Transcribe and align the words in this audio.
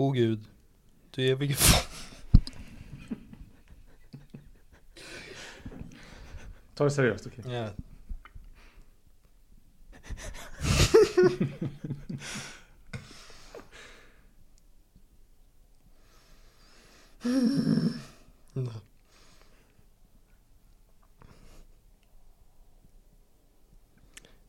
O 0.00 0.12
Gud, 0.12 0.38
du 1.16 1.22
evige 1.22 1.54
Fader. 1.54 1.88
Ta 6.74 6.84
det 6.84 6.90
seriöst, 6.90 7.26
okej. 7.26 7.44
Ja. 7.52 7.70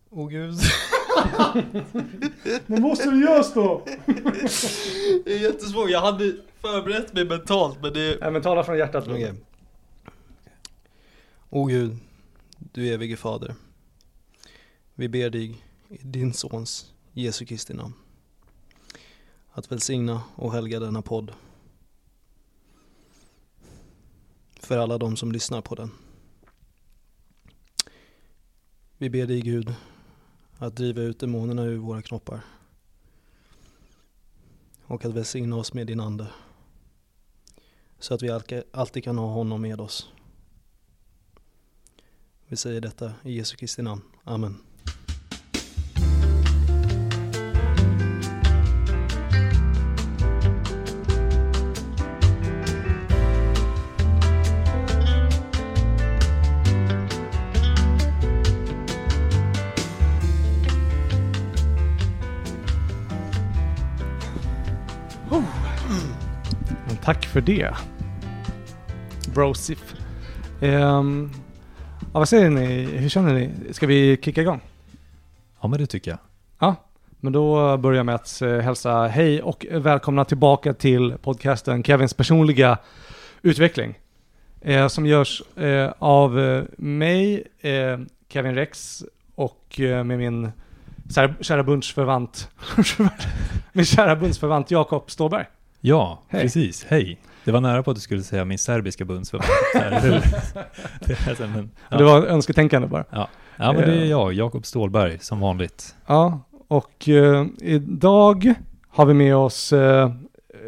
Åh 0.09 0.29
gud. 0.29 0.59
Men 2.65 2.81
vad 2.83 2.97
seriöst 2.97 3.55
då? 3.55 3.85
Det 5.25 5.33
är 5.33 5.39
jättesvårt. 5.39 5.89
Jag 5.89 6.01
hade 6.01 6.35
förberett 6.61 7.13
mig 7.13 7.25
mentalt 7.25 7.81
men 7.81 7.93
det... 7.93 8.17
Nej 8.21 8.31
men 8.31 8.41
tala 8.41 8.63
från 8.63 8.77
hjärtat. 8.77 9.07
Okej. 9.07 9.33
Åh 11.49 11.67
Gud, 11.67 11.97
du 12.57 12.93
evige 12.93 13.17
Fader. 13.17 13.55
Vi 14.95 15.09
ber 15.09 15.29
dig 15.29 15.63
i 15.89 15.97
din 16.01 16.33
Sons 16.33 16.93
Jesu 17.13 17.45
Kristi 17.45 17.73
namn. 17.73 17.93
Att 19.51 19.71
välsigna 19.71 20.21
och 20.35 20.53
helga 20.53 20.79
denna 20.79 21.01
podd. 21.01 21.31
För 24.59 24.77
alla 24.77 24.97
de 24.97 25.17
som 25.17 25.31
lyssnar 25.31 25.61
på 25.61 25.75
den. 25.75 25.91
Vi 28.97 29.09
ber 29.09 29.25
dig 29.25 29.41
Gud 29.41 29.73
att 30.57 30.75
driva 30.75 31.01
ut 31.01 31.19
demonerna 31.19 31.63
ur 31.63 31.77
våra 31.77 32.01
knoppar. 32.01 32.41
Och 34.89 35.05
att 35.05 35.13
välsigna 35.13 35.55
oss 35.55 35.73
med 35.73 35.87
din 35.87 35.99
ande. 35.99 36.27
Så 37.99 38.13
att 38.13 38.21
vi 38.21 38.29
alltid- 38.71 39.03
kan 39.03 39.17
ha 39.17 39.27
honom 39.27 39.61
med 39.61 39.81
oss. 39.81 40.09
Vi 42.47 42.57
säger 42.57 42.81
detta 42.81 43.13
i 43.23 43.31
Jesu 43.31 43.55
Kristi 43.55 43.81
namn. 43.81 44.01
Amen. 44.23 44.68
För 67.29 67.41
det. 67.41 67.75
Brosif. 69.33 69.95
Um, 70.61 71.31
ja, 71.99 72.19
vad 72.19 72.29
säger 72.29 72.49
ni? 72.49 72.83
Hur 72.83 73.09
känner 73.09 73.33
ni? 73.33 73.73
Ska 73.73 73.87
vi 73.87 74.17
kicka 74.21 74.41
igång? 74.41 74.61
Ja 75.61 75.67
men 75.67 75.79
det 75.79 75.87
tycker 75.87 76.11
jag. 76.11 76.19
Ja, 76.59 76.75
men 77.19 77.33
då 77.33 77.77
börjar 77.77 77.97
jag 77.97 78.05
med 78.05 78.15
att 78.15 78.41
eh, 78.41 78.57
hälsa 78.57 79.07
hej 79.07 79.41
och 79.41 79.65
välkomna 79.71 80.25
tillbaka 80.25 80.73
till 80.73 81.15
podcasten 81.21 81.83
Kevins 81.83 82.13
personliga 82.13 82.77
utveckling. 83.41 83.99
Eh, 84.61 84.87
som 84.87 85.05
görs 85.05 85.41
eh, 85.55 85.91
av 85.99 86.39
eh, 86.39 86.63
mig, 86.77 87.47
eh, 87.59 87.99
Kevin 88.29 88.55
Rex 88.55 89.03
och 89.35 89.79
eh, 89.79 90.03
med 90.03 90.17
min 90.17 90.51
kära 91.41 91.63
bundsförvant, 91.63 92.49
min 93.73 93.85
kära 93.85 94.15
bundsförvant 94.15 94.71
Jakob 94.71 95.11
Ståberg. 95.11 95.45
Ja, 95.81 96.19
Hej. 96.27 96.41
precis. 96.41 96.85
Hej. 96.89 97.17
Det 97.45 97.51
var 97.51 97.61
nära 97.61 97.83
på 97.83 97.91
att 97.91 97.97
du 97.97 98.01
skulle 98.01 98.23
säga 98.23 98.45
min 98.45 98.57
serbiska 98.57 99.05
bundsförvant. 99.05 99.49
Det 100.99 101.13
är 101.13 101.47
men, 101.47 101.71
ja. 101.89 101.97
Det 101.97 102.03
var 102.03 102.25
önsketänkande 102.25 102.87
bara. 102.87 103.05
ja, 103.11 103.27
men 103.57 103.75
det 103.75 103.93
är 104.01 104.05
jag, 104.05 104.33
Jakob 104.33 104.65
Stålberg, 104.65 105.19
som 105.19 105.39
vanligt. 105.39 105.95
Ja, 106.05 106.39
och 106.67 107.09
eh, 107.09 107.45
idag 107.59 108.53
har 108.89 109.05
vi 109.05 109.13
med 109.13 109.35
oss 109.35 109.73
eh, 109.73 110.11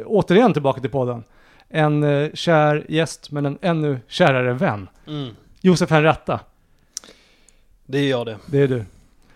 återigen 0.06 0.54
tillbaka 0.54 0.82
till 0.82 0.90
podden. 0.90 1.24
En 1.70 2.04
eh, 2.04 2.30
kär 2.34 2.86
gäst, 2.90 3.32
men 3.32 3.46
en 3.46 3.58
ännu 3.62 4.00
kärare 4.08 4.54
vän. 4.54 4.88
Mm. 5.08 5.36
Josef 5.62 5.90
Henretta, 5.90 6.40
Det 7.86 7.98
är 7.98 8.10
jag 8.10 8.26
det. 8.26 8.38
det 8.46 8.58
är 8.62 8.68
du. 8.68 8.86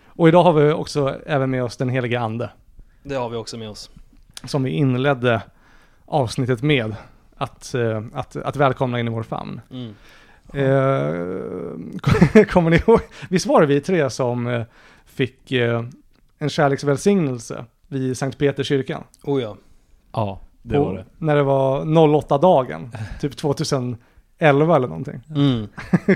Och 0.06 0.28
idag 0.28 0.42
har 0.42 0.52
vi 0.52 0.72
också 0.72 1.16
även 1.26 1.50
med 1.50 1.64
oss 1.64 1.76
den 1.76 1.88
heliga 1.88 2.20
ande, 2.20 2.50
Det 3.02 3.14
har 3.14 3.28
vi 3.28 3.36
också 3.36 3.56
med 3.56 3.68
oss. 3.70 3.90
som 4.44 4.62
vi 4.62 4.70
inledde 4.70 5.40
avsnittet 6.06 6.62
med 6.62 6.94
att, 7.36 7.74
eh, 7.74 8.02
att, 8.12 8.36
att 8.36 8.56
välkomna 8.56 9.00
in 9.00 9.06
i 9.06 9.10
vår 9.10 9.22
famn. 9.22 9.60
Mm. 9.70 9.94
Eh, 10.52 12.44
kommer 12.44 12.70
ni 12.70 12.76
ihåg? 12.76 13.00
Visst 13.28 13.46
var 13.46 13.60
det 13.60 13.66
vi 13.66 13.80
tre 13.80 14.10
som 14.10 14.46
eh, 14.46 14.62
fick 15.04 15.52
eh, 15.52 15.84
en 16.38 16.48
kärleksvälsignelse 16.48 17.64
vid 17.88 18.18
Sankt 18.18 18.38
Peterskyrkan? 18.38 19.04
Oh 19.22 19.42
ja. 19.42 19.56
Ja, 20.12 20.40
det 20.62 20.74
på, 20.74 20.84
var 20.84 20.94
det. 20.94 21.04
När 21.18 21.36
det 21.36 21.42
var 21.42 21.84
08-dagen, 21.84 22.90
typ 23.20 23.36
2011 24.38 24.76
eller 24.76 24.88
någonting. 24.88 25.20
Mm. 25.34 25.66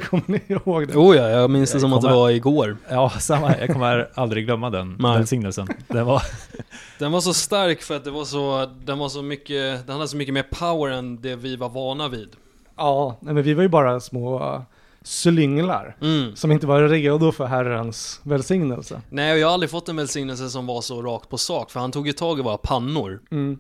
Kommer 0.10 0.24
ni 0.26 0.40
ihåg 0.46 0.88
det? 0.88 0.94
Oh 0.96 1.16
ja, 1.16 1.28
jag 1.28 1.50
minns 1.50 1.70
det 1.70 1.74
Jag 1.74 1.80
som 1.80 1.92
att 1.92 2.00
det 2.02 2.08
kommer- 2.08 2.16
var 2.20 2.30
igår. 2.30 2.76
Ja, 2.88 3.10
samma. 3.10 3.58
Jag 3.58 3.68
kommer 3.72 4.08
aldrig 4.14 4.44
glömma 4.44 4.70
den 4.70 4.96
välsignelsen. 5.02 5.68
Det 5.88 6.02
var... 6.02 6.22
Den 6.98 7.12
var 7.12 7.20
så 7.20 7.34
stark 7.34 7.82
för 7.82 7.96
att 7.96 8.04
det 8.04 8.10
var 8.10 8.24
så, 8.24 8.70
den 8.84 8.98
var 8.98 9.08
så 9.08 9.22
mycket, 9.22 9.86
den 9.86 9.96
hade 9.96 10.08
så 10.08 10.16
mycket 10.16 10.34
mer 10.34 10.42
power 10.50 10.90
än 10.92 11.20
det 11.20 11.36
vi 11.36 11.56
var 11.56 11.68
vana 11.68 12.08
vid. 12.08 12.28
Ja, 12.76 13.16
nej, 13.20 13.34
men 13.34 13.42
vi 13.42 13.54
var 13.54 13.62
ju 13.62 13.68
bara 13.68 14.00
små 14.00 14.62
slynglar 15.02 15.96
Mm. 16.00 16.36
som 16.36 16.52
inte 16.52 16.66
var 16.66 16.82
redo 16.82 17.32
för 17.32 17.44
Herrens 17.46 18.20
välsignelse. 18.22 19.00
Nej, 19.10 19.32
och 19.32 19.38
jag 19.38 19.46
har 19.46 19.54
aldrig 19.54 19.70
fått 19.70 19.88
en 19.88 19.96
välsignelse 19.96 20.48
som 20.50 20.66
var 20.66 20.80
så 20.80 21.02
rakt 21.02 21.28
på 21.28 21.38
sak, 21.38 21.70
för 21.70 21.80
han 21.80 21.92
tog 21.92 22.06
ju 22.06 22.12
tag 22.12 22.38
i 22.38 22.42
våra 22.42 22.56
pannor. 22.56 23.20
Mm. 23.30 23.58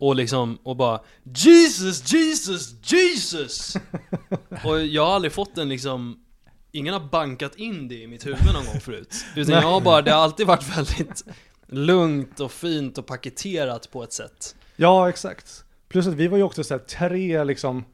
Och 0.00 0.16
liksom, 0.16 0.58
och 0.62 0.76
bara 0.76 1.00
Jesus, 1.34 2.12
Jesus, 2.12 2.74
Jesus! 2.82 3.76
och 4.64 4.80
jag 4.80 5.06
har 5.06 5.14
aldrig 5.14 5.32
fått 5.32 5.58
en 5.58 5.68
liksom 5.68 6.24
Ingen 6.72 6.94
har 6.94 7.00
bankat 7.00 7.56
in 7.56 7.88
det 7.88 7.94
i 7.94 8.06
mitt 8.06 8.26
huvud 8.26 8.38
någon 8.54 8.66
gång 8.66 8.80
förut 8.80 9.24
Utan 9.36 9.54
jag 9.54 9.62
har 9.62 9.80
bara, 9.80 10.02
det 10.02 10.10
har 10.10 10.22
alltid 10.22 10.46
varit 10.46 10.76
väldigt 10.78 11.24
Lugnt 11.66 12.40
och 12.40 12.52
fint 12.52 12.98
och 12.98 13.06
paketerat 13.06 13.90
på 13.90 14.02
ett 14.02 14.12
sätt 14.12 14.54
Ja, 14.76 15.08
exakt. 15.08 15.64
Plus 15.88 16.06
att 16.06 16.14
vi 16.14 16.28
var 16.28 16.36
ju 16.36 16.42
också 16.42 16.64
så 16.64 16.74
här, 16.74 16.78
tre 16.78 17.44
liksom 17.44 17.84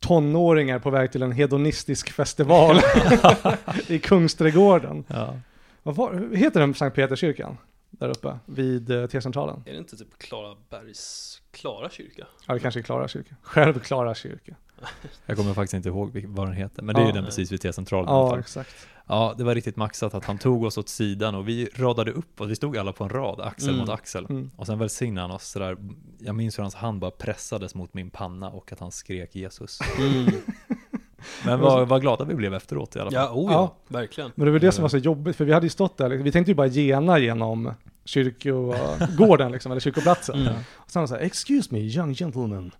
tonåringar 0.00 0.78
på 0.78 0.90
väg 0.90 1.12
till 1.12 1.22
en 1.22 1.32
hedonistisk 1.32 2.10
festival 2.10 2.80
i 3.86 3.98
Kungsträdgården. 3.98 5.04
Ja. 5.08 5.36
Vad 5.82 5.94
var, 5.94 6.36
heter 6.36 6.60
den 6.60 6.74
Sankt 6.74 6.96
Peterskyrkan? 6.96 7.56
Där 7.98 8.08
uppe 8.08 8.38
vid 8.46 8.90
eh, 8.90 9.06
T-centralen? 9.06 9.62
Är 9.66 9.72
det 9.72 9.78
inte 9.78 9.96
typ 9.96 10.18
Klarabergs, 10.18 11.42
Klara 11.50 11.90
kyrka? 11.90 12.26
Ja, 12.46 12.54
det 12.54 12.60
kanske 12.60 12.80
är 12.80 12.82
Klara 12.82 13.08
kyrka. 13.08 13.34
Själv 13.42 13.78
Klara 13.80 14.14
kyrka. 14.14 14.56
Jag 15.26 15.36
kommer 15.36 15.54
faktiskt 15.54 15.74
inte 15.74 15.88
ihåg 15.88 16.24
vad 16.28 16.46
den 16.46 16.54
heter, 16.56 16.82
men 16.82 16.94
det 16.94 17.00
är 17.00 17.04
ju 17.04 17.08
Ja. 17.08 17.14
den 17.14 17.24
precis 17.24 17.52
vid 17.52 17.60
T-centralen 17.60 18.08
i 18.08 18.12
alla 18.12 18.20
Ja, 18.20 18.30
fall. 18.30 18.38
exakt. 18.38 18.86
Ja, 19.06 19.34
det 19.38 19.44
var 19.44 19.54
riktigt 19.54 19.76
maxat 19.76 20.14
att 20.14 20.24
han 20.24 20.38
tog 20.38 20.64
oss 20.64 20.78
åt 20.78 20.88
sidan 20.88 21.34
och 21.34 21.48
vi 21.48 21.68
radade 21.74 22.12
upp 22.12 22.40
oss. 22.40 22.48
Vi 22.48 22.56
stod 22.56 22.76
alla 22.76 22.92
på 22.92 23.04
en 23.04 23.10
rad, 23.10 23.40
axel 23.40 23.68
Mm. 23.68 23.80
mot 23.80 23.88
axel. 23.88 24.24
Mm. 24.30 24.50
Och 24.56 24.66
sen 24.66 24.78
välsignade 24.78 25.26
han 25.26 25.36
oss 25.36 25.48
sådär. 25.48 25.76
Jag 26.18 26.34
minns 26.34 26.58
hur 26.58 26.62
hans 26.62 26.74
hand 26.74 27.00
bara 27.00 27.10
pressades 27.10 27.74
mot 27.74 27.94
min 27.94 28.10
panna 28.10 28.50
och 28.50 28.72
att 28.72 28.80
han 28.80 28.90
skrek 28.92 29.34
Jesus. 29.36 29.78
Mm. 29.98 30.26
Men 31.44 31.60
vad, 31.60 31.88
vad 31.88 32.00
glada 32.00 32.24
vi 32.24 32.34
blev 32.34 32.54
efteråt 32.54 32.96
i 32.96 32.98
alla 32.98 33.10
fall. 33.10 33.20
Ja, 33.20 33.30
oh 33.32 33.52
ja, 33.52 33.76
verkligen 33.88 34.30
Men 34.34 34.46
det 34.46 34.52
var 34.52 34.58
det 34.58 34.72
som 34.72 34.82
var 34.82 34.88
så 34.88 34.96
jobbigt, 34.96 35.36
för 35.36 35.44
vi 35.44 35.52
hade 35.52 35.66
ju 35.66 35.70
stått 35.70 35.96
där, 35.96 36.08
liksom, 36.08 36.24
vi 36.24 36.32
tänkte 36.32 36.50
ju 36.50 36.54
bara 36.54 36.66
gena 36.66 37.18
genom 37.18 37.74
kyrkogården 38.04 39.52
liksom, 39.52 39.72
eller 39.72 39.80
kyrkoplatsen. 39.80 40.40
Mm. 40.40 40.54
Och 40.74 40.90
sen 40.90 41.00
var 41.00 41.02
det 41.02 41.08
så 41.08 41.14
här, 41.14 41.22
excuse 41.22 41.68
me 41.74 41.78
young 41.78 42.14
gentleman, 42.14 42.70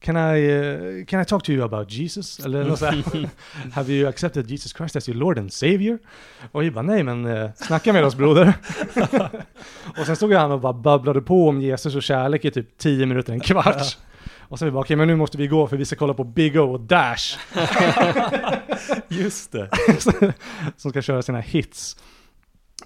can 0.00 0.16
I, 0.16 0.52
uh, 0.52 1.04
can 1.04 1.20
I 1.20 1.24
talk 1.24 1.44
to 1.44 1.52
you 1.52 1.64
about 1.64 1.92
Jesus? 1.92 2.40
Eller 2.40 2.64
något 2.64 2.78
så 2.78 2.86
här, 2.86 3.28
have 3.72 3.92
you 3.92 4.08
accepted 4.08 4.50
Jesus 4.50 4.72
Christ 4.76 4.96
as 4.96 5.08
your 5.08 5.18
Lord 5.18 5.38
and 5.38 5.52
Savior? 5.52 5.98
Och 6.52 6.62
vi 6.62 6.70
bara, 6.70 6.82
nej 6.82 7.02
men 7.02 7.26
uh, 7.26 7.50
snacka 7.56 7.92
med 7.92 8.04
oss 8.04 8.14
broder. 8.14 8.54
och 9.98 10.06
sen 10.06 10.16
stod 10.16 10.32
han 10.32 10.52
och 10.52 10.60
bara 10.60 10.72
babblade 10.72 11.20
på 11.20 11.48
om 11.48 11.60
Jesus 11.60 11.96
och 11.96 12.02
kärlek 12.02 12.44
i 12.44 12.50
typ 12.50 12.78
10 12.78 13.06
minuter, 13.06 13.32
en 13.32 13.40
kvart. 13.40 13.98
Och 14.50 14.58
så 14.58 14.64
vi 14.64 14.70
bara, 14.70 14.80
okej 14.80 14.96
men 14.96 15.08
nu 15.08 15.16
måste 15.16 15.38
vi 15.38 15.46
gå 15.46 15.66
för 15.66 15.76
vi 15.76 15.84
ska 15.84 15.96
kolla 15.96 16.14
på 16.14 16.24
Big 16.24 16.56
O 16.56 16.72
och 16.72 16.80
Dash. 16.80 17.38
Just 19.08 19.52
det. 19.52 19.70
som 20.76 20.90
ska 20.90 21.02
köra 21.02 21.22
sina 21.22 21.40
hits. 21.40 21.96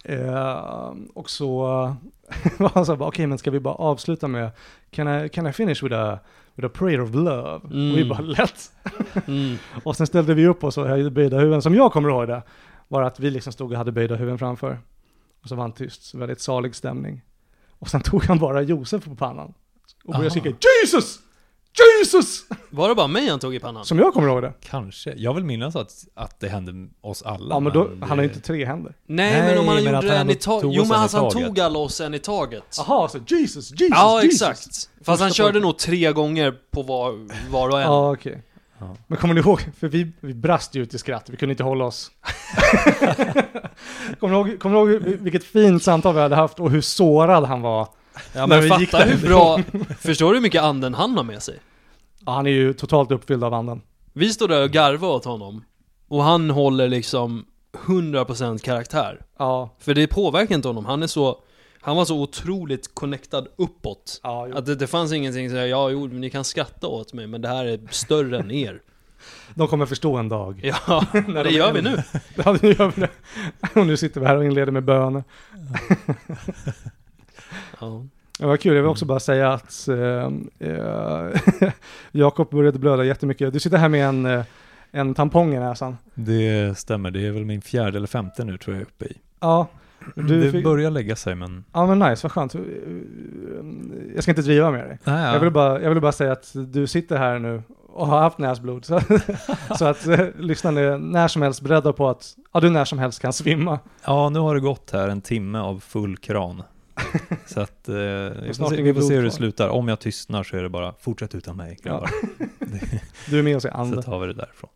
Eh, 0.05 0.93
och 1.15 1.31
så 1.31 1.59
var 2.59 2.71
han 2.75 2.87
så 2.87 2.93
här, 2.93 2.97
bara, 2.97 3.09
okej 3.09 3.27
men 3.27 3.39
ska 3.39 3.51
vi 3.51 3.61
bara 3.61 3.75
avsluta 3.75 4.29
med, 4.29 4.51
can 4.91 5.25
I, 5.25 5.29
can 5.29 5.47
I 5.47 5.53
finish 5.53 5.85
with 5.85 5.95
a, 5.95 6.19
with 6.55 6.67
a 6.67 6.71
prayer 6.75 7.01
of 7.01 7.15
love? 7.15 7.61
Mm. 7.65 7.93
Och 7.93 7.99
vi 7.99 8.05
bara, 8.05 8.21
lätt! 8.21 8.73
mm. 9.27 9.57
Och 9.85 9.97
sen 9.97 10.07
ställde 10.07 10.35
vi 10.35 10.47
upp 10.47 10.65
oss 10.65 10.79
och 10.79 10.89
höjde 10.89 11.11
böjda 11.11 11.39
huvuden, 11.39 11.63
som 11.63 11.75
jag 11.75 11.93
kommer 11.93 12.09
ihåg 12.09 12.29
det, 12.29 12.43
var 12.89 13.03
att 13.03 13.21
vi 13.21 13.31
liksom 13.31 13.53
stod 13.53 13.73
och 13.73 13.79
hade 13.79 13.93
böjda 13.93 14.17
huvuden 14.17 14.39
framför. 14.39 14.79
Och 15.43 15.49
så 15.49 15.55
var 15.55 15.63
han 15.63 15.73
tyst, 15.73 16.03
så 16.03 16.19
väldigt 16.19 16.41
salig 16.41 16.75
stämning. 16.75 17.23
Och 17.71 17.89
sen 17.89 18.01
tog 18.01 18.25
han 18.25 18.39
bara 18.39 18.63
Josef 18.63 19.05
på 19.05 19.15
pannan. 19.15 19.55
och 20.05 20.13
började 20.13 20.31
skrika 20.31 20.57
Jesus! 20.83 21.24
Jesus! 22.01 22.45
Var 22.71 22.89
det 22.89 22.95
bara 22.95 23.07
mig 23.07 23.29
han 23.29 23.39
tog 23.39 23.55
i 23.55 23.61
pannan? 23.61 23.85
Som 23.85 23.99
jag 23.99 24.15
kommer 24.15 24.29
ihåg 24.29 24.43
det. 24.43 24.53
Kanske. 24.61 25.15
Jag 25.17 25.35
vill 25.35 25.45
minnas 25.45 25.77
att, 25.77 25.93
att 26.15 26.41
det 26.41 26.49
hände 26.49 26.89
oss 27.01 27.23
alla. 27.23 27.55
Ja 27.55 27.61
men 27.61 27.73
då, 27.73 27.85
det- 27.85 28.07
han 28.07 28.19
har 28.19 28.25
ju 28.25 28.25
inte 28.25 28.41
tre 28.41 28.65
händer. 28.65 28.95
Nej, 29.07 29.33
Nej, 29.33 29.43
men 29.43 29.59
om 29.59 29.67
han 29.69 29.75
men 29.77 29.85
gjorde 29.95 29.97
han 29.97 30.07
en 30.21 30.31
i 30.31 30.35
taget. 30.35 30.63
tog 30.63 30.75
Jo 30.75 30.83
men 30.85 30.93
alltså 30.93 31.17
han 31.19 31.31
taget. 31.31 31.47
tog 31.47 31.61
alla 31.61 31.79
oss 31.79 32.01
en 32.01 32.15
i 32.15 32.19
taget. 32.19 32.65
Jaha, 32.87 33.09
så 33.09 33.19
Jesus, 33.27 33.71
Jesus, 33.71 33.89
Ja 33.91 34.23
Jesus. 34.23 34.43
exakt. 34.43 34.91
Fast 35.07 35.23
han 35.23 35.31
körde 35.33 35.61
nog 35.61 35.79
tre 35.79 36.13
gånger 36.13 36.55
på 36.71 36.83
var, 36.83 37.15
var 37.51 37.69
och 37.69 37.79
en. 37.81 37.87
Ja, 37.87 38.13
okej. 38.13 38.43
Ja. 38.79 38.97
Men 39.07 39.19
kommer 39.19 39.35
ni 39.35 39.41
ihåg, 39.41 39.61
för 39.79 39.89
vi, 39.89 40.13
vi 40.21 40.35
brast 40.35 40.75
ju 40.75 40.83
ut 40.83 40.95
i 40.95 40.99
skratt, 40.99 41.31
vi 41.31 41.37
kunde 41.37 41.53
inte 41.53 41.65
hålla 41.65 41.85
oss. 41.85 42.11
kommer, 44.21 44.43
ni 44.43 44.51
ihåg, 44.51 44.61
kommer 44.61 44.85
ni 44.85 44.93
ihåg 44.93 45.03
vilket 45.21 45.45
fint 45.45 45.83
samtal 45.83 46.15
vi 46.15 46.21
hade 46.21 46.37
haft 46.37 46.61
och 46.61 46.71
hur 46.71 46.81
sårad 46.81 47.45
han 47.45 47.63
var? 47.63 47.89
Ja 48.33 48.47
men 48.47 48.69
fatta 48.69 48.99
hur 48.99 49.29
bra, 49.29 49.61
förstår 49.99 50.29
du 50.29 50.35
hur 50.37 50.43
mycket 50.43 50.63
anden 50.63 50.95
han 50.95 51.17
har 51.17 51.25
med 51.25 51.43
sig? 51.43 51.59
Ja, 52.27 52.33
han 52.33 52.47
är 52.47 52.51
ju 52.51 52.73
totalt 52.73 53.11
uppfylld 53.11 53.45
av 53.45 53.55
anden. 53.55 53.83
Vi 54.13 54.33
står 54.33 54.49
där 54.49 54.63
och 54.63 54.71
garvar 54.71 55.09
åt 55.09 55.25
honom. 55.25 55.65
Och 56.09 56.23
han 56.23 56.51
håller 56.51 56.89
liksom 56.89 57.47
100% 57.87 58.59
karaktär. 58.59 59.21
Ja, 59.39 59.77
För 59.79 59.95
det 59.95 60.07
påverkar 60.07 60.55
inte 60.55 60.69
honom, 60.69 60.85
han 60.85 61.03
är 61.03 61.07
så 61.07 61.39
Han 61.81 61.97
var 61.97 62.05
så 62.05 62.21
otroligt 62.21 62.95
connectad 62.95 63.49
uppåt 63.57 64.21
ja 64.23 64.47
jo. 64.49 64.57
Att 64.57 64.67
det, 64.67 64.75
det 64.75 64.87
fanns 64.87 65.13
ingenting 65.13 65.51
så 65.51 65.57
här, 65.57 65.67
ja 65.67 65.91
jo, 65.91 66.07
ni 66.07 66.31
kan 66.31 66.45
skratta 66.45 66.87
åt 66.87 67.13
mig 67.13 67.27
men 67.27 67.41
det 67.41 67.49
här 67.49 67.65
är 67.65 67.81
större 67.91 68.39
än 68.39 68.51
er 68.51 68.81
de 69.55 69.69
kommer 69.69 69.87
förstå 69.87 70.17
en 70.17 70.29
dag. 70.29 70.61
Ja, 70.89 71.05
det 71.13 71.43
de 71.43 71.51
gör 71.51 71.73
vi 71.73 71.83
nu 71.83 72.03
Ja, 72.45 72.57
nu 72.63 72.73
gör 72.73 72.93
vi 72.97 73.01
det. 73.01 73.11
Och 73.81 73.87
nu 73.87 73.97
sitter 73.97 74.21
vi 74.21 74.27
här 74.27 74.37
och 74.37 74.45
inleder 74.45 74.73
med 74.73 74.85
böner. 74.85 75.25
Ja. 77.81 78.07
Det 78.39 78.47
var 78.47 78.57
kul, 78.57 78.75
jag 78.75 78.83
vill 78.83 78.91
också 78.91 79.05
bara 79.05 79.21
säga 79.21 79.53
att 79.53 79.89
eh, 79.89 80.31
eh, 80.59 81.71
Jakob 82.13 82.51
började 82.51 82.79
blöda 82.79 83.05
jättemycket. 83.05 83.53
Du 83.53 83.61
sitter 83.61 83.79
här 83.79 83.89
med 83.89 84.09
en, 84.09 84.27
eh, 84.27 84.45
en 84.91 85.15
tampong 85.15 85.55
i 85.55 85.59
näsan. 85.59 85.97
Det 86.15 86.79
stämmer, 86.79 87.11
det 87.11 87.27
är 87.27 87.31
väl 87.31 87.45
min 87.45 87.63
fjärde 87.63 87.97
eller 87.97 88.07
femte 88.07 88.45
nu 88.45 88.59
tror 88.59 88.77
jag 88.77 88.83
uppe 88.83 89.05
i. 89.05 89.17
Ja, 89.41 89.67
du 90.15 90.41
det 90.41 90.53
fick, 90.53 90.65
börjar 90.65 90.91
lägga 90.91 91.17
sig 91.17 91.35
men... 91.35 91.65
ja 91.73 91.87
men 91.87 91.99
nice, 91.99 92.23
vad 92.23 92.33
skönt. 92.33 92.55
Jag 94.15 94.23
ska 94.23 94.33
inte 94.33 94.43
driva 94.43 94.71
med 94.71 94.85
dig. 94.85 94.99
Nej, 95.05 95.33
Jag, 95.33 95.41
vill 95.41 95.51
bara, 95.51 95.83
jag 95.83 95.91
vill 95.91 96.01
bara 96.01 96.13
säga 96.13 96.33
att 96.33 96.51
du 96.55 96.87
sitter 96.87 97.17
här 97.17 97.39
nu 97.39 97.63
och 97.89 98.07
har 98.07 98.21
haft 98.21 98.39
näsblod. 98.39 98.85
Så, 98.85 99.01
så 99.79 99.85
att 99.85 100.07
eh, 100.07 100.27
lyssnarna 100.39 100.81
är 100.81 100.99
när 100.99 101.29
som 101.29 101.43
helst 101.43 101.61
beredda 101.61 101.93
på 101.93 102.09
att 102.09 102.35
ja, 102.53 102.61
du 102.61 102.71
när 102.71 102.85
som 102.85 102.99
helst 102.99 103.23
kan 103.23 103.33
svimma. 103.33 103.79
Ja, 104.05 104.29
nu 104.29 104.39
har 104.39 104.55
det 104.55 104.61
gått 104.61 104.91
här 104.93 105.09
en 105.09 105.21
timme 105.21 105.59
av 105.59 105.81
full 105.81 106.17
kran. 106.17 106.63
Så 107.47 107.61
att 107.61 107.89
eh, 107.89 107.95
vi, 107.95 108.55
får 108.57 108.71
se, 108.71 108.83
vi 108.83 108.95
får 108.95 109.01
se 109.01 109.15
hur 109.17 109.25
det 109.25 109.31
slutar. 109.31 109.69
Om 109.69 109.89
jag 109.89 110.01
tystnar 110.01 110.43
så 110.43 110.57
är 110.57 110.63
det 110.63 110.69
bara 110.69 110.95
fortsätt 111.01 111.35
utan 111.35 111.57
mig 111.57 111.79
grabbar. 111.83 112.11
Du 113.31 113.39
är 113.39 113.43
med 113.43 113.57
oss 113.57 113.65
i 113.65 113.69
Så 113.69 113.75
anden. 113.75 114.03
tar 114.03 114.19
vi 114.19 114.27
det 114.27 114.33
därifrån. 114.33 114.71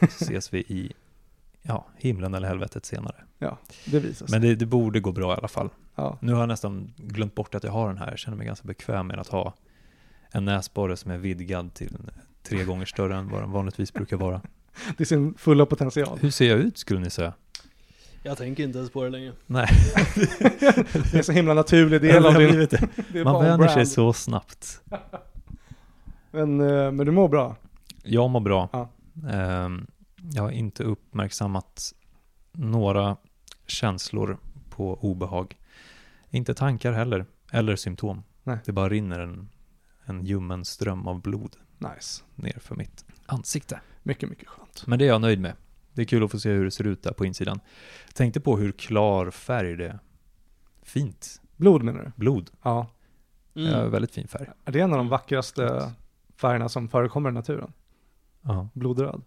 Så 0.00 0.24
ses 0.24 0.54
vi 0.54 0.58
i 0.58 0.92
ja, 1.62 1.86
himlen 1.96 2.34
eller 2.34 2.48
helvetet 2.48 2.86
senare. 2.86 3.16
Ja, 3.38 3.58
det 3.86 3.98
visar 4.00 4.26
sig. 4.26 4.38
Men 4.38 4.48
det, 4.48 4.54
det 4.54 4.66
borde 4.66 5.00
gå 5.00 5.12
bra 5.12 5.34
i 5.34 5.36
alla 5.36 5.48
fall. 5.48 5.70
Ja. 5.94 6.18
Nu 6.20 6.32
har 6.32 6.40
jag 6.40 6.48
nästan 6.48 6.92
glömt 6.96 7.34
bort 7.34 7.54
att 7.54 7.64
jag 7.64 7.72
har 7.72 7.88
den 7.88 7.98
här. 7.98 8.10
Jag 8.10 8.18
känner 8.18 8.36
mig 8.36 8.46
ganska 8.46 8.66
bekväm 8.66 9.06
med 9.06 9.18
att 9.18 9.28
ha 9.28 9.54
en 10.30 10.44
näsborre 10.44 10.96
som 10.96 11.10
är 11.10 11.18
vidgad 11.18 11.74
till 11.74 11.96
tre 12.42 12.64
gånger 12.64 12.86
större 12.86 13.16
än 13.16 13.28
vad 13.28 13.42
den 13.42 13.50
vanligtvis 13.50 13.92
brukar 13.92 14.16
vara. 14.16 14.40
Det 14.96 15.04
är 15.04 15.06
sin 15.06 15.34
fulla 15.34 15.66
potential. 15.66 16.18
Hur 16.20 16.30
ser 16.30 16.48
jag 16.48 16.58
ut 16.58 16.78
skulle 16.78 17.00
ni 17.00 17.10
säga? 17.10 17.32
Jag 18.22 18.38
tänker 18.38 18.64
inte 18.64 18.78
ens 18.78 18.90
på 18.90 19.04
det 19.04 19.10
längre 19.10 19.32
Nej, 19.46 19.66
Det 21.12 21.14
är 21.14 21.22
så 21.22 21.32
himla 21.32 21.54
naturlig 21.54 22.00
del 22.00 22.26
av 22.26 22.34
din... 22.34 22.68
det. 23.12 23.24
man 23.24 23.44
vänjer 23.44 23.68
sig 23.68 23.86
så 23.86 24.12
snabbt. 24.12 24.80
Men, 26.30 26.60
eh, 26.60 26.92
men 26.92 27.06
du 27.06 27.12
mår 27.12 27.28
bra? 27.28 27.56
Jag 28.02 28.30
mår 28.30 28.40
bra. 28.40 28.68
Ja. 28.72 28.88
Ehm, 29.30 29.86
jag 30.32 30.42
har 30.42 30.50
inte 30.50 30.84
uppmärksammat 30.84 31.92
några 32.52 33.16
känslor 33.66 34.38
på 34.70 34.94
obehag. 34.94 35.56
Inte 36.30 36.54
tankar 36.54 36.92
heller, 36.92 37.26
eller 37.52 37.76
symptom. 37.76 38.22
Nej. 38.42 38.58
Det 38.64 38.72
bara 38.72 38.88
rinner 38.88 39.20
en, 39.20 39.48
en 40.04 40.24
ljummen 40.24 40.64
ström 40.64 41.08
av 41.08 41.20
blod 41.20 41.56
Nice. 41.78 42.22
ner 42.34 42.58
för 42.60 42.74
mitt 42.74 43.04
ansikte. 43.26 43.80
Mycket, 44.02 44.28
mycket 44.28 44.48
skönt. 44.48 44.86
Men 44.86 44.98
det 44.98 45.04
är 45.04 45.08
jag 45.08 45.20
nöjd 45.20 45.40
med. 45.40 45.52
Det 46.00 46.04
är 46.04 46.06
kul 46.06 46.24
att 46.24 46.30
få 46.30 46.38
se 46.40 46.50
hur 46.50 46.64
det 46.64 46.70
ser 46.70 46.86
ut 46.86 47.02
där 47.02 47.12
på 47.12 47.24
insidan. 47.24 47.60
Tänkte 48.14 48.40
på 48.40 48.56
hur 48.56 48.72
klar 48.72 49.30
färg 49.30 49.76
det 49.76 49.86
är. 49.88 49.98
Fint 50.82 51.40
Blod 51.56 51.82
menar 51.82 52.02
du? 52.04 52.12
blod. 52.16 52.50
Ja. 52.62 52.86
mm. 53.54 53.70
Ja, 53.72 53.88
väldigt 53.88 54.10
fin 54.14 54.28
färg. 54.28 54.46
Är 54.64 54.72
det 54.72 54.80
en 54.80 54.92
av 54.92 54.98
de 54.98 55.08
vackraste 55.08 55.92
färgerna 56.36 56.68
som 56.68 56.88
förekommer 56.88 57.30
i 57.30 57.32
naturen? 57.32 57.72
Ja, 58.42 58.68
Blodröd. 58.72 59.22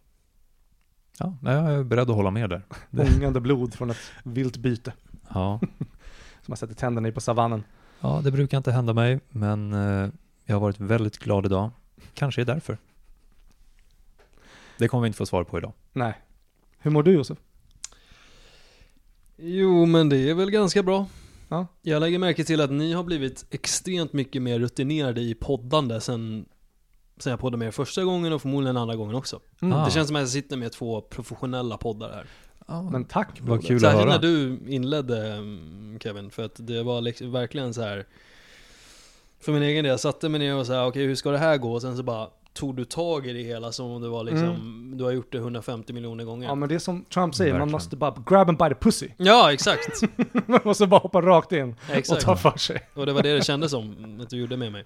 ja 1.19 1.37
nej, 1.41 1.55
jag 1.55 1.73
är 1.73 1.83
beredd 1.83 2.09
att 2.09 2.15
hålla 2.15 2.31
med 2.31 2.49
där. 2.49 2.61
Ångande 3.17 3.39
blod 3.41 3.73
från 3.73 3.89
ett 3.89 4.11
vilt 4.23 4.57
byte. 4.57 4.93
Ja, 5.33 5.59
Som 6.41 6.51
man 6.51 6.57
sätter 6.57 6.75
tänderna 6.75 7.07
i 7.07 7.11
på 7.11 7.21
savannen. 7.21 7.63
Ja, 7.99 8.21
det 8.23 8.31
brukar 8.31 8.57
inte 8.57 8.71
hända 8.71 8.93
mig, 8.93 9.19
men 9.29 9.73
eh, 9.73 10.09
jag 10.45 10.55
har 10.55 10.61
varit 10.61 10.79
väldigt 10.79 11.17
glad 11.17 11.45
idag. 11.45 11.71
Kanske 12.13 12.41
är 12.41 12.45
därför. 12.45 12.77
Det 14.77 14.87
kommer 14.87 15.01
vi 15.01 15.07
inte 15.07 15.17
få 15.17 15.25
svar 15.25 15.43
på 15.43 15.57
idag. 15.57 15.73
Nej. 15.93 16.13
Hur 16.83 16.91
mår 16.91 17.03
du 17.03 17.11
Josef? 17.11 17.37
Jo 19.37 19.85
men 19.85 20.09
det 20.09 20.29
är 20.29 20.33
väl 20.33 20.51
ganska 20.51 20.83
bra 20.83 21.05
Ja. 21.49 21.67
Jag 21.81 21.99
lägger 21.99 22.19
märke 22.19 22.43
till 22.43 22.61
att 22.61 22.71
ni 22.71 22.93
har 22.93 23.03
blivit 23.03 23.45
extremt 23.49 24.13
mycket 24.13 24.41
mer 24.41 24.59
rutinerade 24.59 25.21
i 25.21 25.35
poddande 25.35 26.01
sen 26.01 26.45
Sen 27.17 27.29
jag 27.31 27.39
poddade 27.39 27.57
med 27.57 27.67
er 27.67 27.71
första 27.71 28.03
gången 28.03 28.33
och 28.33 28.41
förmodligen 28.41 28.77
andra 28.77 28.95
gången 28.95 29.15
också 29.15 29.39
Mm. 29.61 29.77
Ah. 29.77 29.85
Det 29.85 29.91
känns 29.91 30.07
som 30.07 30.15
att 30.15 30.21
jag 30.21 30.29
sitter 30.29 30.57
med 30.57 30.71
två 30.71 31.01
professionella 31.01 31.77
poddar 31.77 32.09
här 32.09 32.27
Ja, 32.67 32.81
Men 32.81 33.05
tack 33.05 33.39
vad 33.41 33.65
kul 33.65 33.75
att 33.75 33.81
Särskilt 33.81 34.03
höra. 34.03 34.11
när 34.11 34.19
du 34.19 34.59
inledde 34.67 35.33
mm, 35.33 35.99
Kevin, 35.99 36.29
för 36.31 36.45
att 36.45 36.55
det 36.67 36.83
var 36.83 37.01
liksom 37.01 37.31
verkligen 37.31 37.73
så 37.73 37.81
här. 37.81 38.05
För 39.39 39.51
min 39.51 39.63
egen 39.63 39.83
del, 39.83 39.89
jag 39.89 39.99
satte 39.99 40.29
mig 40.29 40.39
ner 40.39 40.55
och 40.55 40.67
sa 40.67 40.87
okej 40.87 41.05
hur 41.05 41.15
ska 41.15 41.31
det 41.31 41.37
här 41.37 41.57
gå? 41.57 41.73
Och 41.73 41.81
sen 41.81 41.97
så 41.97 42.03
bara 42.03 42.29
tog 42.53 42.75
du 42.75 42.85
tag 42.85 43.27
i 43.27 43.33
det 43.33 43.43
hela 43.43 43.71
som 43.71 43.91
om 43.91 44.01
det 44.01 44.09
var 44.09 44.23
liksom, 44.23 44.93
du 44.97 45.03
har 45.03 45.11
gjort 45.11 45.31
det 45.31 45.37
150 45.37 45.93
miljoner 45.93 46.23
gånger 46.23 46.43
Ja 46.45 46.51
Ja, 46.51 46.55
men 46.55 46.69
det 46.69 46.75
är 46.75 46.79
som 46.79 47.05
Trump 47.05 47.35
säger, 47.35 47.51
man 47.53 47.59
Verkligen. 47.59 47.71
måste 47.71 47.95
bara 47.95 48.23
grab 48.25 48.47
him 48.47 48.55
by 48.55 48.69
the 48.69 48.75
pussy. 48.75 49.09
exakt! 49.51 50.01
man 50.47 50.59
måste 50.63 50.87
bara 50.87 50.99
hoppa 50.99 51.21
rakt 51.21 51.51
in 51.51 51.75
och 51.89 51.95
exakt. 51.95 52.21
ta 52.21 52.35
för 52.35 52.57
sig. 52.57 52.81
Och 52.93 53.05
det 53.05 53.13
var 53.13 53.23
det 53.23 53.33
det 53.35 53.45
kändes 53.45 53.71
som 53.71 54.19
att 54.21 54.29
du 54.29 54.37
gjorde 54.37 54.57
med 54.57 54.71
mig. 54.71 54.85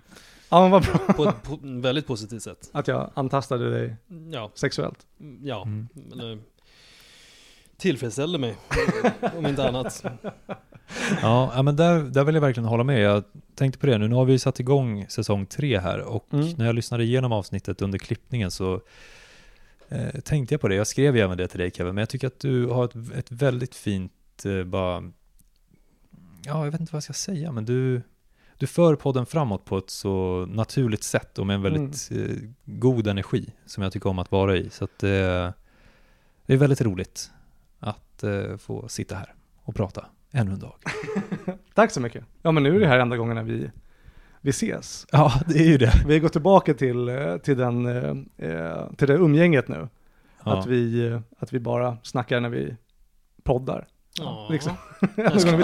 Ja 0.50 0.62
men 0.62 0.72
vad 0.72 0.84
bra 0.84 0.98
På 1.14 1.24
ett 1.24 1.44
po 1.44 1.60
väldigt 1.62 2.08
positivt 2.08 2.42
sätt. 2.42 2.70
att 2.74 2.88
jag 2.88 3.12
antastade 3.14 3.70
dig 3.72 3.96
Ja, 4.32 4.52
sexuellt. 4.54 4.98
ja. 5.44 5.62
Mm. 5.64 5.88
Eller, 6.12 6.40
tillfredsställde 7.78 8.38
mig, 8.38 8.56
om 9.38 9.46
inte 9.46 9.68
annat. 9.68 10.04
Ja, 11.22 11.62
men 11.64 11.76
där, 11.76 12.00
där 12.04 12.24
vill 12.24 12.36
jag 12.36 12.42
verkligen 12.42 12.68
hålla 12.70 12.84
med. 12.84 13.02
Jag 13.02 13.24
tänkte 13.56 13.80
på 13.80 13.86
det 13.86 13.98
nu. 13.98 14.08
Nu 14.08 14.16
har 14.16 14.26
vi 14.26 14.40
satt 14.40 14.60
igång 14.60 15.06
säsong 15.10 15.46
tre 15.46 15.80
här 15.80 16.00
och 16.00 16.28
Mm. 16.34 16.48
när 16.58 16.66
jag 16.66 16.76
lyssnade 16.76 17.04
igenom 17.04 17.32
avsnittet 17.32 17.82
under 17.82 18.00
klippningen 18.00 18.52
så 18.52 18.82
eh, 19.90 20.20
tänkte 20.24 20.54
jag 20.54 20.62
på 20.62 20.68
det. 20.68 20.76
Jag 20.76 20.88
skrev 20.88 21.16
ju 21.16 21.22
även 21.22 21.38
det 21.38 21.48
till 21.48 21.60
dig 21.60 21.72
Kevin, 21.72 21.96
men 21.96 22.02
jag 22.02 22.10
tycker 22.10 22.28
att 22.28 22.40
du 22.40 22.66
har 22.68 22.86
ett, 22.86 22.96
ett 23.18 23.32
väldigt 23.32 23.76
fint, 23.76 24.12
eh, 24.46 24.64
bara, 24.64 25.12
ja, 26.46 26.64
jag 26.66 26.72
vet 26.72 26.80
inte 26.82 26.94
vad 26.94 26.98
jag 26.98 27.04
ska 27.04 27.14
säga, 27.14 27.52
men 27.52 27.66
du, 27.66 28.02
du 28.58 28.68
för 28.68 28.96
podden 28.96 29.26
framåt 29.26 29.66
på 29.66 29.78
ett 29.78 29.90
så 29.90 30.46
naturligt 30.50 31.04
sätt 31.04 31.40
och 31.40 31.48
med 31.48 31.54
en 31.54 31.62
väldigt 31.62 32.12
Mm. 32.12 32.26
eh, 32.26 32.50
god 32.80 33.08
energi 33.08 33.50
som 33.66 33.84
jag 33.84 33.92
tycker 33.94 34.10
om 34.10 34.20
att 34.20 34.32
vara 34.32 34.58
i. 34.58 34.70
Så 34.70 34.84
att 34.84 35.04
eh, 35.04 35.10
det 36.46 36.54
är 36.54 36.58
väldigt 36.58 36.82
roligt 36.82 37.32
att 37.80 38.24
eh, 38.24 38.58
få 38.58 38.88
sitta 38.88 39.16
här 39.16 39.34
och 39.64 39.76
prata 39.76 40.06
ännu 40.32 40.52
en 40.52 40.60
dag. 40.60 40.74
Tack 41.74 41.92
så 41.92 42.02
mycket. 42.02 42.24
Ja 42.42 42.52
men 42.52 42.64
nu 42.64 42.76
är 42.76 42.80
det 42.80 42.88
här 42.88 43.00
enda 43.00 43.18
gångerna 43.18 43.44
vi, 43.44 43.72
vi 44.42 44.50
ses. 44.50 45.08
Ja, 45.12 45.34
det 45.48 45.60
är 45.60 45.68
ju 45.68 45.78
det. 45.78 45.94
Vi 46.08 46.20
går 46.20 46.30
tillbaka 46.30 46.74
till, 46.74 47.10
eh, 47.10 47.38
till, 47.38 47.58
den, 47.58 47.86
eh, 48.38 48.92
till 48.98 49.08
det 49.08 49.14
umgänget 49.14 49.68
nu. 49.68 49.90
Ja. 50.44 50.60
Att, 50.60 50.66
vi, 50.66 51.20
att 51.40 51.54
vi 51.54 51.60
bara 51.60 51.98
snackar 52.04 52.40
när 52.40 52.50
vi 52.50 52.76
poddar. 53.44 53.88
Ja. 54.20 54.48
Liksom. 54.52 54.74
Gången 55.16 55.64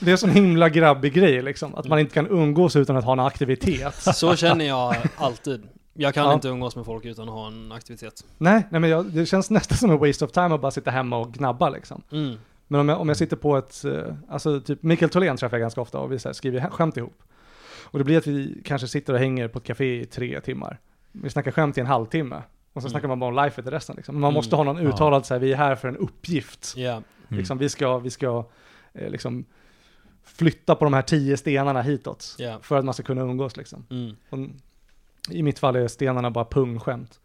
det 0.00 0.06
är 0.06 0.08
en 0.10 0.18
sån 0.18 0.30
himla 0.30 0.68
grabbig 0.68 1.14
grej 1.14 1.42
liksom. 1.42 1.74
Att 1.74 1.88
man 1.88 1.98
inte 1.98 2.14
kan 2.14 2.26
umgås 2.26 2.76
utan 2.76 2.96
att 2.96 3.04
ha 3.04 3.12
en 3.12 3.20
aktivitet. 3.20 3.94
Så 3.94 4.36
känner 4.36 4.64
jag 4.64 4.96
alltid. 5.16 5.68
Jag 6.00 6.14
kan 6.14 6.24
Ja. 6.24 6.34
inte 6.34 6.48
umgås 6.48 6.76
med 6.76 6.84
folk 6.84 7.04
utan 7.04 7.28
att 7.28 7.34
ha 7.34 7.46
en 7.46 7.72
aktivitet. 7.72 8.24
Nej, 8.38 8.66
nej 8.70 8.80
men 8.80 8.90
jag, 8.90 9.06
det 9.06 9.26
känns 9.26 9.50
nästan 9.50 9.78
som 9.78 9.90
en 9.90 9.98
waste 9.98 10.24
of 10.24 10.30
time 10.32 10.54
att 10.54 10.60
bara 10.60 10.70
sitta 10.70 10.90
hemma 10.90 11.16
och 11.18 11.32
gnabba 11.32 11.68
liksom. 11.70 12.02
Mm. 12.12 12.36
Men 12.68 12.80
om 12.80 12.88
jag, 12.88 13.00
om 13.00 13.08
jag 13.08 13.16
sitter 13.16 13.36
på 13.36 13.56
ett, 13.56 13.84
eh, 13.84 14.14
alltså 14.28 14.60
typ 14.60 14.82
Mikael 14.82 15.10
Tholén 15.10 15.36
träffar 15.36 15.56
jag 15.56 15.60
ganska 15.62 15.80
ofta 15.80 15.98
och 15.98 16.12
vi 16.12 16.18
så 16.18 16.28
här 16.28 16.32
skriver 16.32 16.70
skämt 16.70 16.96
ihop. 16.96 17.22
Och 17.82 17.98
det 17.98 18.04
blir 18.04 18.18
att 18.18 18.26
vi 18.26 18.62
kanske 18.64 18.88
sitter 18.88 19.12
och 19.12 19.18
hänger 19.18 19.48
på 19.48 19.58
ett 19.58 19.64
café 19.64 20.00
i 20.00 20.04
tre 20.06 20.40
timmar. 20.40 20.78
Vi 21.12 21.30
snackar 21.30 21.50
skämt 21.50 21.78
i 21.78 21.80
en 21.80 21.86
halvtimme. 21.86 22.42
Och 22.72 22.82
så 22.82 22.86
Mm. 22.86 22.90
snackar 22.90 23.08
man 23.08 23.18
bara 23.20 23.28
om 23.38 23.44
life 23.44 23.60
i 23.60 23.64
resten 23.64 23.96
liksom. 23.96 24.14
Men 24.14 24.20
Man 24.20 24.28
Mm. 24.28 24.34
måste 24.34 24.56
ha 24.56 24.62
någon 24.62 24.76
Ja. 24.76 24.88
uttalad 24.88 25.26
så 25.26 25.34
här, 25.34 25.38
vi 25.40 25.52
är 25.52 25.56
här 25.56 25.76
för 25.76 25.88
en 25.88 25.96
uppgift. 25.96 26.74
Ja. 26.76 26.90
Mm. 26.92 27.02
Liksom, 27.28 27.58
vi 27.58 27.68
ska, 27.68 27.98
vi 27.98 28.10
ska 28.10 28.44
eh, 28.92 29.10
liksom 29.10 29.44
flytta 30.24 30.74
på 30.74 30.84
de 30.84 30.94
här 30.94 31.02
tio 31.02 31.36
stenarna 31.36 31.82
hitåt. 31.82 32.34
Ja. 32.38 32.58
För 32.62 32.78
att 32.78 32.84
man 32.84 32.94
ska 32.94 33.02
kunna 33.02 33.20
umgås 33.22 33.56
liksom. 33.56 33.84
Mm. 33.90 34.16
Och 34.30 34.38
I 35.30 35.42
mitt 35.42 35.58
fall 35.58 35.76
är 35.76 35.88
stenarna 35.88 36.30
bara 36.30 36.44
pungskämt. 36.44 37.20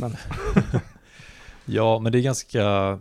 Men 0.00 0.16
Ja, 1.64 1.98
men 1.98 2.12
det 2.12 2.18
är 2.18 2.22
ganska 2.22 2.98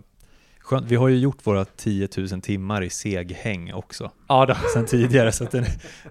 skönt. 0.59 0.85
Vi 0.91 0.95
har 0.95 1.07
ju 1.07 1.17
gjort 1.17 1.47
våra 1.47 1.65
10 1.65 2.07
000 2.17 2.41
timmar 2.41 2.81
i 2.81 2.89
seghäng 2.89 3.73
också 3.73 4.11
ja, 4.27 4.45
då, 4.45 4.55
sen 4.73 4.85
tidigare, 4.85 5.31
så 5.31 5.43
det, 5.43 5.65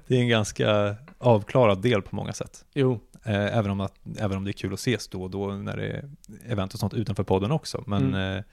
det 0.06 0.16
är 0.16 0.20
en 0.20 0.28
ganska 0.28 0.96
avklarad 1.18 1.82
del 1.82 2.02
på 2.02 2.16
många 2.16 2.32
sätt. 2.32 2.64
jo. 2.74 3.00
Eh, 3.24 3.56
även, 3.58 3.70
om 3.70 3.80
att, 3.80 3.94
även 4.18 4.36
om 4.36 4.44
det 4.44 4.50
är 4.50 4.52
kul 4.52 4.72
att 4.72 4.78
ses 4.78 5.08
då 5.08 5.22
och 5.22 5.30
då 5.30 5.48
när 5.52 5.76
det 5.76 5.86
är 5.86 6.10
event 6.46 6.74
och 6.74 6.80
sånt 6.80 6.94
utanför 6.94 7.22
podden 7.24 7.50
också. 7.52 7.84
Men 7.86 8.06
Mm. 8.14 8.36
eh, 8.38 8.44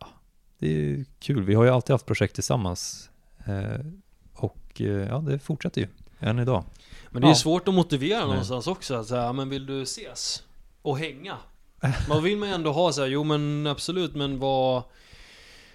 ja, 0.00 0.06
det 0.58 0.68
är 0.90 1.04
kul. 1.20 1.42
Vi 1.44 1.54
har 1.54 1.64
ju 1.64 1.70
alltid 1.70 1.94
haft 1.94 2.06
projekt 2.06 2.34
tillsammans. 2.34 3.10
Eh, 3.46 3.86
och 4.34 4.80
ja, 5.08 5.18
det 5.18 5.38
fortsätter 5.38 5.80
ju 5.80 5.86
än 6.20 6.38
idag. 6.38 6.64
Men 7.12 7.20
det 7.22 7.26
är 7.26 7.28
ju 7.28 7.32
Ja. 7.32 7.34
svårt 7.34 7.68
att 7.68 7.74
motivera 7.74 8.18
Nej. 8.18 8.26
någonstans 8.28 8.66
också. 8.66 8.94
Att 8.94 9.06
säga, 9.06 9.32
men 9.32 9.48
vill 9.48 9.66
du 9.66 9.82
ses? 9.82 10.42
Och 10.82 10.98
hänga? 10.98 11.36
Man 12.08 12.22
vill 12.22 12.36
man 12.38 12.48
ju 12.48 12.54
ändå 12.54 12.72
ha 12.72 12.92
så 12.92 13.00
här, 13.00 13.08
jo 13.08 13.24
men 13.24 13.66
absolut, 13.66 14.14
men 14.14 14.38
vad... 14.38 14.82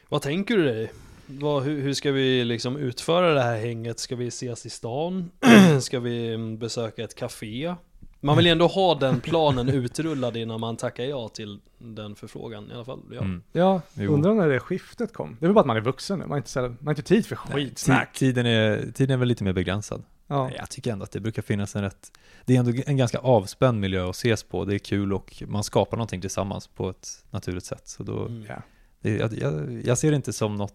Vad 0.10 0.22
tänker 0.22 0.58
du 0.58 0.64
dig? 0.64 0.92
Vad, 1.26 1.64
hur, 1.64 1.82
hur 1.82 1.94
ska 1.94 2.12
vi 2.12 2.44
liksom 2.46 2.78
utföra 2.78 3.34
det 3.34 3.42
här 3.44 3.58
hänget? 3.60 4.00
Ska 4.00 4.16
vi 4.16 4.28
ses 4.28 4.66
i 4.66 4.70
stan? 4.70 5.32
ska 5.82 6.00
vi 6.00 6.34
mm, 6.34 6.58
besöka 6.58 7.04
ett 7.04 7.16
café? 7.16 7.76
Man 8.20 8.38
vill 8.38 8.46
ju 8.46 8.52
ändå 8.52 8.68
ha 8.68 8.96
den 8.96 9.20
planen 9.22 9.70
utrullad 9.70 10.38
innan 10.38 10.60
man 10.60 10.78
tackar 10.78 11.04
ja 11.04 11.30
till 11.30 11.60
den 11.78 12.16
förfrågan 12.16 12.72
i 12.72 12.74
alla 12.74 12.86
fall. 12.86 13.00
Ja. 13.12 13.20
Mm. 13.20 13.44
Ja, 13.52 13.82
undrar 13.98 14.34
när 14.34 14.48
det 14.50 14.60
skiftet 14.60 15.14
kom. 15.14 15.38
Det 15.40 15.46
är 15.46 15.48
väl 15.48 15.54
bara 15.54 15.60
att 15.62 15.68
man 15.68 15.78
är 15.78 15.82
vuxen 15.82 16.20
nu. 16.20 16.24
Man 16.26 16.32
har 16.32 16.38
inte, 16.38 16.50
så- 16.50 16.62
man 16.62 16.78
har 16.86 16.92
inte 16.92 17.02
tid 17.04 17.26
för 17.26 17.40
Nej, 17.50 17.66
skitsnack. 17.66 18.10
ti- 18.16 18.18
Tiden 18.20 18.46
är, 18.46 18.92
tiden 18.94 19.14
är 19.14 19.18
väl 19.18 19.28
lite 19.28 19.44
mer 19.44 19.54
begränsad. 19.54 20.04
Ja. 20.28 20.52
Jag 20.52 20.70
tycker 20.70 20.92
ändå 20.92 21.04
att 21.04 21.12
det 21.12 21.20
brukar 21.20 21.42
finnas 21.42 21.76
en 21.76 21.82
rätt, 21.82 22.12
det 22.46 22.56
är 22.56 22.60
ändå 22.60 22.82
en 22.86 22.98
ganska 22.98 23.18
avspänd 23.18 23.80
miljö 23.80 24.10
att 24.10 24.16
ses 24.16 24.44
på. 24.44 24.66
Det 24.66 24.76
är 24.76 24.80
kul 24.80 25.14
och 25.14 25.44
man 25.48 25.64
skapar 25.64 25.98
någonting 25.98 26.22
tillsammans 26.22 26.68
på 26.68 26.90
ett 26.90 27.26
naturligt 27.32 27.66
sätt. 27.66 27.88
Så 27.88 28.04
då, 28.04 28.26
Mm. 28.26 28.46
Ja. 28.50 28.62
det, 29.02 29.16
jag, 29.18 29.34
jag, 29.34 29.82
jag 29.86 29.98
ser 29.98 30.10
det 30.12 30.16
inte 30.16 30.34
som 30.34 30.56
något 30.56 30.74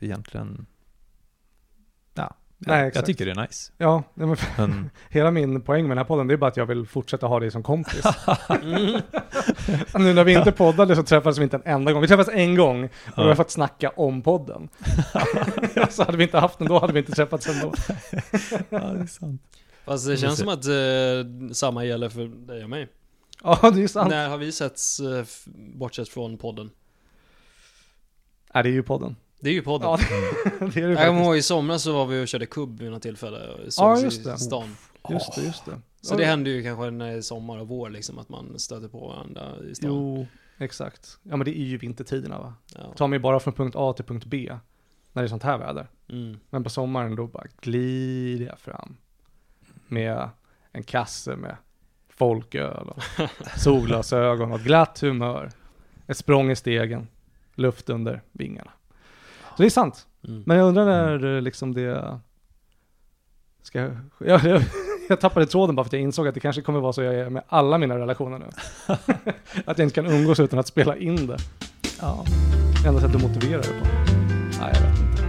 egentligen, 0.00 0.66
ja, 2.14 2.34
Nej, 2.58 2.78
jag, 2.78 2.86
exakt. 2.86 2.96
jag 2.96 3.06
tycker 3.06 3.26
det 3.26 3.30
är 3.40 3.42
nice. 3.46 3.72
Ja, 3.78 4.02
men 4.14 4.36
Men 4.58 4.90
hela 5.10 5.30
min 5.30 5.60
poäng 5.62 5.82
med 5.82 5.90
den 5.90 5.98
här 5.98 6.04
podden 6.04 6.26
det 6.26 6.34
är 6.34 6.38
bara 6.38 6.50
att 6.50 6.56
jag 6.56 6.66
vill 6.66 6.86
fortsätta 6.86 7.26
ha 7.26 7.40
dig 7.40 7.50
som 7.50 7.62
kompis. 7.62 8.02
Mm. 8.48 9.00
nu 10.06 10.14
när 10.14 10.24
vi 10.24 10.32
inte 10.38 10.52
poddade 10.52 10.96
så 10.96 11.02
träffades 11.02 11.38
vi 11.38 11.42
inte 11.42 11.56
en 11.56 11.62
enda 11.64 11.92
gång. 11.92 12.02
Vi 12.02 12.08
träffades 12.08 12.34
en 12.34 12.54
gång 12.56 12.84
och 12.84 12.90
Ja. 13.16 13.22
vi 13.22 13.28
har 13.28 13.34
fått 13.34 13.50
snacka 13.50 13.90
om 13.90 14.22
podden. 14.22 14.68
så 15.90 16.04
hade 16.04 16.16
vi 16.16 16.24
inte 16.24 16.38
haft 16.38 16.58
den 16.58 16.68
då 16.68 16.78
hade 16.78 16.92
vi 16.92 16.98
inte 16.98 17.12
träffats 17.12 17.48
ändå. 17.48 17.72
ja, 18.68 18.78
det 18.78 19.00
är 19.00 19.06
sant. 19.06 19.42
Fast 19.84 20.06
det 20.06 20.16
känns 20.16 20.38
som 20.38 20.48
att 20.48 20.64
eh, 20.66 21.52
samma 21.52 21.84
gäller 21.84 22.08
för 22.08 22.46
dig 22.46 22.64
och 22.64 22.70
mig. 22.70 22.88
Ja, 23.42 23.70
det 23.74 23.82
är 23.82 23.88
sant. 23.88 24.10
När 24.10 24.28
har 24.28 24.38
vi 24.38 24.52
setts, 24.52 25.00
eh, 25.00 25.24
bortsett 25.54 26.08
från 26.08 26.38
podden? 26.38 26.70
det 28.52 28.58
är 28.58 28.64
ju 28.64 28.82
podden. 28.82 29.16
Det 29.40 29.50
är 29.50 29.54
ju 29.54 29.62
podden. 29.62 29.88
Ja, 29.90 29.98
det 30.60 30.80
är 30.80 30.86
det 30.88 30.92
Jag 30.94 31.06
kommer 31.06 31.22
ihåg 31.22 31.36
i 31.36 31.42
somras 31.42 31.82
så 31.82 31.92
var 31.92 32.06
vi 32.06 32.24
och 32.24 32.28
körde 32.28 32.46
kubb 32.46 32.80
vid 32.80 32.90
något 32.90 33.02
tillfälle. 33.02 33.48
och 33.48 33.60
Ja, 33.76 34.00
just 34.00 34.20
i 34.20 34.24
det. 34.24 34.38
stan. 34.38 34.76
Just 35.10 35.34
det, 35.34 35.42
just 35.42 35.64
det. 35.64 35.80
Så 36.00 36.16
det 36.16 36.24
händer 36.24 36.50
ju 36.50 36.62
kanske 36.62 36.90
när 36.90 37.06
det 37.10 37.16
är 37.16 37.20
sommar 37.22 37.58
och 37.58 37.68
vår 37.68 37.90
liksom, 37.90 38.18
att 38.18 38.28
man 38.28 38.58
stöter 38.58 38.88
på 38.88 39.08
varandra 39.08 39.52
i 39.70 39.74
stan. 39.74 39.90
Jo, 39.90 40.26
exakt. 40.58 41.18
Ja 41.22 41.36
men 41.36 41.44
det 41.44 41.58
är 41.58 41.64
ju 41.64 41.78
vintertiderna 41.78 42.38
va. 42.38 42.54
Ja. 42.74 42.92
Tar 42.96 43.08
mig 43.08 43.18
bara 43.18 43.40
från 43.40 43.54
punkt 43.54 43.74
A 43.78 43.92
till 43.92 44.04
punkt 44.04 44.24
B. 44.26 44.58
När 45.12 45.22
det 45.22 45.26
är 45.26 45.28
sånt 45.28 45.42
här 45.42 45.58
väder. 45.58 45.86
Mm. 46.08 46.38
Men 46.50 46.64
på 46.64 46.70
sommaren 46.70 47.16
då 47.16 47.26
bara 47.26 47.44
glider 47.60 48.46
jag 48.46 48.58
fram. 48.58 48.96
Med 49.88 50.28
en 50.72 50.82
kasse 50.82 51.36
med 51.36 51.56
folköl 52.08 52.88
och 52.88 53.02
solglasögon 53.56 54.52
och 54.52 54.60
glatt 54.60 55.00
humör. 55.00 55.50
Ett 56.06 56.16
språng 56.16 56.50
i 56.50 56.56
stegen. 56.56 57.08
Luft 57.54 57.90
under 57.90 58.22
vingarna. 58.32 58.70
Så 59.56 59.62
det 59.62 59.66
är 59.66 59.70
sant. 59.70 60.06
Mm. 60.28 60.42
Men 60.46 60.56
jag 60.56 60.68
undrar 60.68 60.84
när 60.84 61.36
eh, 61.36 61.42
liksom 61.42 61.74
det 61.74 62.18
ska 63.62 63.78
jag, 64.18 64.44
jag, 64.44 64.62
jag 65.08 65.20
tappade 65.20 65.46
tråden 65.46 65.76
bara 65.76 65.84
för 65.84 65.88
att 65.88 65.92
jag 65.92 66.02
insåg 66.02 66.28
att 66.28 66.34
det 66.34 66.40
kanske 66.40 66.62
kommer 66.62 66.80
vara 66.80 66.92
så 66.92 67.02
jag 67.02 67.14
är 67.14 67.30
med 67.30 67.42
alla 67.48 67.78
mina 67.78 67.98
relationer 67.98 68.38
nu. 68.38 68.46
att 69.64 69.78
jag 69.78 69.86
inte 69.86 69.94
kan 69.94 70.06
umgås 70.06 70.40
utan 70.40 70.58
att 70.58 70.66
spela 70.66 70.96
in 70.96 71.26
det. 71.26 71.38
Ja. 72.00 72.24
Enda 72.86 73.00
sättet 73.00 73.16
att 73.16 73.22
motivera 73.22 73.60
det 73.60 73.68
på. 73.68 73.86
Nej, 74.60 74.72
jag 74.74 74.80
vet 74.80 75.00
inte. 75.00 75.22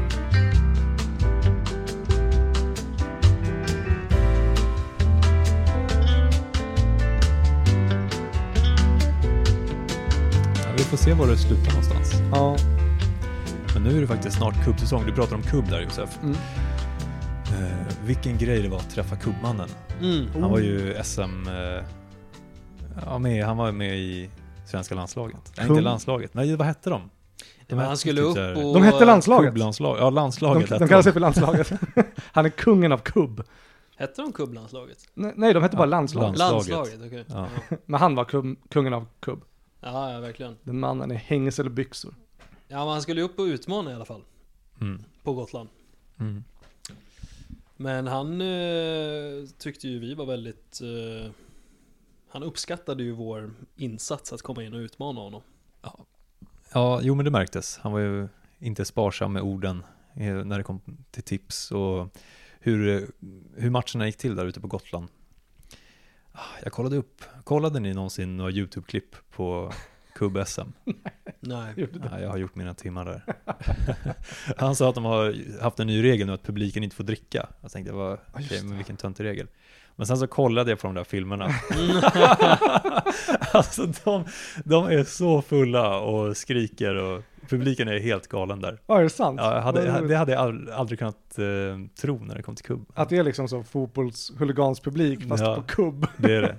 ja, 10.63 10.74
vi 10.77 10.84
får 10.84 10.98
se 10.98 11.13
var 11.13 11.27
det 11.27 11.38
slutar 11.38 11.72
någonstans. 11.72 12.13
Ja. 12.31 12.76
Men 13.77 13.84
nu 13.84 13.98
är 13.98 14.01
det 14.01 14.07
faktiskt 14.07 14.38
snart 14.38 14.65
kubbsäsong. 14.65 15.05
Du 15.05 15.13
pratar 15.13 15.36
om 15.36 15.41
kubb 15.43 15.69
där 15.69 15.81
Josef. 15.81 16.19
Mm. 16.24 16.36
Eh, 17.46 18.05
vilken 18.05 18.38
grej 18.38 18.62
det 18.62 18.69
var 18.69 18.77
att 18.77 18.89
träffa 18.89 19.15
kubbmannen. 19.15 19.69
Mm. 20.01 20.27
Han 20.41 20.51
var 20.51 20.60
ju 20.60 21.03
SM, 21.03 21.22
eh, 21.48 21.84
ja, 23.05 23.17
med, 23.19 23.46
han 23.46 23.57
var 23.57 23.72
med 23.72 23.98
i 23.98 24.29
svenska 24.65 24.96
landslaget. 24.96 25.53
Nej, 25.57 25.67
Kung. 25.67 25.75
inte 25.75 25.89
landslaget. 25.89 26.34
Nej, 26.34 26.55
vad 26.55 26.67
hette 26.67 26.89
de? 26.89 27.10
Men 27.67 27.79
han 27.79 27.98
skulle 27.98 28.22
typ 28.22 28.29
upp 28.29 28.65
och... 28.65 28.74
De 28.74 28.84
hette 28.84 29.05
landslaget. 29.05 29.50
Kubblandslag, 29.50 29.98
ja 29.98 30.03
De, 30.03 30.13
landslaget 30.13 30.69
de 30.69 30.74
hette 30.74 30.88
kallar 30.88 31.01
sig 31.01 31.13
för 31.13 31.19
landslaget. 31.19 31.72
Han 32.31 32.46
är 32.46 32.50
kungen 32.50 32.91
av 32.91 32.98
kubb. 32.98 33.43
Hette 33.98 34.22
de 34.22 34.31
kubblandslaget? 34.31 34.98
Nej, 35.13 35.34
nej, 35.36 35.53
de 35.53 35.63
hette 35.63 35.77
bara 35.77 35.84
Ja, 35.84 35.89
landslaget. 35.89 36.38
Landslaget. 36.38 36.69
Landslaget, 36.69 37.07
okej. 37.07 37.25
Ja. 37.27 37.48
Ja. 37.69 37.77
Men 37.86 38.00
han 38.00 38.15
var 38.15 38.25
kub, 38.25 38.57
kungen 38.69 38.93
av 38.93 39.07
kubb. 39.19 39.43
ja, 39.81 40.13
ja, 40.13 40.19
verkligen. 40.19 40.57
Den 40.63 40.79
mannen 40.79 41.12
är 41.12 41.15
hängelsebyxor. 41.15 42.13
Ja, 42.67 42.77
men 42.77 42.88
han 42.88 43.01
skulle 43.01 43.21
ju 43.21 43.25
upp 43.25 43.39
och 43.39 43.43
utmana 43.43 43.91
i 43.91 43.93
alla 43.93 44.05
fall. 44.05 44.24
Mm. 44.81 45.03
På 45.24 45.33
Gotland. 45.33 45.69
Mm. 46.19 46.43
Men 47.75 48.07
han 48.07 48.41
eh, 48.41 49.47
tyckte 49.57 49.88
ju 49.88 50.00
vi 50.00 50.13
var 50.13 50.25
väldigt... 50.25 50.81
Eh, 50.81 51.31
han 52.29 52.43
uppskattade 52.43 53.03
ju 53.03 53.12
vår 53.12 53.51
insats 53.75 54.33
att 54.33 54.41
komma 54.41 54.63
in 54.63 54.74
och 54.74 54.79
utmana 54.79 55.21
honom. 55.21 55.41
Ja, 56.74 57.00
jo 57.03 57.15
men 57.15 57.25
det 57.25 57.31
märktes. 57.31 57.77
Han 57.77 57.91
var 57.91 58.00
ju 58.00 58.27
inte 58.59 58.86
sparsam 58.86 59.33
med 59.33 59.41
orden 59.41 59.83
eh, 60.13 60.36
när 60.36 60.57
det 60.57 60.63
kom 60.63 60.81
till 61.12 61.24
tips 61.24 61.71
och 61.71 62.17
hur, 62.59 63.12
hur 63.55 63.69
matcherna 63.69 64.05
gick 64.05 64.17
till 64.17 64.36
där 64.36 64.45
ute 64.45 64.62
på 64.62 64.67
Gotland. 64.67 65.07
Ah, 66.31 66.39
Jag 66.63 66.74
kollade 66.74 66.97
upp, 66.97 67.24
kollade 67.43 67.79
ni 67.79 67.93
någonsin 67.93 68.38
några 68.38 68.51
YouTube-klipp 68.51 69.15
på 69.31 69.71
kubb-SM? 70.17 70.67
Nej. 71.39 71.74
Det. 71.75 71.88
Ja, 72.12 72.19
jag 72.19 72.29
har 72.29 72.38
gjort 72.38 72.55
mina 72.55 72.74
timmar 72.74 73.05
där. 73.05 73.21
Han 74.57 74.75
sa 74.75 74.89
att 74.89 74.95
de 74.95 75.05
har 75.05 75.36
haft 75.62 75.79
en 75.79 75.88
ny 75.88 76.03
regel 76.03 76.27
nu 76.27 76.33
att 76.33 76.43
publiken 76.43 76.83
inte 76.83 76.95
får 76.95 77.03
dricka. 77.03 77.47
Jag 77.62 77.71
tänkte, 77.71 77.93
vad, 77.93 78.17
okej, 78.33 78.47
det. 78.50 78.63
men 78.67 78.77
vilken 78.77 78.97
töntig 78.97 79.24
regel. 79.24 79.47
Men 79.95 80.07
sen 80.07 80.17
så 80.17 80.27
kollade 80.27 80.71
jag 80.71 80.79
på 80.79 80.88
de 80.88 80.93
där 80.95 81.03
filmerna. 81.03 81.50
Alltså 83.53 83.86
de, 84.03 84.25
de 84.63 84.86
är 84.86 85.03
så 85.03 85.41
fulla 85.41 86.00
och 86.00 86.38
skriker 86.38 86.95
och 86.95 87.24
publiken 87.50 87.88
är 87.88 88.00
helt 88.00 88.27
galen 88.27 88.62
där. 88.62 88.77
Ja, 88.88 89.00
är 89.00 89.03
det 89.03 89.09
sant? 89.09 89.39
Ja, 89.43 89.53
jag 89.55 89.62
hade, 89.62 89.79
Vad 89.91 90.01
jag, 90.01 90.09
det 90.09 90.15
hade 90.17 90.31
jag 90.31 90.41
ald- 90.47 90.71
aldrig 90.74 91.00
kunnat 91.00 91.38
eh, 91.39 91.45
tro 92.01 92.19
när 92.24 92.36
det 92.36 92.41
kom 92.41 92.55
till 92.55 92.65
kubb. 92.65 92.86
Att 92.93 93.09
det 93.09 93.17
är 93.17 93.24
liksom 93.24 93.47
så 93.47 93.63
fotbollshuliganspublik 93.63 95.27
fast 95.27 95.43
Ja. 95.43 95.55
på 95.55 95.62
kubb. 95.62 96.07
Det 96.17 96.36
är 96.36 96.41
det. 96.41 96.55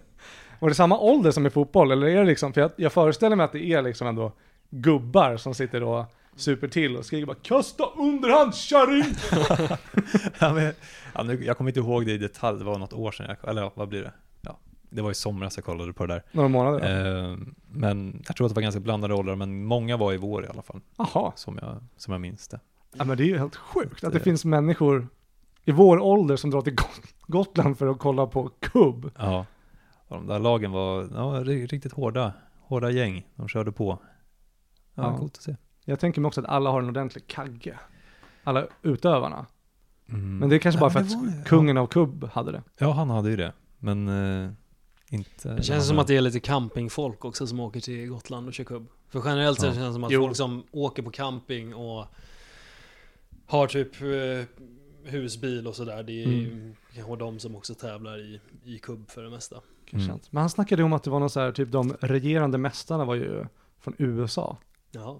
Var 0.58 0.68
det 0.68 0.74
samma 0.74 0.98
ålder 0.98 1.30
som 1.30 1.46
i 1.46 1.50
fotboll? 1.50 1.90
Eller 1.92 2.06
är 2.06 2.16
det 2.16 2.24
liksom, 2.24 2.52
för 2.52 2.60
jag, 2.60 2.70
jag 2.76 2.92
föreställer 2.92 3.36
mig 3.36 3.44
att 3.44 3.52
det 3.52 3.64
är 3.72 3.82
liksom 3.82 4.06
ändå 4.08 4.32
gubbar 4.70 5.36
som 5.36 5.54
sitter 5.54 5.82
och 5.82 6.04
super 6.36 6.68
till 6.68 6.96
och 6.96 7.04
skriker 7.04 7.26
bara 7.26 7.36
'Kasta 7.42 7.84
underhand 7.96 8.54
kärring!' 8.54 9.14
ja, 10.40 10.52
men, 10.54 10.72
ja, 11.14 11.22
nu, 11.22 11.44
jag 11.44 11.56
kommer 11.56 11.70
inte 11.70 11.80
ihåg 11.80 12.06
det 12.06 12.12
i 12.12 12.18
detalj, 12.18 12.58
det 12.58 12.64
var 12.64 12.78
något 12.78 12.92
år 12.92 13.12
sedan, 13.12 13.26
jag, 13.42 13.50
eller 13.50 13.62
ja, 13.62 13.72
vad 13.74 13.88
blir 13.88 14.02
det? 14.02 14.12
Ja, 14.42 14.58
det 14.90 15.02
var 15.02 15.10
i 15.10 15.14
somras 15.14 15.56
jag 15.56 15.64
kollade 15.64 15.92
på 15.92 16.06
det 16.06 16.14
där. 16.14 16.22
Några 16.32 16.48
månader. 16.48 17.30
Eh, 17.30 17.36
men 17.70 18.22
jag 18.26 18.36
tror 18.36 18.46
att 18.46 18.50
det 18.50 18.54
var 18.54 18.62
ganska 18.62 18.80
blandade 18.80 19.14
åldrar, 19.14 19.34
men 19.36 19.64
många 19.64 19.96
var 19.96 20.12
i 20.12 20.16
vår 20.16 20.44
i 20.44 20.48
alla 20.48 20.62
fall, 20.62 20.80
Jaha. 20.96 21.32
som 21.36 21.58
jag, 21.62 21.76
som 21.96 22.12
jag 22.12 22.20
minns 22.20 22.48
det. 22.48 22.60
Ja 22.96 23.04
men 23.04 23.16
det 23.16 23.22
är 23.22 23.26
ju 23.26 23.38
helt 23.38 23.56
sjukt 23.56 24.04
att 24.04 24.12
det 24.12 24.18
Det- 24.18 24.24
finns 24.24 24.44
människor 24.44 25.08
i 25.64 25.72
vår 25.72 25.98
ålder 25.98 26.36
som 26.36 26.50
drar 26.50 26.60
till 26.62 26.74
Got- 26.74 27.14
Gotland 27.26 27.78
för 27.78 27.86
att 27.86 27.98
kolla 27.98 28.26
på 28.26 28.50
kubb. 28.60 29.10
Ja, 29.18 29.46
och 30.08 30.16
de 30.16 30.26
där 30.26 30.38
lagen 30.38 30.70
var 30.72 31.00
ja, 31.14 31.42
ri- 31.44 31.66
riktigt 31.66 31.92
hårda, 31.92 32.32
hårda 32.60 32.90
gäng, 32.90 33.26
de 33.34 33.48
körde 33.48 33.72
på. 33.72 33.98
Ja, 34.94 35.02
Ja. 35.12 35.18
coolt 35.18 35.36
att 35.36 35.42
se. 35.42 35.56
Jag 35.84 36.00
tänker 36.00 36.20
mig 36.20 36.28
också 36.28 36.40
att 36.40 36.46
alla 36.46 36.70
har 36.70 36.82
en 36.82 36.88
ordentlig 36.88 37.26
kagge. 37.26 37.78
Alla 38.44 38.66
utövarna. 38.82 39.46
Mm. 40.08 40.38
Men 40.38 40.48
det 40.48 40.54
är 40.56 40.58
kanske 40.58 40.80
bara 40.80 40.90
för 40.90 41.00
att 41.00 41.08
det 41.10 41.16
var- 41.16 41.44
kungen 41.44 41.76
av 41.78 41.86
kubb 41.86 42.24
hade 42.32 42.52
det. 42.52 42.62
Ja, 42.78 42.92
han 42.92 43.10
hade 43.10 43.30
ju 43.30 43.36
det, 43.36 43.52
men 43.78 44.08
eh, 44.44 44.50
inte... 45.10 45.54
Det 45.54 45.62
känns 45.62 45.86
som 45.88 45.98
att 45.98 46.06
det 46.06 46.16
är 46.16 46.20
lite 46.20 46.40
campingfolk 46.40 47.24
också 47.24 47.46
som 47.46 47.60
åker 47.60 47.80
till 47.80 48.08
Gotland 48.08 48.46
och 48.48 48.54
kör 48.54 48.64
kubb. 48.64 48.88
För 49.08 49.22
generellt 49.24 49.60
så 49.60 49.66
Ja. 49.66 49.72
känns 49.72 49.86
det 49.86 49.92
som 49.92 50.04
att 50.04 50.10
Jo. 50.12 50.22
folk 50.22 50.36
som 50.36 50.64
åker 50.72 51.02
på 51.02 51.10
camping 51.10 51.74
och 51.74 52.06
har 53.46 53.66
typ 53.66 54.02
eh, 54.02 54.64
husbil 55.10 55.66
och 55.66 55.76
sådär. 55.76 56.02
Det 56.02 56.22
är 56.22 56.26
Mm. 56.26 56.74
kanske 56.94 57.16
de 57.16 57.38
som 57.38 57.56
också 57.56 57.74
tävlar 57.74 58.18
i, 58.18 58.40
i 58.64 58.78
kubb 58.78 59.10
för 59.10 59.22
det 59.22 59.30
mesta. 59.30 59.56
Kanske 59.90 60.10
Mm. 60.10 60.20
Men 60.30 60.40
han 60.40 60.50
snackade 60.50 60.82
om 60.82 60.92
att 60.92 61.02
det 61.02 61.10
var 61.10 61.20
någon 61.20 61.30
så 61.30 61.40
här, 61.40 61.52
typ 61.52 61.72
de 61.72 61.92
regerande 62.00 62.58
mästarna 62.58 63.04
var 63.04 63.14
ju 63.14 63.46
från 63.80 63.94
USA. 63.98 64.56
Jaha. 64.90 65.16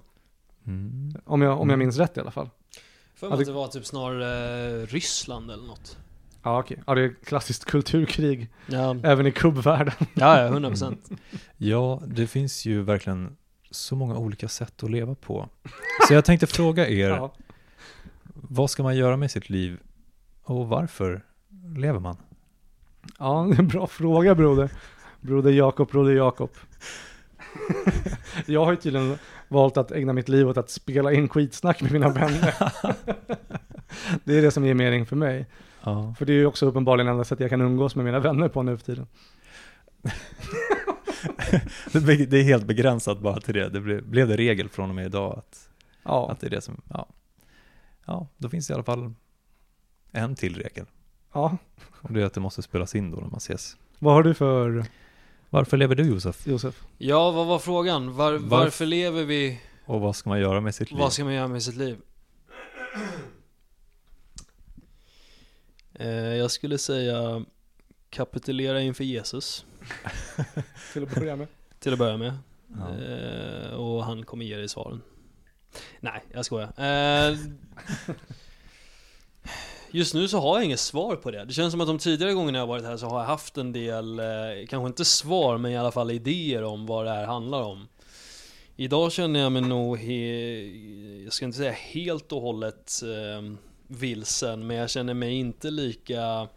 Mm. 0.66 1.12
Om 1.24 1.42
jag, 1.42 1.52
om 1.52 1.68
jag 1.68 1.74
Mm. 1.74 1.78
minns 1.78 1.96
rätt 1.98 2.16
i 2.16 2.20
alla 2.20 2.30
fall. 2.30 2.50
För 3.14 3.26
Ja, 3.26 3.30
mig 3.30 3.40
att 3.40 3.46
det 3.46 3.52
var 3.52 3.68
typ 3.68 3.86
snarare 3.86 4.86
Ryssland 4.86 5.50
eller 5.50 5.66
något. 5.66 5.98
Ja 6.42 6.58
okej, 6.60 6.82
ja 6.86 6.94
det 6.94 7.02
är 7.02 7.14
klassiskt 7.24 7.64
kulturkrig 7.64 8.48
Ja, 8.66 8.96
även 9.02 9.26
i 9.26 9.32
kubbvärlden. 9.32 9.94
ja, 10.14 10.40
ja 10.40 10.46
100 10.46 10.68
procent. 10.68 11.08
Ja, 11.56 12.02
det 12.06 12.26
finns 12.26 12.66
ju 12.66 12.82
verkligen 12.82 13.36
så 13.70 13.96
många 13.96 14.16
olika 14.18 14.48
sätt 14.48 14.82
att 14.82 14.90
leva 14.90 15.14
på. 15.14 15.48
Så 16.08 16.14
jag 16.14 16.24
tänkte 16.24 16.46
fråga 16.46 16.88
er, 16.88 17.08
Ja. 17.16 17.32
vad 18.34 18.70
ska 18.70 18.82
man 18.82 18.96
göra 18.96 19.16
med 19.16 19.30
sitt 19.30 19.50
liv 19.50 19.78
och 20.42 20.68
varför 20.68 21.24
lever 21.76 22.00
man? 22.00 22.16
Ja, 23.18 23.46
det 23.50 23.56
är 23.56 23.58
en 23.58 23.68
bra 23.68 23.86
fråga 23.86 24.34
broder. 24.34 24.70
Broder 25.20 25.50
Jakob, 25.50 25.90
broder 25.90 26.12
Jakob. 26.14 26.50
jag 28.46 28.64
har 28.64 28.72
ju 28.72 28.76
tydligen 28.76 29.18
valt 29.48 29.76
att 29.76 29.92
ägna 29.92 30.12
mitt 30.12 30.28
liv 30.28 30.48
åt 30.48 30.56
att 30.56 30.70
spela 30.70 31.12
in 31.12 31.28
skitsnack 31.28 31.82
med 31.82 31.92
mina 31.92 32.08
vänner. 32.08 32.54
det 34.24 34.38
är 34.38 34.42
det 34.42 34.50
som 34.50 34.64
ger 34.66 34.74
mening 34.74 35.06
för 35.06 35.16
mig. 35.16 35.46
Ja. 35.82 36.14
För 36.18 36.26
det 36.26 36.32
är 36.32 36.36
ju 36.36 36.46
också 36.46 36.66
uppenbarligen 36.66 37.08
enda 37.08 37.24
sättet 37.24 37.40
jag 37.40 37.50
kan 37.50 37.60
umgås 37.60 37.96
med 37.96 38.04
mina 38.04 38.20
vänner 38.20 38.48
på 38.48 38.62
nu 38.62 38.76
för 38.76 38.84
tiden. 38.84 39.06
Det 41.92 42.38
är 42.38 42.42
helt 42.42 42.66
begränsat 42.66 43.20
bara 43.20 43.40
till 43.40 43.54
det. 43.54 43.68
Det 43.68 43.80
blev, 43.80 44.06
blev 44.06 44.28
det 44.28 44.36
regel 44.36 44.68
från 44.68 44.88
och 44.88 44.94
med 44.94 45.06
idag 45.06 45.38
att, 45.38 45.68
Ja, 46.02 46.30
att 46.30 46.40
det 46.40 46.46
är 46.46 46.50
det 46.50 46.60
som, 46.60 46.80
ja. 46.88 47.08
Ja, 48.06 48.28
då 48.36 48.48
finns 48.48 48.66
det 48.66 48.72
i 48.72 48.74
alla 48.74 48.84
fall 48.84 49.14
en 50.12 50.34
till 50.34 50.56
regel. 50.56 50.86
Ja. 51.38 51.56
Och 52.02 52.12
det 52.12 52.20
är 52.22 52.24
att 52.24 52.34
det 52.34 52.40
måste 52.40 52.62
spelas 52.62 52.94
in 52.94 53.10
då 53.10 53.16
när 53.16 53.28
man 53.28 53.36
ses. 53.36 53.76
Vad 53.98 54.14
har 54.14 54.22
du 54.22 54.34
för 54.34 54.84
Varför 55.50 55.76
lever 55.76 55.94
du 55.94 56.02
Josef? 56.02 56.46
Josef? 56.46 56.82
Ja, 56.98 57.30
vad 57.30 57.46
var 57.46 57.58
frågan? 57.58 58.16
Var, 58.16 58.32
Varf- 58.32 58.48
varför 58.48 58.86
lever 58.86 59.24
vi? 59.24 59.60
Och 59.84 60.00
vad 60.00 60.16
ska 60.16 60.30
man 60.30 60.40
göra 60.40 60.60
med 60.60 60.74
sitt 60.74 60.90
liv? 60.90 61.00
Vad 61.00 61.12
ska 61.12 61.24
man 61.24 61.34
göra 61.34 61.48
med 61.48 61.62
sitt 61.62 61.76
liv? 61.76 61.96
Eh, 65.94 66.08
jag 66.08 66.50
skulle 66.50 66.78
säga 66.78 67.44
kapitulera 68.10 68.80
inför 68.80 69.04
Jesus 69.04 69.64
Till 70.92 71.02
att 71.02 71.14
börja 71.14 71.36
med. 71.36 71.46
till 71.78 71.92
att 71.92 71.98
börja 71.98 72.16
med. 72.16 72.38
Ja. 72.78 72.98
Eh, 73.04 73.70
och 73.74 74.04
han 74.04 74.24
kommer 74.24 74.44
ge 74.44 74.56
dig 74.56 74.68
svaren. 74.68 75.02
Nej, 76.00 76.22
jag 76.32 76.44
skojar. 76.44 76.68
Eh, 76.76 77.36
just 79.90 80.14
nu 80.14 80.28
så 80.28 80.38
har 80.40 80.56
jag 80.56 80.64
inget 80.64 80.80
svar 80.80 81.16
på 81.16 81.30
det. 81.30 81.44
Det 81.44 81.52
känns 81.52 81.70
som 81.72 81.80
att 81.80 81.86
de 81.86 81.98
tidigare 81.98 82.32
gångerna 82.32 82.58
jag 82.58 82.66
varit 82.66 82.84
här 82.84 82.96
så 82.96 83.06
har 83.06 83.18
jag 83.20 83.26
haft 83.26 83.56
en 83.58 83.72
del, 83.72 84.18
eh, 84.18 84.24
kanske 84.68 84.86
inte 84.86 85.04
svar, 85.04 85.58
men 85.58 85.72
i 85.72 85.76
alla 85.76 85.90
fall 85.92 86.10
idéer 86.10 86.62
om 86.64 86.86
vad 86.86 87.04
det 87.04 87.10
här 87.10 87.26
handlar 87.26 87.62
om. 87.62 87.88
Idag 88.76 89.12
känner 89.12 89.40
jag 89.40 89.52
mig 89.52 89.62
nog, 89.62 89.98
he- 89.98 91.24
jag 91.24 91.32
ska 91.32 91.44
inte 91.44 91.58
säga 91.58 91.72
helt 91.72 92.32
och 92.32 92.42
hållet 92.42 92.92
eh, 93.02 93.52
vilsen, 93.86 94.66
men 94.66 94.76
jag 94.76 94.90
känner 94.90 95.14
mig 95.14 95.34
inte 95.34 95.70
lika 95.70 96.48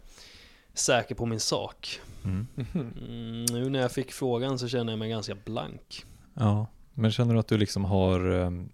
säker 0.74 1.14
på 1.14 1.26
min 1.26 1.40
sak. 1.40 2.00
Mm. 2.24 2.46
Mm, 2.74 3.44
nu 3.44 3.70
när 3.70 3.80
jag 3.80 3.92
fick 3.92 4.12
frågan 4.12 4.58
så 4.58 4.68
känner 4.68 4.92
jag 4.92 4.98
mig 4.98 5.10
ganska 5.10 5.34
blank. 5.34 6.04
Ja, 6.34 6.66
men 6.94 7.12
känner 7.12 7.34
du 7.34 7.40
att 7.40 7.48
du 7.48 7.58
liksom 7.58 7.84
har 7.84 8.30
ehm, 8.30 8.68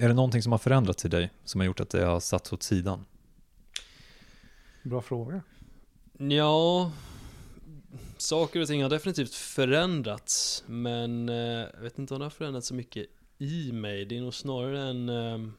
Är 0.00 0.08
det 0.08 0.14
någonting 0.14 0.42
som 0.42 0.52
har 0.52 0.58
förändrats 0.58 1.04
i 1.04 1.08
dig 1.08 1.30
som 1.44 1.60
har 1.60 1.66
gjort 1.66 1.80
att 1.80 1.90
det 1.90 2.04
har 2.04 2.20
satts 2.20 2.52
åt 2.52 2.62
sidan? 2.62 3.04
Bra 4.82 5.02
fråga. 5.02 5.42
Ja, 6.18 6.92
saker 8.16 8.60
och 8.60 8.66
ting 8.66 8.82
har 8.82 8.90
definitivt 8.90 9.34
förändrats, 9.34 10.64
men 10.66 11.28
eh, 11.28 11.36
jag 11.74 11.80
vet 11.80 11.98
inte 11.98 12.14
om 12.14 12.20
det 12.20 12.26
har 12.26 12.30
förändrats 12.30 12.66
så 12.66 12.74
mycket 12.74 13.06
i 13.38 13.72
mig. 13.72 14.04
Det 14.04 14.16
är 14.16 14.20
nog 14.20 14.34
snarare 14.34 14.82
en 14.82 15.08
eh, 15.08 15.52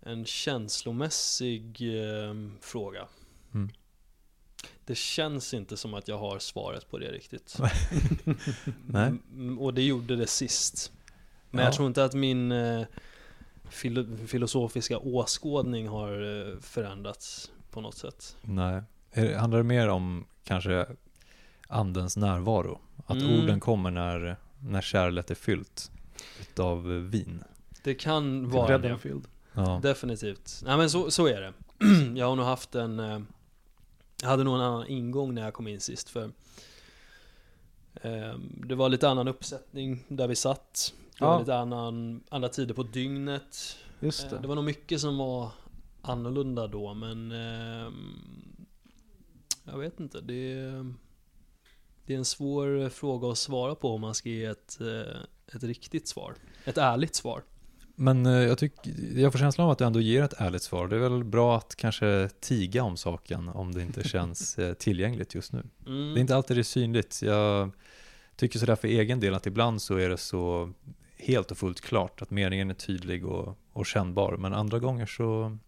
en 0.00 0.24
känslomässig 0.24 1.82
eh, 1.98 2.34
fråga. 2.60 3.08
Mm. 3.54 3.70
Det 4.84 4.94
känns 4.94 5.54
inte 5.54 5.76
som 5.76 5.94
att 5.94 6.08
jag 6.08 6.18
har 6.18 6.38
svaret 6.38 6.90
på 6.90 6.98
det 6.98 7.12
riktigt. 7.12 7.58
Nej. 8.86 9.08
Mm, 9.32 9.58
Och 9.58 9.74
det 9.74 9.82
gjorde 9.82 10.16
det 10.16 10.26
sist. 10.26 10.92
Men 11.54 11.58
Ja. 11.60 11.64
jag 11.66 11.74
tror 11.74 11.88
inte 11.88 12.04
att 12.04 12.14
min 12.14 12.52
eh, 12.52 12.82
filo- 13.70 14.26
filosofiska 14.26 14.98
åskådning 14.98 15.88
har 15.88 16.12
eh, 16.52 16.58
förändrats 16.60 17.50
på 17.70 17.80
något 17.80 17.94
sätt. 17.96 18.36
Nej. 18.42 18.82
Är, 19.12 19.36
handlar 19.36 19.58
det 19.58 19.64
mer 19.64 19.88
om 19.88 20.24
kanske 20.44 20.86
andens 21.68 22.16
närvaro? 22.16 22.80
Att 23.06 23.16
Mm. 23.16 23.40
orden 23.42 23.60
kommer 23.60 23.90
när, 23.90 24.36
när 24.60 24.80
kärlet 24.80 25.30
är 25.30 25.34
fyllt 25.34 25.90
utav 26.40 26.88
vin? 26.88 27.44
Det 27.84 27.94
kan 27.94 28.50
vara 28.50 28.66
det. 28.66 28.74
Reddenfield. 28.88 29.28
Ja. 29.52 29.80
Definitivt. 29.82 30.60
Nej 30.64 30.76
men 30.76 30.90
så, 30.90 31.10
så 31.10 31.26
är 31.26 31.40
det. 31.40 31.52
jag 32.18 32.26
har 32.26 32.36
nog 32.36 32.46
haft 32.46 32.74
en... 32.74 33.00
eh, 33.00 33.20
Jag 34.22 34.28
hade 34.28 34.44
nog 34.44 34.54
en 34.54 34.60
annan 34.60 34.86
ingång 34.86 35.34
när 35.34 35.42
jag 35.42 35.54
kom 35.54 35.68
in 35.68 35.80
sist 35.80 36.10
för 36.10 36.24
eh, 36.24 36.30
Det 38.66 38.74
var 38.74 38.88
lite 38.88 39.08
annan 39.08 39.28
uppsättning 39.28 40.04
där 40.08 40.28
vi 40.28 40.36
satt. 40.36 40.94
Det 41.18 41.24
var 41.24 41.32
Ja. 41.32 41.38
lite 41.38 41.56
annan, 41.56 42.22
andra 42.28 42.48
tider 42.48 42.74
på 42.74 42.82
dygnet. 42.82 43.76
Just 44.00 44.24
Eh, 44.24 44.30
det. 44.30 44.38
Det 44.38 44.48
var 44.48 44.54
nog 44.54 44.64
mycket 44.64 45.00
som 45.00 45.18
var 45.18 45.50
annorlunda 46.02 46.66
då 46.66 46.94
men 46.94 47.32
ehm, 47.32 48.66
Jag 49.64 49.78
vet 49.78 50.00
inte, 50.00 50.20
det 50.20 50.52
är, 50.52 50.94
det 52.06 52.14
är 52.14 52.18
en 52.18 52.24
svår 52.24 52.88
fråga 52.88 53.28
att 53.30 53.38
svara 53.38 53.74
på 53.74 53.88
om 53.94 54.00
man 54.00 54.14
ska 54.14 54.28
ge 54.28 54.44
ett, 54.44 54.80
eh, 54.80 55.54
ett 55.56 55.62
riktigt 55.62 56.08
svar. 56.08 56.34
Ett 56.64 56.78
ärligt 56.78 57.14
svar. 57.14 57.42
Men 57.94 58.26
eh, 58.26 58.32
jag, 58.32 58.58
tycker, 58.58 58.92
jag 59.20 59.32
får 59.32 59.38
känslan 59.38 59.64
av 59.64 59.70
att 59.70 59.78
du 59.78 59.84
ändå 59.84 60.00
ger 60.00 60.22
ett 60.22 60.34
ärligt 60.40 60.62
svar. 60.62 60.88
Det 60.88 60.96
är 60.96 61.00
väl 61.00 61.24
bra 61.24 61.56
att 61.56 61.76
kanske 61.76 62.28
tiga 62.40 62.82
om 62.82 62.96
saken 62.96 63.48
om 63.48 63.74
det 63.74 63.82
inte 63.82 64.08
känns 64.08 64.58
eh, 64.58 64.74
tillgängligt 64.74 65.34
just 65.34 65.52
nu. 65.52 65.62
Mm. 65.86 66.14
Det 66.14 66.18
är 66.18 66.20
inte 66.20 66.36
alltid 66.36 66.56
det 66.56 66.60
är 66.60 66.62
synligt. 66.62 67.22
Jag 67.22 67.70
tycker 68.36 68.58
sådär 68.58 68.76
för 68.76 68.88
egen 68.88 69.20
del 69.20 69.34
att 69.34 69.46
ibland 69.46 69.82
så 69.82 69.96
är 69.96 70.08
det 70.08 70.16
så 70.16 70.72
helt 71.16 71.50
och 71.50 71.58
fullt 71.58 71.80
klart 71.80 72.22
att 72.22 72.30
meningen 72.30 72.70
är 72.70 72.74
tydlig 72.74 73.26
och, 73.26 73.58
och 73.72 73.86
kännbar. 73.86 74.36
Men 74.36 74.54
andra 74.54 74.78
gånger 74.78 75.06
så, 75.06 75.58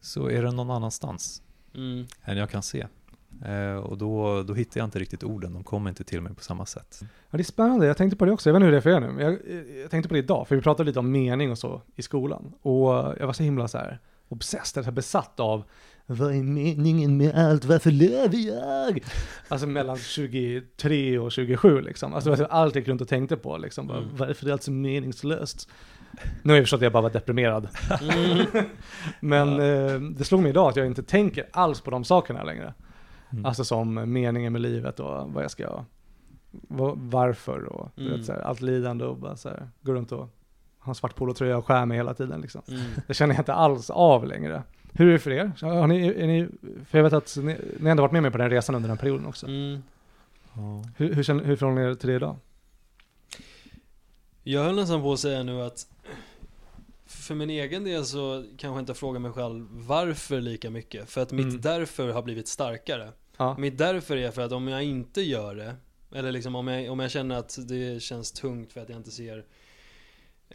så 0.00 0.30
är 0.30 0.42
den 0.42 0.56
någon 0.56 0.70
annanstans 0.70 1.42
Mm. 1.74 2.06
än 2.24 2.36
jag 2.36 2.50
kan 2.50 2.62
se. 2.62 2.86
Eh, 3.44 3.76
och 3.76 3.98
då, 3.98 4.42
då 4.42 4.54
hittar 4.54 4.80
jag 4.80 4.86
inte 4.86 4.98
riktigt 4.98 5.24
orden, 5.24 5.52
de 5.54 5.64
kommer 5.64 5.90
inte 5.90 6.04
till 6.04 6.20
mig 6.20 6.34
på 6.34 6.42
samma 6.42 6.66
sätt. 6.66 7.00
Ja, 7.02 7.36
det 7.36 7.42
är 7.42 7.44
spännande. 7.44 7.86
Jag 7.86 7.96
tänkte 7.96 8.16
på 8.16 8.24
det 8.24 8.32
också. 8.32 8.48
Jag 8.48 8.54
vet 8.54 8.58
inte 8.60 8.64
hur 8.66 8.72
det 8.72 8.78
är 8.78 8.80
för 8.80 8.90
er 8.90 9.00
nu. 9.00 9.12
Men 9.12 9.24
jag, 9.24 9.32
jag 9.82 9.90
tänkte 9.90 10.08
på 10.08 10.14
det 10.14 10.18
idag. 10.18 10.48
För 10.48 10.56
vi 10.56 10.62
pratade 10.62 10.86
lite 10.86 10.98
om 10.98 11.10
mening 11.12 11.50
och 11.50 11.58
så 11.58 11.82
i 11.96 12.02
skolan. 12.02 12.52
Och 12.62 12.90
jag 13.18 13.26
var 13.26 13.32
så 13.32 13.42
himla 13.42 13.68
så 13.68 13.78
här 13.78 13.98
obsessed, 14.28 14.84
så 14.84 14.92
besatt 14.92 15.40
av 15.40 15.64
vad 16.06 16.34
är 16.34 16.42
meningen 16.42 17.16
med 17.16 17.34
allt? 17.34 17.64
Varför 17.64 17.90
lever 17.90 18.38
jag? 18.38 19.04
Alltså 19.48 19.66
mellan 19.66 19.96
23 19.96 21.18
och 21.18 21.32
27 21.32 21.80
liksom. 21.80 22.14
Alltså 22.14 22.44
allt 22.44 22.74
jag 22.74 22.80
gick 22.80 22.88
runt 22.88 23.00
och 23.00 23.08
tänkte 23.08 23.36
på 23.36 23.58
liksom. 23.58 23.86
Bara, 23.86 23.98
Mm. 23.98 24.10
Varför 24.16 24.46
är 24.48 24.52
allt 24.52 24.62
så 24.62 24.72
meningslöst? 24.72 25.68
Nu 26.42 26.52
har 26.52 26.56
jag 26.56 26.64
förstått 26.64 26.78
att 26.78 26.82
jag 26.82 26.92
bara 26.92 27.02
var 27.02 27.10
deprimerad. 27.10 27.68
Mm. 28.00 28.46
Men 29.20 29.48
eh, 29.48 30.00
det 30.00 30.24
slog 30.24 30.42
mig 30.42 30.50
idag 30.50 30.68
att 30.68 30.76
jag 30.76 30.86
inte 30.86 31.02
tänker 31.02 31.46
alls 31.52 31.80
på 31.80 31.90
de 31.90 32.04
sakerna 32.04 32.44
längre. 32.44 32.74
Mm. 33.32 33.46
Alltså 33.46 33.64
som 33.64 34.12
meningen 34.12 34.52
med 34.52 34.62
livet 34.62 35.00
och 35.00 35.32
vad 35.32 35.44
jag 35.44 35.50
ska, 35.50 35.84
va- 36.50 36.94
varför 36.96 37.64
och 37.64 37.90
du 37.94 38.06
Mm. 38.06 38.16
vet, 38.16 38.26
så 38.26 38.32
här, 38.32 38.40
allt 38.40 38.60
lidande 38.60 39.04
och 39.04 39.16
bara 39.16 39.36
så 39.36 39.48
här, 39.48 39.68
gå 39.80 39.92
runt 39.92 40.12
och 40.12 40.28
ha 40.78 40.90
en 40.90 40.94
svart 40.94 41.14
polotröja 41.14 41.58
och 41.58 41.66
skär 41.66 41.86
mig 41.86 41.96
hela 41.96 42.14
tiden 42.14 42.40
liksom. 42.40 42.62
Mm. 42.68 42.82
Det 43.06 43.14
känner 43.14 43.34
jag 43.34 43.40
inte 43.40 43.54
alls 43.54 43.90
av 43.90 44.26
längre. 44.26 44.62
Hur 44.92 45.08
är 45.08 45.12
det 45.12 45.18
för 45.18 45.30
er? 45.30 45.52
Har 45.62 45.86
ni, 45.86 46.06
är 46.08 46.26
ni, 46.26 46.48
för 46.86 46.98
jag 46.98 47.02
vet 47.04 47.12
att 47.12 47.36
ni, 47.36 47.42
ni 47.78 47.82
har 47.82 47.90
ändå 47.90 48.02
varit 48.02 48.12
med 48.12 48.22
mig 48.22 48.30
på 48.30 48.38
den 48.38 48.50
resan 48.50 48.74
under 48.74 48.88
den 48.88 48.98
perioden 48.98 49.26
också. 49.26 49.46
Mm. 49.46 49.82
Ja. 50.54 50.84
Hur, 50.96 51.14
hur, 51.14 51.22
känner, 51.22 51.44
hur 51.44 51.56
förhåller 51.56 51.82
ni 51.82 51.90
er 51.90 51.94
till 51.94 52.08
det 52.08 52.14
idag? 52.16 52.36
Jag 54.42 54.64
höll 54.64 54.76
nästan 54.76 55.02
på 55.02 55.12
att 55.12 55.20
säga 55.20 55.42
nu 55.42 55.62
att 55.62 55.86
för 57.10 57.34
min 57.34 57.50
egen 57.50 57.84
del 57.84 58.04
så 58.04 58.44
kanske 58.48 58.66
jag 58.66 58.78
inte 58.78 58.94
frågar 58.94 59.20
mig 59.20 59.32
själv 59.32 59.66
varför 59.70 60.40
lika 60.40 60.70
mycket. 60.70 61.10
För 61.10 61.20
att 61.20 61.32
mitt 61.32 61.46
Mm. 61.46 61.60
därför 61.60 62.08
har 62.12 62.22
blivit 62.22 62.48
starkare. 62.48 63.12
Ja. 63.36 63.56
Mitt 63.58 63.78
därför 63.78 64.16
är 64.16 64.30
för 64.30 64.42
att 64.42 64.52
om 64.52 64.68
jag 64.68 64.82
inte 64.84 65.20
gör 65.22 65.54
det, 65.54 65.74
eller 66.14 66.32
liksom 66.32 66.54
om 66.54 66.68
jag, 66.68 66.92
om 66.92 67.00
jag 67.00 67.10
känner 67.10 67.36
att 67.38 67.58
det 67.68 68.02
känns 68.02 68.32
tungt 68.32 68.72
för 68.72 68.80
att 68.80 68.88
jag 68.88 68.98
inte 68.98 69.10
ser 69.10 69.44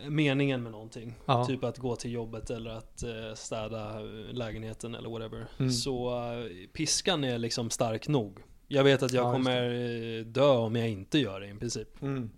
meningen 0.07 0.63
med 0.63 0.71
någonting. 0.71 1.13
Ja. 1.25 1.45
Typ 1.45 1.63
att 1.63 1.77
gå 1.77 1.95
till 1.95 2.11
jobbet 2.11 2.49
eller 2.49 2.71
att 2.71 3.03
eh, 3.03 3.33
städa 3.35 3.99
lägenheten 4.31 4.95
eller 4.95 5.09
whatever. 5.09 5.47
Mm. 5.57 5.71
Så 5.71 6.09
eh, 6.33 6.67
piskan 6.73 7.23
är 7.23 7.37
liksom 7.37 7.69
stark 7.69 8.07
nog. 8.07 8.39
Jag 8.67 8.83
vet 8.83 9.03
att 9.03 9.13
jag 9.13 9.25
Ja, 9.25 9.31
kommer 9.33 9.71
eh, 10.19 10.25
dö 10.25 10.47
om 10.49 10.75
jag 10.75 10.89
inte 10.89 11.19
gör 11.19 11.39
det 11.39 11.47
i 11.47 11.53
princip. 11.53 12.01
Mm. 12.01 12.29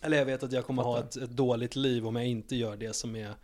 Eller 0.00 0.16
jag 0.18 0.24
vet 0.24 0.42
att 0.42 0.52
jag 0.52 0.66
kommer 0.66 0.82
ha 0.82 0.96
Fattar. 0.96 1.08
ett, 1.08 1.16
ett 1.30 1.36
dåligt 1.36 1.76
liv 1.76 2.06
om 2.06 2.16
jag 2.16 2.26
inte 2.26 2.56
gör 2.56 2.76
det 2.76 2.96
som 2.96 3.16
är 3.16 3.34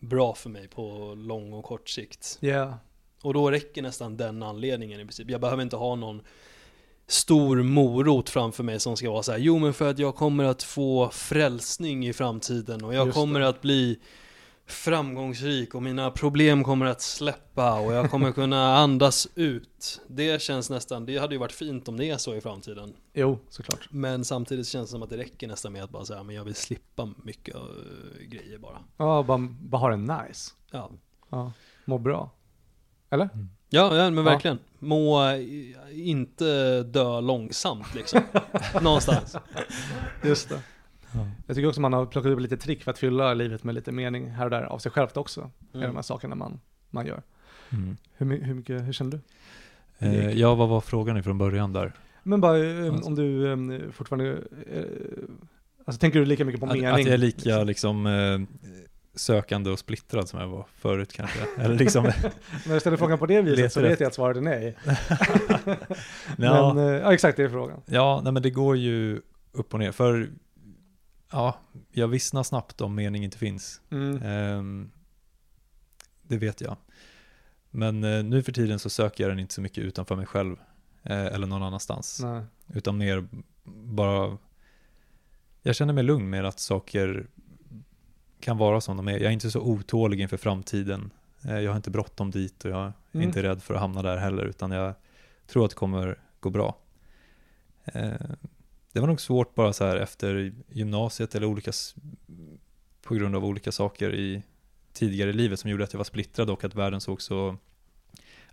bra 0.00 0.34
för 0.34 0.50
mig 0.50 0.68
på 0.68 1.14
lång 1.14 1.52
och 1.52 1.64
kort 1.64 1.88
sikt. 1.88 2.36
Ja, 2.40 2.78
Och 3.22 3.34
då 3.34 3.50
räcker 3.50 3.82
nästan 3.82 4.16
den 4.16 4.42
anledningen 4.42 5.00
i 5.00 5.04
princip. 5.04 5.30
Jag 5.30 5.40
behöver 5.40 5.62
inte 5.62 5.76
ha 5.76 5.94
någon 5.94 6.22
stor 7.06 7.62
morot 7.62 8.28
framför 8.28 8.62
mig 8.64 8.80
som 8.80 8.96
ska 8.96 9.10
vara 9.10 9.22
så 9.22 9.32
här. 9.32 9.38
Jo 9.38 9.58
men 9.58 9.74
för 9.74 9.90
att 9.90 9.98
jag 9.98 10.16
kommer 10.16 10.44
att 10.44 10.62
få 10.62 11.10
frälsning 11.10 12.06
i 12.08 12.12
framtiden 12.12 12.84
och 12.84 12.94
jag 12.94 13.06
Just 13.06 13.18
kommer 13.18 13.40
det. 13.40 13.48
att 13.48 13.60
bli 13.62 13.98
framgångsrik 14.70 15.74
och 15.74 15.82
mina 15.82 16.10
problem 16.10 16.64
kommer 16.64 16.86
att 16.86 17.00
släppa 17.00 17.80
och 17.80 17.92
jag 17.92 18.10
kommer 18.10 18.32
kunna 18.32 18.76
andas 18.76 19.28
ut. 19.34 20.00
Det 20.08 20.42
känns 20.42 20.70
nästan, 20.70 21.06
det 21.06 21.18
hade 21.18 21.34
ju 21.34 21.38
varit 21.38 21.52
fint 21.52 21.88
om 21.88 21.96
det 21.96 22.04
är 22.10 22.16
så 22.16 22.34
i 22.34 22.40
framtiden. 22.40 22.94
jo, 23.14 23.38
såklart. 23.48 23.88
Men 23.90 24.24
samtidigt 24.24 24.66
känns 24.68 24.88
det 24.88 24.92
som 24.92 25.02
att 25.02 25.10
det 25.10 25.16
räcker 25.16 25.48
nästan 25.48 25.72
med 25.72 25.82
att 25.84 25.90
bara 25.90 26.04
säga 26.04 26.22
men 26.22 26.34
jag 26.36 26.44
vill 26.44 26.54
slippa 26.54 27.08
mycket 27.24 27.54
eh, 27.54 27.60
grejer 28.28 28.58
bara. 28.58 28.78
Ja, 28.96 29.22
bara, 29.22 29.38
bara 29.60 29.78
ha 29.78 29.88
det 29.90 29.96
nice. 29.96 30.52
Ja. 30.70 30.90
Ja, 31.30 31.52
må 31.84 31.98
bra. 31.98 32.30
Eller? 33.10 33.28
Ja, 33.68 33.96
ja 33.96 34.10
men 34.10 34.16
Ja. 34.24 34.30
verkligen. 34.32 34.58
Må 34.78 35.28
eh, 35.28 35.40
inte 36.08 36.82
dö 36.82 37.20
långsamt 37.20 37.94
liksom. 37.94 38.20
Någonstans. 38.82 39.36
Just 40.24 40.48
det. 40.48 40.60
Ja. 41.14 41.26
Jag 41.46 41.56
tycker 41.56 41.68
också 41.68 41.80
man 41.80 41.92
har 41.92 42.06
plockat 42.06 42.32
upp 42.32 42.40
lite 42.40 42.56
trick 42.56 42.82
för 42.82 42.90
att 42.90 42.98
fylla 42.98 43.34
livet 43.34 43.64
med 43.64 43.74
lite 43.74 43.92
mening 43.92 44.30
här 44.30 44.44
och 44.44 44.50
där 44.50 44.62
av 44.62 44.78
sig 44.78 44.92
självt 44.92 45.16
också. 45.16 45.40
Mm. 45.40 45.50
Mm. 45.74 45.86
de 45.88 45.94
här 45.96 46.02
sakerna 46.02 46.34
man, 46.34 46.60
man 46.90 47.06
gör. 47.06 47.22
Mm. 47.72 47.96
Hur, 48.16 48.42
hur, 48.44 48.54
mycket, 48.54 48.86
hur 48.86 48.92
känner 48.92 49.10
du? 49.10 49.20
Eh, 50.06 50.30
ja, 50.30 50.54
vad 50.54 50.68
var 50.68 50.80
frågan 50.80 51.16
ifrån 51.16 51.38
början 51.38 51.72
där? 51.72 51.92
Men 52.22 52.40
bara 52.40 52.58
eh, 52.58 52.92
Alltså. 52.92 53.06
om 53.08 53.14
du 53.14 53.52
eh, 53.52 53.90
fortfarande, 53.92 54.30
eh, 54.72 54.82
alltså 55.84 56.00
tänker 56.00 56.18
du 56.18 56.24
lika 56.24 56.44
mycket 56.44 56.60
på 56.60 56.66
Att, 56.66 56.72
mening? 56.72 56.86
att 56.90 57.00
jag 57.04 57.14
är 57.14 57.18
lika 57.18 57.62
liksom 57.64 58.06
sökande 59.14 59.70
och 59.70 59.78
splittrad 59.78 60.28
som 60.28 60.40
jag 60.40 60.48
var 60.48 60.66
förut 60.74 61.12
kanske. 61.12 61.38
Eller 61.58 61.74
liksom, 61.74 62.04
När 62.66 62.72
jag 62.72 62.80
ställer 62.80 62.96
frågan 62.96 63.18
på 63.18 63.26
det 63.26 63.42
viset 63.42 63.72
så 63.72 63.80
vet 63.80 63.90
efter- 63.90 64.04
jag 64.04 64.08
att 64.08 64.14
svaret 64.14 64.36
är 64.36 64.40
nej. 64.40 64.76
ja, 66.38 66.74
Men, 66.74 66.88
eh, 66.88 67.00
ja 67.00 67.12
exakt 67.14 67.36
det 67.36 67.42
är 67.44 67.48
frågan. 67.48 67.80
ja, 67.86 68.20
nej 68.24 68.32
men 68.32 68.42
det 68.42 68.50
går 68.50 68.76
ju 68.76 69.20
upp 69.52 69.74
och 69.74 69.80
ner. 69.80 69.92
För 69.92 70.30
ja, 71.30 71.58
jag 71.92 72.08
vissnar 72.08 72.42
snabbt 72.42 72.80
om 72.80 72.94
mening 72.94 73.24
inte 73.24 73.38
finns. 73.38 73.80
Mm. 73.90 74.22
Ehm, 74.22 74.90
det 76.22 76.36
vet 76.38 76.60
jag. 76.60 76.76
Men 77.70 78.04
eh, 78.04 78.24
nu 78.24 78.42
för 78.42 78.52
tiden 78.52 78.78
så 78.78 78.90
söker 78.90 79.24
jag 79.24 79.30
den 79.30 79.38
inte 79.38 79.54
så 79.54 79.60
mycket 79.60 79.84
utanför 79.84 80.16
mig 80.16 80.26
själv. 80.26 80.56
Eh, 81.02 81.26
eller 81.26 81.46
någon 81.46 81.62
annanstans. 81.62 82.20
Nej. 82.22 82.42
Utan 82.74 82.98
mer 82.98 83.28
bara, 83.74 84.38
jag 85.62 85.76
känner 85.76 85.92
mig 85.92 86.04
lugn 86.04 86.30
med 86.30 86.44
att 86.44 86.60
saker 86.60 87.26
kan 88.40 88.56
vara 88.58 88.80
som 88.80 88.96
de 88.96 89.08
är. 89.08 89.12
Jag 89.12 89.22
är 89.22 89.30
inte 89.30 89.50
så 89.50 89.60
otålig 89.60 90.20
inför 90.20 90.36
framtiden. 90.36 91.10
Eh, 91.44 91.58
Jag 91.58 91.70
har 91.70 91.76
inte 91.76 91.90
bråttom 91.90 92.30
dit 92.30 92.64
och 92.64 92.70
jag 92.70 92.80
är 92.86 92.92
Mm. 93.12 93.26
inte 93.28 93.42
rädd 93.42 93.62
för 93.62 93.74
att 93.74 93.80
hamna 93.80 94.02
där 94.02 94.16
heller, 94.16 94.44
utan 94.44 94.70
jag 94.70 94.94
tror 95.46 95.64
att 95.64 95.70
det 95.70 95.76
kommer 95.76 96.18
gå 96.40 96.50
bra. 96.50 96.76
Det 98.92 99.00
var 99.00 99.06
nog 99.06 99.20
svårt 99.20 99.54
bara 99.54 99.72
så 99.72 99.84
här 99.84 99.96
efter 99.96 100.52
gymnasiet 100.68 101.34
eller 101.34 101.46
olika, 101.46 101.72
på 103.02 103.14
grund 103.14 103.36
av 103.36 103.44
olika 103.44 103.72
saker 103.72 104.14
i 104.14 104.42
tidigare 104.92 105.30
i 105.30 105.32
livet 105.32 105.60
som 105.60 105.70
gjorde 105.70 105.84
att 105.84 105.92
jag 105.92 105.98
var 105.98 106.04
splittrad 106.04 106.50
och 106.50 106.64
att 106.64 106.74
världen 106.74 107.00
såg 107.00 107.22
så, 107.22 107.56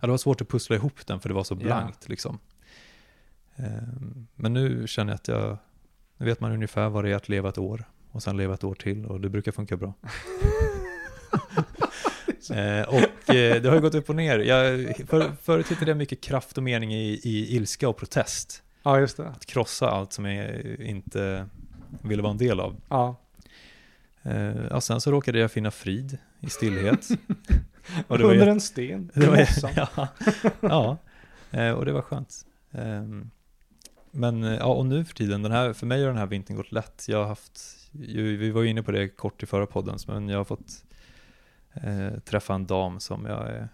det 0.00 0.10
var 0.10 0.18
svårt 0.18 0.40
att 0.40 0.48
pussla 0.48 0.76
ihop 0.76 1.06
den 1.06 1.20
för 1.20 1.28
det 1.28 1.34
var 1.34 1.44
så 1.44 1.54
blankt 1.54 2.08
liksom. 2.08 2.38
Eh, 3.56 3.64
Men 4.34 4.52
nu 4.52 4.86
känner 4.86 5.12
jag 5.12 5.14
att 5.16 5.28
jag, 5.28 5.58
nu 6.16 6.26
vet 6.26 6.40
man 6.40 6.52
ungefär 6.52 6.88
vad 6.88 7.04
det 7.04 7.10
är 7.10 7.14
att 7.16 7.28
leva 7.28 7.48
ett 7.48 7.58
år 7.58 7.84
och 8.10 8.22
sen 8.22 8.36
leva 8.36 8.54
ett 8.54 8.64
år 8.64 8.74
till 8.74 9.06
och 9.06 9.20
det 9.20 9.28
brukar 9.28 9.52
funka 9.52 9.76
bra. 9.76 9.94
Eh, 12.50 12.88
och 12.88 13.34
eh, 13.34 13.62
det 13.62 13.68
har 13.68 13.74
ju 13.74 13.80
gått 13.80 13.94
upp 13.94 14.08
och 14.08 14.16
ner. 14.16 14.38
Jag, 14.38 14.96
för, 15.08 15.32
förut 15.42 15.68
hittade 15.68 15.90
jag 15.90 15.98
mycket 15.98 16.20
kraft 16.20 16.56
och 16.56 16.62
mening 16.62 16.94
i, 16.94 17.20
i 17.24 17.56
ilska 17.56 17.88
och 17.88 17.96
protest. 17.96 18.62
Ja 18.82 19.00
just 19.00 19.16
det. 19.16 19.28
Att 19.28 19.46
krossa 19.46 19.90
allt 19.90 20.12
som 20.12 20.24
jag 20.24 20.64
inte 20.80 21.46
ville 22.02 22.22
vara 22.22 22.30
en 22.30 22.38
del 22.38 22.60
av. 22.60 22.76
Ja. 22.88 23.16
Eh, 24.22 24.78
sen 24.78 25.00
så 25.00 25.10
råkade 25.10 25.38
jag 25.38 25.52
finna 25.52 25.70
frid 25.70 26.18
i 26.40 26.50
stillhet. 26.50 27.08
Och 28.08 28.18
det 28.18 28.24
Under 28.24 28.38
var 28.38 28.46
en 28.46 28.60
sten, 28.60 29.10
det 29.14 29.26
var, 29.26 29.48
ja, 29.76 30.08
ja, 30.60 30.96
eh, 31.50 31.70
och 31.70 31.84
det 31.84 31.92
var 31.92 32.02
skönt. 32.02 32.46
Ehm, 32.72 33.30
Men 34.10 34.44
eh, 34.44 34.54
ja, 34.54 34.64
och 34.64 34.86
nu 34.86 35.04
för 35.04 35.14
tiden, 35.14 35.42
den 35.42 35.52
här, 35.52 35.72
för 35.72 35.86
mig 35.86 36.00
har 36.00 36.08
den 36.08 36.18
här 36.18 36.26
vintern 36.26 36.56
gått 36.56 36.72
lätt. 36.72 37.04
Jag 37.08 37.18
har 37.18 37.26
haft, 37.26 37.60
ju, 37.92 38.36
vi 38.36 38.50
var 38.50 38.62
ju 38.62 38.68
inne 38.68 38.82
på 38.82 38.92
det 38.92 39.08
kort 39.08 39.42
i 39.42 39.46
förra 39.46 39.66
podden, 39.66 39.98
men 40.06 40.28
jag 40.28 40.38
har 40.38 40.44
fått 40.44 40.84
eh, 41.74 42.18
träffa 42.24 42.54
en 42.54 42.66
dam 42.66 43.00
som 43.00 43.26
jag 43.26 43.48
är 43.48 43.68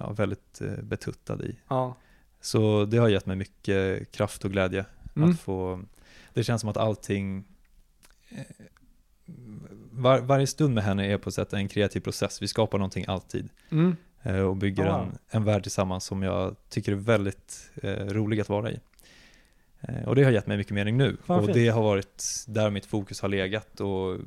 ja, 0.00 0.12
väldigt 0.12 0.60
betuttad 0.82 1.42
i. 1.42 1.56
Ja. 1.68 1.96
Så 2.40 2.84
det 2.84 2.96
har 2.98 3.08
gett 3.08 3.26
mig 3.26 3.36
mycket 3.36 4.12
kraft 4.12 4.44
och 4.44 4.50
glädje 4.52 4.84
Mm. 5.16 5.30
att 5.30 5.40
få, 5.40 5.82
det 6.34 6.44
känns 6.44 6.60
som 6.60 6.70
att 6.70 6.76
allting, 6.76 7.44
eh, 8.28 8.44
var, 9.90 10.20
varje 10.20 10.46
stund 10.46 10.74
med 10.74 10.84
henne 10.84 11.06
är 11.12 11.18
på 11.18 11.28
ett 11.28 11.34
sätt 11.34 11.52
en 11.52 11.68
kreativ 11.68 12.00
process. 12.00 12.42
Vi 12.42 12.48
skapar 12.48 12.78
någonting 12.78 13.04
alltid 13.08 13.48
Mm. 13.70 13.96
eh, 14.22 14.40
och 14.40 14.56
bygger 14.56 14.84
Wow. 14.84 14.94
en, 15.02 15.18
en 15.30 15.44
värld 15.44 15.62
tillsammans 15.62 16.04
som 16.04 16.22
jag 16.22 16.56
tycker 16.68 16.92
är 16.92 16.96
väldigt 16.96 17.70
eh, 17.82 17.90
rolig 18.06 18.40
att 18.40 18.48
vara 18.48 18.70
i. 18.70 18.80
Eh, 19.80 20.08
och 20.08 20.14
det 20.16 20.24
har 20.24 20.30
gett 20.30 20.46
mig 20.46 20.56
mycket 20.56 20.72
mening 20.74 20.96
nu. 20.96 21.16
Fan, 21.24 21.38
och 21.38 21.44
fint. 21.46 21.54
det 21.54 21.68
har 21.68 21.82
varit 21.82 22.44
där 22.46 22.70
mitt 22.70 22.86
fokus 22.86 23.20
har 23.20 23.28
legat. 23.28 23.80
Och 23.80 24.18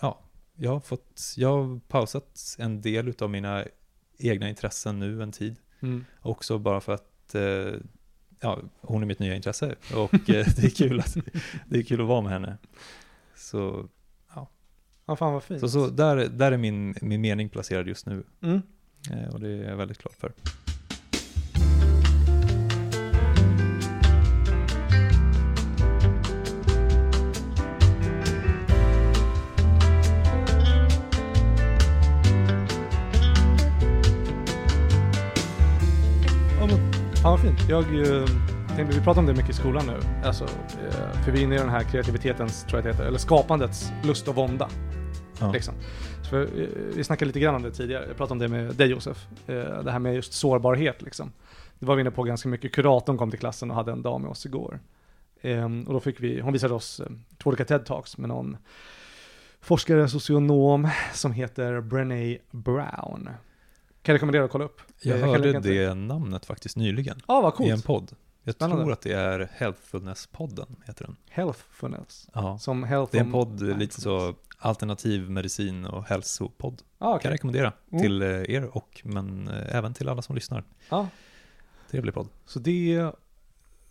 ja, 0.00 0.20
jag 0.54 0.70
har, 0.70 0.80
fått, 0.80 1.34
jag 1.36 1.48
har 1.48 1.80
pausat 1.88 2.56
en 2.58 2.80
del 2.80 3.14
av 3.20 3.30
mina 3.30 3.64
egna 4.18 4.48
intressen 4.48 4.98
nu 4.98 5.22
en 5.22 5.32
tid. 5.32 5.56
Mm. 5.80 6.04
Också 6.20 6.58
bara 6.58 6.80
för 6.80 6.94
att 6.94 7.34
eh, 7.34 7.80
ja, 8.40 8.58
hon 8.80 9.02
är 9.02 9.06
mitt 9.06 9.18
nya 9.18 9.36
intresse. 9.36 9.74
Och 9.94 10.14
eh, 10.14 10.20
det, 10.56 10.64
är 10.64 10.76
kul 10.76 11.00
att, 11.00 11.16
det 11.66 11.78
är 11.78 11.82
kul 11.82 12.00
att 12.00 12.06
vara 12.06 12.20
med 12.20 12.32
henne. 12.32 12.56
Så, 13.36 13.88
Ja 15.08 15.16
fan 15.16 15.32
vad 15.32 15.42
fint. 15.42 15.60
så, 15.60 15.68
så 15.68 15.86
där, 15.86 16.16
där 16.16 16.52
är 16.52 16.56
min, 16.56 16.94
min 17.00 17.20
mening 17.20 17.48
placerad 17.48 17.88
just 17.88 18.06
nu. 18.06 18.22
Mm. 18.42 18.62
Eh, 19.10 19.28
och 19.34 19.40
det 19.40 19.48
är 19.48 19.70
jag 19.70 19.76
väldigt 19.76 19.98
glad 19.98 20.14
för. 20.14 20.32
Jag 37.70 37.82
eh, 37.82 38.26
tänkte, 38.76 38.98
vi 38.98 39.04
pratar 39.04 39.20
om 39.20 39.26
det 39.26 39.34
mycket 39.34 39.50
i 39.50 39.52
skolan 39.52 39.86
nu. 39.86 40.00
Alltså, 40.24 40.44
eh, 40.44 41.22
för 41.24 41.32
vi 41.32 41.38
är 41.38 41.44
inne 41.44 41.54
i 41.54 41.58
den 41.58 41.68
här 41.68 41.82
kreativitetens, 41.82 42.64
tror 42.64 42.78
jag 42.78 42.84
det 42.84 42.90
heter, 42.90 43.04
eller 43.04 43.18
skapandets 43.18 43.92
lust 44.04 44.28
och 44.28 44.34
vånda. 44.34 44.68
Ja. 45.40 45.52
Liksom. 45.52 45.74
För, 46.30 46.42
eh, 46.42 46.68
vi 46.96 47.04
snackade 47.04 47.26
lite 47.26 47.40
grann 47.40 47.54
om 47.54 47.62
det 47.62 47.70
tidigare, 47.70 48.04
jag 48.08 48.16
pratade 48.16 48.32
om 48.32 48.38
det 48.38 48.48
med 48.48 48.74
dig 48.74 48.88
Josef. 48.88 49.26
Det 49.46 49.90
här 49.90 49.98
med 49.98 50.14
just 50.14 50.32
sårbarhet 50.32 51.02
liksom. 51.02 51.32
Det 51.78 51.86
var 51.86 51.94
vi 51.94 52.00
inne 52.00 52.10
på 52.10 52.22
ganska 52.22 52.48
mycket. 52.48 52.72
Kuratorn 52.72 53.18
kom 53.18 53.30
till 53.30 53.40
klassen 53.40 53.70
och 53.70 53.76
hade 53.76 53.92
en 53.92 54.02
dag 54.02 54.20
med 54.20 54.30
oss 54.30 54.46
igår. 54.46 54.80
Ehm, 55.40 55.82
och 55.82 55.92
då 55.92 56.00
fick 56.00 56.20
vi, 56.20 56.40
hon 56.40 56.52
visade 56.52 56.74
oss 56.74 57.00
två 57.38 57.48
olika 57.48 57.64
TED-talks 57.64 58.20
med 58.20 58.28
någon 58.28 58.56
forskare, 59.60 60.08
socionom 60.08 60.88
som 61.12 61.32
heter 61.32 61.80
Brené 61.80 62.38
Brown. 62.50 63.28
Kan 64.08 64.12
jag 64.12 64.16
rekommendera 64.16 64.44
att 64.44 64.50
kolla 64.50 64.64
upp. 64.64 64.80
Jag 65.02 65.20
kan 65.20 65.28
hörde 65.28 65.60
det 65.60 65.94
namnet 65.94 66.46
faktiskt 66.46 66.76
nyligen 66.76 67.20
Ja, 67.28 67.40
vad 67.40 67.52
i 67.54 67.56
coolt. 67.56 67.70
en 67.70 67.82
podd. 67.82 68.12
Jag 68.44 68.54
Spännande. 68.54 68.82
tror 68.84 68.92
att 68.92 69.00
det 69.00 69.12
är 69.12 69.48
Healthfulness-podden, 69.58 70.76
heter 70.86 71.04
den. 71.04 71.16
Healthfulness. 71.30 72.28
Ja. 72.34 72.58
Som 72.58 72.84
health 72.84 73.12
Det 73.12 73.18
är 73.18 73.22
en 73.24 73.32
podd, 73.32 73.78
lite 73.78 74.00
så 74.00 74.34
alternativ 74.58 75.30
medicin 75.30 75.84
och 75.84 76.04
hälsopodd. 76.04 76.82
Ja, 76.98 77.06
Kan 77.06 77.14
okej. 77.16 77.28
jag 77.28 77.32
rekommendera 77.34 77.72
Mm. 77.92 78.02
till 78.02 78.22
eh, 78.22 78.28
er 78.28 78.76
och 78.76 79.00
men 79.04 79.48
eh, 79.48 79.76
även 79.76 79.94
till 79.94 80.08
alla 80.08 80.22
som 80.22 80.34
lyssnar. 80.34 80.64
Ja, 80.88 81.08
Trevlig 81.90 82.14
podd. 82.14 82.28
så 82.46 82.58
det 82.58 83.10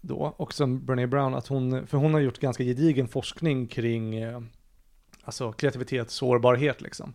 då, 0.01 0.33
och 0.37 0.53
sen 0.53 0.85
Brené 0.85 1.07
Brown, 1.07 1.35
att 1.35 1.47
hon, 1.47 1.87
för 1.87 1.97
hon 1.97 2.13
har 2.13 2.21
gjort 2.21 2.39
ganska 2.39 2.63
gedigen 2.63 3.07
forskning 3.07 3.67
kring 3.67 4.15
eh, 4.15 4.41
alltså 5.23 5.51
kreativitet, 5.51 6.11
sårbarhet 6.11 6.81
liksom. 6.81 7.13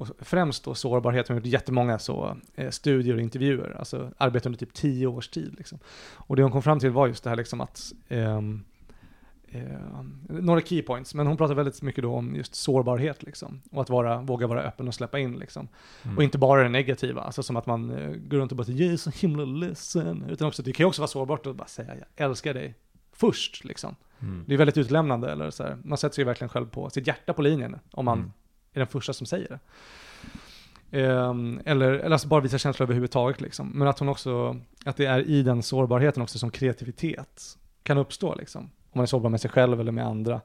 Och 0.00 0.08
främst 0.18 0.64
då 0.64 0.74
sårbarhet, 0.74 1.28
hon 1.28 1.34
har 1.34 1.40
gjort 1.40 1.52
jättemånga 1.52 1.98
så, 1.98 2.36
eh, 2.54 2.70
studier 2.70 3.14
och 3.14 3.20
intervjuer, 3.20 3.76
alltså 3.78 4.10
arbete 4.16 4.48
under 4.48 4.58
typ 4.58 4.72
tio 4.72 5.06
års 5.06 5.28
tid. 5.28 5.54
Liksom. 5.58 5.78
Och 6.14 6.36
det 6.36 6.42
hon 6.42 6.52
kom 6.52 6.62
fram 6.62 6.80
till 6.80 6.90
var 6.90 7.06
just 7.06 7.24
det 7.24 7.30
här 7.30 7.36
liksom 7.36 7.60
att 7.60 7.92
ehm, 8.08 8.64
eh, 9.48 9.62
några 10.28 10.60
key 10.60 10.82
points, 10.82 11.14
men 11.14 11.26
hon 11.26 11.36
pratar 11.36 11.54
väldigt 11.54 11.82
mycket 11.82 12.02
då 12.02 12.14
om 12.14 12.36
just 12.36 12.54
sårbarhet 12.54 13.22
liksom. 13.22 13.62
Och 13.70 13.82
att 13.82 13.90
vara, 13.90 14.20
våga 14.20 14.46
vara 14.46 14.62
öppen 14.62 14.88
och 14.88 14.94
släppa 14.94 15.18
in 15.18 15.38
liksom. 15.38 15.68
Mm. 16.02 16.16
Och 16.16 16.22
inte 16.22 16.38
bara 16.38 16.62
det 16.62 16.68
negativa, 16.68 17.20
alltså 17.20 17.42
som 17.42 17.56
att 17.56 17.66
man 17.66 17.90
eh, 17.90 18.10
går 18.10 18.38
runt 18.38 18.52
och 18.52 18.56
bara 18.56 18.64
säger 18.64 18.84
jag 18.84 18.92
är 18.92 18.96
så 18.96 19.10
himla 19.10 19.44
ledsen. 19.44 20.24
Utan 20.28 20.48
också, 20.48 20.62
det 20.62 20.72
kan 20.72 20.84
ju 20.84 20.88
också 20.88 21.02
vara 21.02 21.08
sårbart 21.08 21.46
att 21.46 21.56
bara 21.56 21.68
säga 21.68 21.94
jag 21.96 22.26
älskar 22.26 22.54
dig 22.54 22.74
först 23.12 23.64
liksom. 23.64 23.96
Mm. 24.20 24.44
Det 24.48 24.54
är 24.54 24.58
väldigt 24.58 24.78
utlämnande, 24.78 25.32
eller 25.32 25.50
så 25.50 25.62
här. 25.62 25.78
man 25.84 25.98
sätter 25.98 26.14
sig 26.14 26.24
verkligen 26.24 26.48
själv 26.48 26.66
på 26.66 26.90
sitt 26.90 27.06
hjärta 27.06 27.32
på 27.32 27.42
linjen 27.42 27.78
om 27.90 28.04
man 28.04 28.18
Mm 28.18 28.32
är 28.72 28.80
den 28.80 28.86
första 28.86 29.12
som 29.12 29.26
säger 29.26 29.48
det. 29.48 29.58
Ehm, 30.92 31.60
eller, 31.64 31.92
eller 31.92 32.10
alltså 32.10 32.28
bara 32.28 32.40
visa 32.40 32.58
känslor 32.58 32.86
överhuvudtaget 32.86 33.40
liksom. 33.40 33.68
Men 33.74 33.88
att 33.88 33.98
hon 33.98 34.08
också, 34.08 34.56
att 34.84 34.96
det 34.96 35.06
är 35.06 35.28
i 35.28 35.42
den 35.42 35.62
sårbarheten 35.62 36.22
också 36.22 36.38
som 36.38 36.50
kreativitet 36.50 37.58
kan 37.82 37.98
uppstå 37.98 38.34
liksom. 38.34 38.62
Om 38.62 38.70
man 38.92 39.02
är 39.02 39.06
sårbar 39.06 39.30
med 39.30 39.40
sig 39.40 39.50
själv 39.50 39.80
eller 39.80 39.92
med 39.92 40.06
andra. 40.06 40.40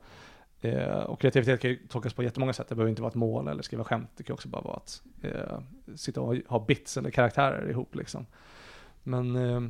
Eh, 0.61 0.99
och 0.99 1.21
kreativitet 1.21 1.61
kan 1.61 1.69
ju 1.69 1.87
tolkas 1.87 2.13
på 2.13 2.23
jättemånga 2.23 2.53
sätt. 2.53 2.69
Det 2.69 2.75
behöver 2.75 2.89
inte 2.89 3.01
vara 3.01 3.09
ett 3.09 3.15
mål 3.15 3.47
eller 3.47 3.63
skriva 3.63 3.83
skämt. 3.83 4.09
Det 4.17 4.23
kan 4.23 4.33
också 4.33 4.47
bara 4.47 4.61
vara 4.61 4.75
att 4.75 5.01
eh, 5.21 5.59
sitta 5.95 6.21
och 6.21 6.35
ha 6.47 6.65
bits 6.65 6.97
eller 6.97 7.09
karaktärer 7.09 7.69
ihop 7.69 7.95
liksom. 7.95 8.25
Men 9.03 9.35
eh, 9.35 9.61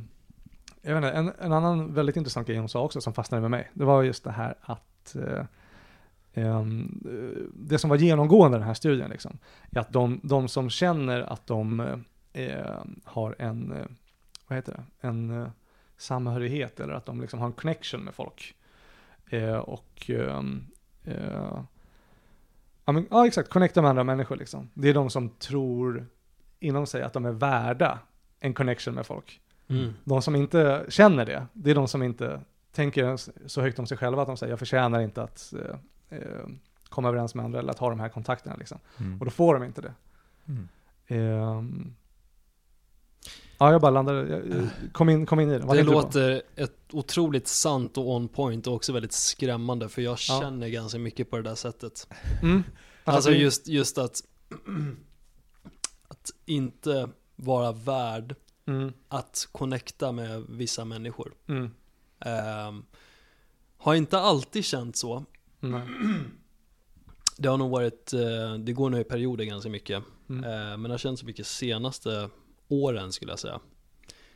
jag 0.82 0.94
vet 0.94 1.04
inte, 1.04 1.10
en, 1.10 1.32
en 1.38 1.52
annan 1.52 1.94
väldigt 1.94 2.16
intressant 2.16 2.46
grej 2.46 2.58
hon 2.58 2.68
sa 2.68 2.80
också 2.80 3.00
som 3.00 3.12
fastnade 3.12 3.40
med 3.40 3.50
mig. 3.50 3.70
Det 3.74 3.84
var 3.84 4.02
just 4.02 4.24
det 4.24 4.30
här 4.30 4.54
att 4.60 5.16
eh, 5.16 5.44
det 7.52 7.78
som 7.78 7.90
var 7.90 7.96
genomgående 7.96 8.56
i 8.56 8.58
den 8.58 8.66
här 8.66 8.74
studien 8.74 9.10
liksom, 9.10 9.38
är 9.70 9.80
att 9.80 9.92
de, 9.92 10.20
de 10.22 10.48
som 10.48 10.70
känner 10.70 11.20
att 11.20 11.46
de 11.46 11.80
eh, 12.32 12.84
har 13.04 13.36
en, 13.38 13.72
eh, 13.72 13.86
vad 14.46 14.56
heter 14.56 14.72
det, 14.72 15.08
en 15.08 15.42
eh, 15.42 15.48
samhörighet 15.96 16.80
eller 16.80 16.94
att 16.94 17.06
de 17.06 17.20
liksom 17.20 17.38
har 17.38 17.46
en 17.46 17.52
connection 17.52 18.04
med 18.04 18.14
folk. 18.14 18.54
Eh, 19.30 19.56
och 19.56 20.10
ehm, 20.10 20.66
eh, 21.04 21.62
ja, 22.84 22.92
men, 22.92 23.06
ja 23.10 23.26
exakt, 23.26 23.50
connecta 23.50 23.82
med 23.82 23.88
andra 23.88 24.04
människor 24.04 24.36
liksom. 24.36 24.70
Det 24.74 24.88
är 24.88 24.94
de 24.94 25.10
som 25.10 25.28
tror 25.28 26.06
inom 26.60 26.86
sig 26.86 27.02
att 27.02 27.12
de 27.12 27.24
är 27.24 27.32
värda 27.32 27.98
en 28.40 28.54
connection 28.54 28.94
med 28.94 29.06
folk. 29.06 29.40
Mm. 29.68 29.94
De 30.04 30.22
som 30.22 30.36
inte 30.36 30.86
känner 30.88 31.26
det, 31.26 31.46
det 31.52 31.70
är 31.70 31.74
de 31.74 31.88
som 31.88 32.02
inte 32.02 32.40
tänker 32.72 33.16
så 33.48 33.60
högt 33.60 33.78
om 33.78 33.86
sig 33.86 33.98
själva 33.98 34.22
att 34.22 34.28
de 34.28 34.36
säger 34.36 34.52
jag 34.52 34.58
förtjänar 34.58 35.00
inte 35.00 35.22
att 35.22 35.54
eh, 36.08 36.18
eh, 36.18 36.46
komma 36.88 37.08
överens 37.08 37.34
med 37.34 37.44
andra 37.44 37.58
eller 37.58 37.70
att 37.70 37.78
ha 37.78 37.90
de 37.90 38.00
här 38.00 38.08
kontakterna 38.08 38.56
liksom. 38.56 38.78
Mm. 38.98 39.18
Och 39.18 39.24
då 39.24 39.30
får 39.30 39.54
de 39.54 39.64
inte 39.64 39.80
det. 39.80 39.94
Mm. 40.48 40.68
Ehm, 41.06 41.94
ja, 43.58 43.72
jag 43.72 43.80
bara 43.80 43.90
landade, 43.90 44.28
jag, 44.28 44.48
jag 44.48 44.68
kom, 44.92 45.08
in, 45.08 45.26
kom 45.26 45.40
in 45.40 45.50
i 45.50 45.58
det. 45.58 45.66
Vad 45.66 45.76
Det 45.76 45.82
låter 45.82 46.42
ett 46.56 46.78
otroligt 46.94 47.48
sant 47.48 47.98
och 47.98 48.10
on 48.14 48.28
point 48.28 48.66
och 48.66 48.74
också 48.74 48.92
väldigt 48.92 49.12
skrämmande 49.12 49.88
för 49.88 50.02
jag 50.02 50.12
Ja. 50.12 50.16
känner 50.16 50.68
ganska 50.68 50.98
mycket 50.98 51.30
på 51.30 51.36
det 51.36 51.42
där 51.42 51.54
sättet. 51.54 52.08
Mm. 52.42 52.62
Alltså 53.04 53.30
det- 53.30 53.36
just, 53.36 53.68
just 53.68 53.98
att, 53.98 54.20
att 56.08 56.30
inte 56.44 57.08
vara 57.36 57.72
värd 57.72 58.34
Mm, 58.68 58.92
att 59.08 59.48
connecta 59.52 60.12
med 60.12 60.44
vissa 60.48 60.84
människor. 60.84 61.34
mm, 61.46 61.70
Ehm, 62.20 62.84
har 63.76 63.94
inte 63.94 64.18
alltid 64.18 64.64
känt 64.64 64.96
så. 64.96 65.24
Mm, 65.74 66.24
Det 67.38 67.48
har 67.48 67.56
nog 67.56 67.70
varit, 67.70 68.12
eh, 68.12 68.54
det 68.58 68.72
går 68.72 68.90
nog 68.90 69.00
i 69.00 69.04
perioder 69.04 69.44
ganska 69.44 69.70
mycket. 69.70 70.02
mm, 70.28 70.44
Eh, 70.44 70.50
men 70.76 70.82
det 70.82 70.90
har 70.90 70.98
känts 70.98 71.20
så 71.20 71.26
mycket 71.26 71.46
senaste 71.46 72.28
åren 72.68 73.12
skulle 73.12 73.32
jag 73.32 73.38
säga. 73.38 73.60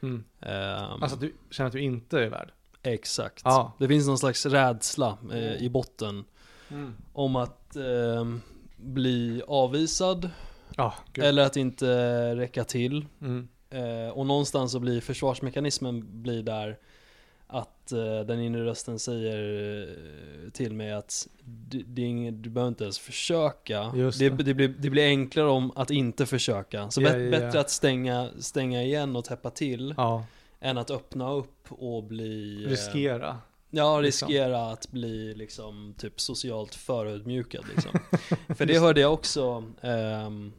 mm. 0.00 0.24
Ehm, 0.40 1.02
Alltså 1.02 1.14
att 1.14 1.20
du 1.20 1.34
känner 1.50 1.66
att 1.66 1.72
du 1.72 1.80
inte 1.80 2.20
är 2.20 2.28
värd? 2.28 2.52
exakt. 2.82 3.42
Ja. 3.44 3.72
Det 3.78 3.88
finns 3.88 4.06
någon 4.06 4.18
slags 4.18 4.46
rädsla 4.46 5.18
eh, 5.32 5.54
i 5.62 5.68
botten 5.70 6.24
Mm. 6.70 6.94
om 7.12 7.36
att 7.36 7.76
ehm, 7.76 8.40
bli 8.76 9.42
avvisad 9.46 10.30
gud. 11.12 11.24
eller 11.24 11.42
att 11.42 11.56
inte 11.56 11.86
räcka 12.36 12.64
till. 12.64 13.06
Mm. 13.20 13.48
Eh, 13.70 14.08
och 14.12 14.26
någonstans 14.26 14.72
så 14.72 14.80
blir 14.80 15.00
försvarsmekanismen 15.00 16.22
blir 16.22 16.42
där 16.42 16.68
eh, 16.68 16.74
den 17.96 18.40
inre 18.40 18.64
rösten 18.64 18.98
säger 18.98 19.82
eh, 19.82 20.50
till 20.50 20.74
mig 20.74 20.92
att 20.92 21.28
du, 21.44 21.82
det 21.82 22.02
är 22.02 22.06
inget, 22.06 22.42
du 22.42 22.50
behöver 22.50 22.68
inte 22.68 22.84
ens 22.84 22.98
försöka. 22.98 23.92
Det, 23.94 24.18
det. 24.18 24.42
det, 24.42 24.54
blir, 24.54 24.68
det 24.68 24.90
blir 24.90 25.06
enklare 25.06 25.48
om 25.48 25.72
att 25.76 25.90
inte 25.90 26.26
försöka. 26.26 26.90
Så 26.90 27.02
ja. 27.02 27.12
bättre 27.12 27.60
att 27.60 27.70
stänga, 27.70 28.28
stänga 28.38 28.82
igen 28.82 29.16
och 29.16 29.24
täppa 29.24 29.50
till 29.50 29.94
Ja, 29.96 30.24
än 30.60 30.78
att 30.78 30.90
öppna 30.90 31.32
upp 31.32 31.72
och 31.72 32.04
bli... 32.04 32.64
eh, 32.64 32.68
riskera. 32.68 33.38
Ja, 33.70 34.00
liksom. 34.00 34.28
riskera 34.28 34.70
att 34.70 34.90
bli 34.90 35.34
liksom 35.34 35.94
typ 35.98 36.20
socialt 36.20 36.74
förödmjukad 36.74 37.64
liksom. 37.74 37.90
För 38.56 38.66
det 38.66 38.78
hörde 38.78 39.00
jag 39.00 39.12
också, 39.12 39.64
ehm, 39.80 40.52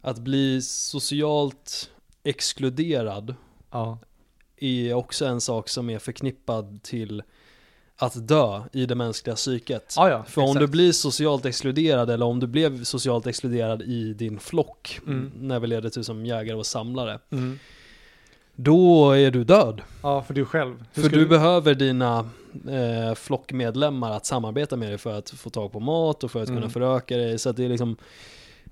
att 0.00 0.18
bli 0.18 0.62
socialt 0.62 1.90
exkluderad 2.24 3.34
Ja, 3.70 3.98
är 4.58 4.94
också 4.94 5.24
en 5.26 5.40
sak 5.40 5.68
som 5.68 5.90
är 5.90 5.98
förknippad 5.98 6.82
till 6.82 7.22
att 7.98 8.28
dö 8.28 8.62
i 8.72 8.86
det 8.86 8.94
mänskliga 8.94 9.36
psyket. 9.36 9.94
ja, 9.96 10.08
ja 10.10 10.24
För 10.24 10.40
om 10.42 10.46
exakt. 10.48 10.60
du 10.60 10.66
blir 10.66 10.92
socialt 10.92 11.44
exkluderad 11.44 12.10
eller 12.10 12.26
om 12.26 12.40
du 12.40 12.46
blev 12.46 12.84
socialt 12.84 13.26
exkluderad 13.26 13.82
i 13.82 14.12
din 14.14 14.38
flock 14.38 15.00
Mm. 15.06 15.32
när 15.40 15.60
vi 15.60 15.66
levde 15.66 15.90
till 15.90 16.04
som 16.04 16.26
jägare 16.26 16.56
och 16.56 16.66
samlare, 16.66 17.18
Mm. 17.30 17.58
då 18.54 19.10
är 19.12 19.30
du 19.30 19.44
död. 19.44 19.82
Ja, 20.02 20.22
för 20.22 20.34
du 20.34 20.44
själv. 20.44 20.84
Hur 20.94 21.02
För 21.02 21.08
ska 21.08 21.18
du 21.18 21.26
behöver 21.26 21.74
dina 21.74 22.30
eh, 22.68 23.14
flockmedlemmar 23.14 24.10
att 24.12 24.26
samarbeta 24.26 24.76
med 24.76 24.88
dig 24.90 24.98
för 24.98 25.18
att 25.18 25.30
få 25.30 25.50
tag 25.50 25.72
på 25.72 25.80
mat 25.80 26.24
och 26.24 26.30
för 26.30 26.42
att 26.42 26.48
Mm. 26.48 26.60
kunna 26.60 26.72
föröka 26.72 27.16
dig. 27.16 27.38
Så 27.38 27.50
att 27.50 27.56
det 27.56 27.64
är 27.64 27.68
liksom 27.68 27.96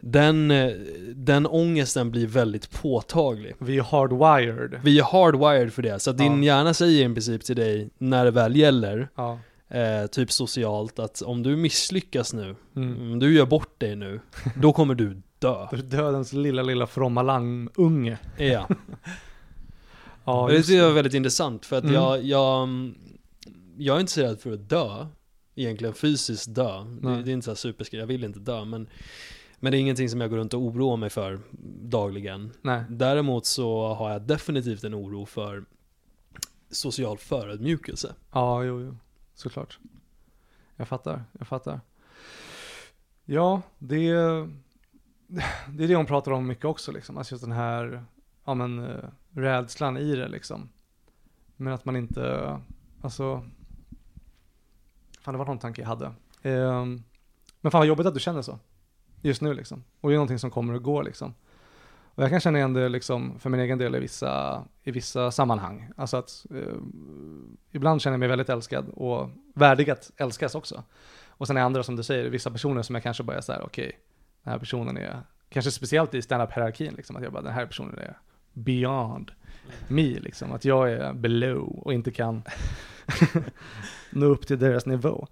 den, 0.07 0.51
eh, 0.51 0.71
den 1.15 1.47
ångesten 1.47 2.11
blir 2.11 2.27
väldigt 2.27 2.71
påtaglig. 2.83 3.55
Vi 3.59 3.79
är 3.79 3.83
hardwired. 3.83 4.81
Vi 4.85 4.99
är 4.99 5.03
hardwired 5.05 5.73
för 5.73 5.83
det. 5.83 5.99
Så 5.99 6.11
att 6.11 6.19
din 6.19 6.43
Ja. 6.43 6.57
hjärna 6.57 6.75
säger 6.75 7.11
i 7.11 7.15
princip 7.15 7.45
till 7.45 7.57
dig 7.57 7.91
när 7.99 8.25
det 8.25 8.31
väl 8.31 8.57
gäller, 8.57 9.09
Ja. 9.17 9.39
eh, 9.69 10.07
typ 10.07 10.33
socialt, 10.33 10.99
att 10.99 11.23
om 11.23 11.43
du 11.43 11.57
misslyckas 11.57 12.35
nu, 12.35 12.57
Mm. 12.77 13.13
om 13.13 13.19
du 13.19 13.35
gör 13.35 13.47
bort 13.47 13.81
dig 13.81 13.97
nu, 13.97 14.21
då 14.61 14.73
kommer 14.73 14.95
du 14.95 15.23
dö. 15.39 15.67
Dödens 15.85 16.33
lilla, 16.33 16.63
lilla 16.63 16.87
fromma 16.87 17.23
langunge. 17.23 18.19
Ja. 18.39 18.69
Ja, 20.27 20.49
det 20.51 20.63
tycker 20.63 20.79
jag 20.79 20.89
är 20.91 20.93
väldigt 20.95 21.15
intressant 21.15 21.67
för 21.67 21.77
att 21.79 21.85
Mm. 21.85 21.95
jag, 21.95 22.23
jag, 22.25 22.69
jag 23.79 23.97
är 23.97 24.01
inte 24.01 24.13
så 24.13 24.21
rädd 24.21 24.41
för 24.41 24.53
att 24.53 24.69
dö, 24.69 25.07
egentligen 25.55 25.95
fysiskt 25.95 26.55
dö. 26.55 26.85
Det, 27.03 27.23
det 27.23 27.31
är 27.31 27.33
inte 27.33 27.45
så 27.45 27.51
här 27.51 27.57
superskri, 27.57 27.99
jag 28.01 28.07
vill 28.07 28.25
inte 28.25 28.39
dö 28.39 28.65
men, 28.65 28.87
men 29.65 29.71
det 29.71 29.79
är 29.79 29.81
ingenting 29.81 30.09
som 30.09 30.21
jag 30.21 30.31
går 30.31 30.37
runt 30.37 30.55
och 30.55 30.61
oroar 30.61 30.97
mig 30.97 31.11
för 31.11 31.41
dagligen. 31.83 32.53
Nej. 32.63 32.85
Däremot 32.89 33.47
så 33.47 33.95
har 33.95 34.11
jag 34.11 34.23
definitivt 34.23 34.85
en 34.85 34.95
oro 34.95 35.27
för 35.27 35.65
social 36.71 37.19
förödmjukelse. 37.19 38.15
Ja, 38.33 38.65
jo, 38.65 38.81
jo. 38.81 38.97
Såklart. 39.35 39.79
Jag 40.77 40.89
fattar, 40.89 41.25
jag 41.39 41.49
fattar. 41.49 41.81
Ja, 43.25 43.63
det, 43.79 44.13
det 45.69 45.85
är 45.85 45.89
det 45.89 45.95
hon 45.95 46.07
pratar 46.07 46.33
om 46.33 46.47
mycket 46.47 46.65
också 46.65 46.93
liksom. 46.93 47.19
Alltså 47.19 47.35
just 47.35 47.45
den 47.45 47.53
här, 47.53 48.05
ja 48.45 48.55
men, 48.55 48.79
eh, 48.79 49.05
rädslan 49.31 49.97
i 49.97 50.17
det 50.17 50.29
liksom. 50.29 50.69
Men 51.57 51.73
att 51.73 51.85
man 51.85 51.97
inte, 51.97 52.57
alltså, 53.03 53.45
fan 55.21 55.35
det 55.35 55.39
var 55.39 55.47
någon 55.47 55.59
tanke 55.59 55.83
jag 55.83 55.89
hade. 55.89 56.13
Ehm, 56.43 57.03
men 57.61 57.73
fan 57.73 57.79
vad 57.79 57.87
jobbigt 57.87 58.07
att 58.07 58.15
du 58.15 58.21
känner 58.21 58.43
så. 58.43 58.59
Just 59.25 59.43
nu 59.43 59.55
liksom. 59.55 59.85
Och 60.01 60.11
det 60.11 60.15
är 60.15 60.17
någonting 60.17 60.39
som 60.39 60.51
kommer 60.51 60.75
och 60.75 60.83
går 60.83 61.03
liksom. 61.03 61.35
Och 62.15 62.23
jag 62.23 62.31
kan 62.31 62.41
känna 62.41 62.59
igen 62.59 62.73
det 62.73 62.89
liksom 62.89 63.39
för 63.39 63.51
min 63.51 63.61
egen 63.61 63.79
del 63.79 63.95
i 63.95 63.99
vissa, 63.99 64.65
i 64.83 64.91
vissa 64.91 65.31
sammanhang. 65.31 65.91
Alltså 65.97 66.17
att 66.17 66.47
eh, 66.51 66.77
ibland 67.71 68.03
känner 68.03 68.15
jag 68.15 68.21
mig 68.21 68.29
väldigt 68.29 68.49
älskad 68.49 68.89
och 68.89 69.31
värdig 69.55 69.91
att 69.91 70.11
älskas 70.17 70.55
också. 70.55 70.83
Och 71.29 71.47
sen 71.47 71.57
är 71.57 71.61
andra 71.61 71.83
som 71.83 71.97
du 71.97 72.03
säger, 72.03 72.31
vissa 72.31 72.51
personer 72.51 72.83
som 72.83 72.95
jag 72.95 73.03
kanske 73.03 73.23
bara 73.23 73.37
är 73.37 73.41
så 73.41 73.53
här, 73.53 73.63
okej, 73.63 73.99
den 74.43 74.53
här 74.53 74.59
personen 74.59 74.97
är, 74.97 75.21
kanske 75.49 75.71
speciellt 75.71 76.15
i 76.15 76.23
standup-hierarkin 76.23 76.95
liksom, 76.97 77.17
att 77.17 77.23
jag 77.23 77.33
bara, 77.33 77.43
den 77.43 77.53
här 77.53 77.67
personen 77.67 77.99
är 77.99 78.19
beyond 78.53 79.31
me 79.89 80.19
liksom, 80.21 80.53
att 80.53 80.65
jag 80.65 80.93
är 80.93 81.13
below 81.13 81.79
och 81.79 81.93
inte 81.93 82.11
kan 82.11 82.43
nå 84.11 84.27
upp 84.27 84.47
till 84.47 84.59
deras 84.59 84.87
nivå. 84.87 85.29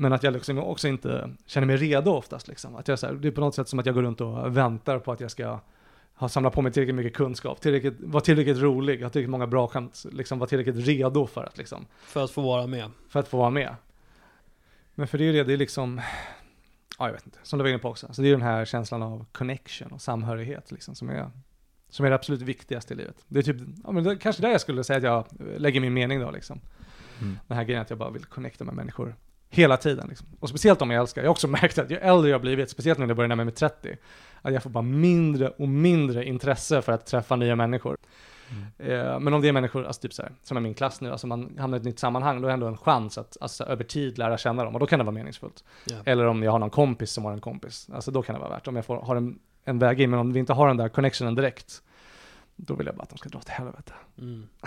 Men 0.00 0.12
att 0.12 0.22
jag 0.22 0.32
liksom 0.32 0.58
också 0.58 0.88
inte 0.88 1.30
känner 1.46 1.66
mig 1.66 1.76
redo 1.76 2.10
oftast 2.10 2.48
liksom. 2.48 2.76
Att 2.76 2.88
jag 2.88 2.98
så 2.98 3.06
här, 3.06 3.14
det 3.14 3.28
är 3.28 3.32
på 3.32 3.40
något 3.40 3.54
sätt 3.54 3.68
som 3.68 3.78
att 3.78 3.86
jag 3.86 3.94
går 3.94 4.02
runt 4.02 4.20
och 4.20 4.56
väntar 4.56 4.98
på 4.98 5.12
att 5.12 5.20
jag 5.20 5.30
ska 5.30 5.60
ha 6.14 6.28
samlat 6.28 6.52
på 6.52 6.62
mig 6.62 6.72
tillräckligt 6.72 6.96
mycket 6.96 7.14
kunskap, 7.14 7.60
tillräckligt, 7.60 8.00
vara 8.00 8.20
tillräckligt 8.20 8.58
rolig, 8.58 9.02
ha 9.02 9.10
tillräckligt 9.10 9.30
många 9.30 9.46
bra 9.46 9.68
skämt, 9.68 10.04
liksom 10.12 10.38
vara 10.38 10.48
tillräckligt 10.48 10.86
redo 10.86 11.26
för 11.26 11.44
att 11.44 11.58
liksom 11.58 11.86
För 12.00 12.24
att 12.24 12.30
få 12.30 12.42
vara 12.42 12.66
med. 12.66 12.90
för 13.08 13.20
att 13.20 13.28
få 13.28 13.38
vara 13.38 13.50
med. 13.50 13.74
Men 14.94 15.08
för 15.08 15.18
det 15.18 15.24
är 15.24 15.32
det, 15.32 15.44
det 15.44 15.52
är 15.52 15.56
liksom, 15.56 16.00
ja 16.98 17.06
jag 17.06 17.12
vet 17.12 17.26
inte, 17.26 17.38
som 17.42 17.58
du 17.58 17.62
var 17.62 17.68
inne 17.68 17.78
på 17.78 17.88
också. 17.88 18.12
Så 18.12 18.22
det 18.22 18.28
är 18.28 18.32
den 18.32 18.42
här 18.42 18.64
känslan 18.64 19.02
av 19.02 19.24
connection 19.32 19.92
och 19.92 20.02
samhörighet 20.02 20.70
liksom 20.70 20.94
som 20.94 21.08
är, 21.08 21.30
som 21.88 22.06
är 22.06 22.10
det 22.10 22.16
absolut 22.16 22.42
viktigaste 22.42 22.94
i 22.94 22.96
livet. 22.96 23.24
Det 23.28 23.38
är 23.38 23.42
typ, 23.42 23.56
ja 23.84 23.92
men 23.92 24.04
det 24.04 24.10
är 24.10 24.16
kanske 24.16 24.42
där 24.42 24.50
jag 24.50 24.60
skulle 24.60 24.84
säga 24.84 24.96
att 24.96 25.02
jag 25.02 25.60
lägger 25.60 25.80
min 25.80 25.94
mening 25.94 26.20
då 26.20 26.30
liksom. 26.30 26.60
Mm. 27.20 27.38
Den 27.46 27.56
här 27.56 27.64
grejen 27.64 27.82
att 27.82 27.90
jag 27.90 27.98
bara 27.98 28.10
vill 28.10 28.24
connecta 28.24 28.64
med 28.64 28.74
människor 28.74 29.14
hela 29.50 29.76
tiden 29.76 30.06
liksom. 30.08 30.26
Och 30.40 30.48
speciellt 30.48 30.82
om 30.82 30.90
jag 30.90 31.00
älskar. 31.00 31.22
Jag 31.22 31.28
har 31.28 31.32
också 31.32 31.48
märkt 31.48 31.78
att 31.78 31.90
ju 31.90 31.96
äldre 31.96 32.30
jag 32.30 32.40
blivit, 32.40 32.70
speciellt 32.70 32.98
nu 32.98 33.04
när 33.06 33.10
jag 33.10 33.16
börjar 33.16 33.28
närma 33.28 33.44
mig 33.44 33.54
30, 33.54 33.96
att 34.42 34.52
jag 34.52 34.62
får 34.62 34.70
bara 34.70 34.82
mindre 34.82 35.48
och 35.48 35.68
mindre 35.68 36.24
intresse 36.24 36.82
för 36.82 36.92
att 36.92 37.06
träffa 37.06 37.36
nya 37.36 37.56
människor. 37.56 37.96
Eh, 38.78 39.20
men 39.20 39.34
om 39.34 39.40
det 39.40 39.48
är 39.48 39.52
människor, 39.52 39.84
alltså 39.84 40.02
typ 40.02 40.12
så 40.12 40.22
här, 40.22 40.32
som 40.42 40.56
är 40.56 40.60
min 40.60 40.74
klass 40.74 41.00
nu, 41.00 41.10
alltså 41.10 41.26
man 41.26 41.58
hamnar 41.58 41.78
i 41.78 41.80
ett 41.80 41.84
nytt 41.84 41.98
sammanhang, 41.98 42.40
då 42.40 42.46
är 42.46 42.48
det 42.48 42.54
ändå 42.54 42.66
en 42.66 42.76
chans 42.76 43.18
att 43.18 43.36
alltså, 43.40 43.64
över 43.64 43.84
tid 43.84 44.18
lära 44.18 44.38
känna 44.38 44.64
dem 44.64 44.74
och 44.74 44.80
då 44.80 44.86
kan 44.86 44.98
det 44.98 45.04
vara 45.04 45.14
meningsfullt. 45.14 45.64
Ja. 45.84 45.96
Eller 46.04 46.26
om 46.26 46.42
jag 46.42 46.52
har 46.52 46.58
någon 46.58 46.70
kompis 46.70 47.10
som 47.10 47.24
har 47.24 47.32
en 47.32 47.40
kompis, 47.40 47.90
alltså 47.92 48.10
då 48.10 48.22
kan 48.22 48.34
det 48.34 48.40
vara 48.40 48.50
värt. 48.50 48.68
Om 48.68 48.76
jag 48.76 48.84
får, 48.84 48.96
har 48.96 49.16
en, 49.16 49.38
en 49.64 49.78
väg 49.78 50.00
in, 50.00 50.10
men 50.10 50.18
om 50.18 50.32
vi 50.32 50.40
inte 50.40 50.52
har 50.52 50.68
den 50.68 50.76
där 50.76 50.88
connectionen 50.88 51.34
direkt, 51.34 51.82
då 52.56 52.74
vill 52.74 52.86
jag 52.86 52.96
bara 52.96 53.02
att 53.02 53.10
de 53.10 53.18
ska 53.18 53.28
dra 53.28 53.40
till 53.40 53.52
helvete. 53.52 53.92
Mm. 54.18 54.48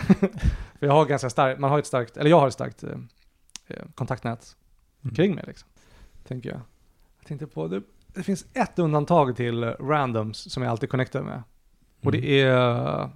För 0.79 0.85
jag 0.85 0.93
har 0.93 1.05
ganska 1.05 1.29
starkt, 1.29 1.59
man 1.59 1.71
har 1.71 1.79
ett 1.79 1.85
starkt, 1.85 2.17
eller 2.17 2.29
jag 2.29 2.39
har 2.39 2.47
ett 2.47 2.53
starkt 2.53 2.83
eh, 2.83 2.89
eh, 3.67 3.83
kontaktnät 3.95 4.55
Mm. 5.03 5.15
kring 5.15 5.35
mig 5.35 5.43
liksom. 5.47 5.67
Tänker 6.27 6.49
jag. 6.49 6.59
Jag 7.19 7.27
tänkte 7.27 7.47
på, 7.47 7.67
det, 7.67 7.81
det 8.07 8.23
finns 8.23 8.45
ett 8.53 8.79
undantag 8.79 9.35
till 9.35 9.63
randoms 9.63 10.51
som 10.53 10.63
jag 10.63 10.69
alltid 10.71 10.89
connectar 10.89 11.21
med. 11.21 11.43
Och 12.03 12.13
Mm. 12.13 12.21
det 12.21 12.41
är 12.41 13.09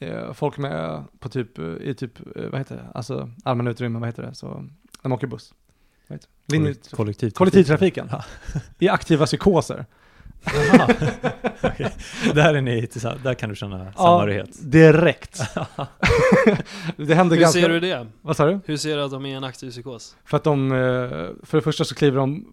eh, 0.00 0.32
folk 0.32 0.58
med 0.58 1.04
på 1.18 1.28
typ, 1.28 1.58
i 1.58 1.94
typ, 1.94 2.36
eh, 2.36 2.46
vad 2.50 2.60
heter 2.60 2.76
det, 2.76 2.86
alltså 2.94 3.30
allmänna 3.44 3.70
utrymmen, 3.70 4.00
vad 4.00 4.08
heter 4.08 4.22
det, 4.22 4.34
så, 4.34 4.46
när 4.48 4.68
man 5.02 5.12
åker 5.12 5.26
buss. 5.26 5.54
Vad 6.08 6.16
heter 6.16 6.28
det? 6.46 6.54
Linje, 6.56 6.72
Kollek- 6.72 6.90
Kollektivtrafik. 6.94 7.34
kollektivtrafiken. 7.36 8.08
Ja. 8.10 8.24
I 8.78 8.88
aktiva 8.88 9.26
psykoser. 9.26 9.86
Okej. 11.62 11.92
Där 12.34 12.54
är 12.54 12.60
ni 12.60 12.86
tillsammans, 12.86 13.22
där 13.22 13.34
kan 13.34 13.48
du 13.48 13.56
känna 13.56 13.92
samhörighet. 13.92 14.70
direkt. 14.72 15.40
det 17.06 17.14
händer 17.14 17.36
Hur 17.36 17.42
ganska... 17.42 17.60
ser 17.60 17.68
du 17.68 17.80
det? 17.80 18.06
Vad 18.22 18.36
sa 18.36 18.46
du? 18.46 18.60
Hur 18.64 18.76
ser 18.76 18.96
du 18.96 19.02
att 19.02 19.10
de 19.10 19.26
är 19.26 19.36
en 19.36 19.44
aktiv 19.44 19.70
psykos? 19.70 20.16
För 20.24 20.36
att 20.36 20.44
de, 20.44 20.72
eh, 20.72 20.78
för 21.42 21.58
det 21.58 21.62
första 21.62 21.84
så 21.84 21.94
kliver 21.94 22.18
de, 22.18 22.52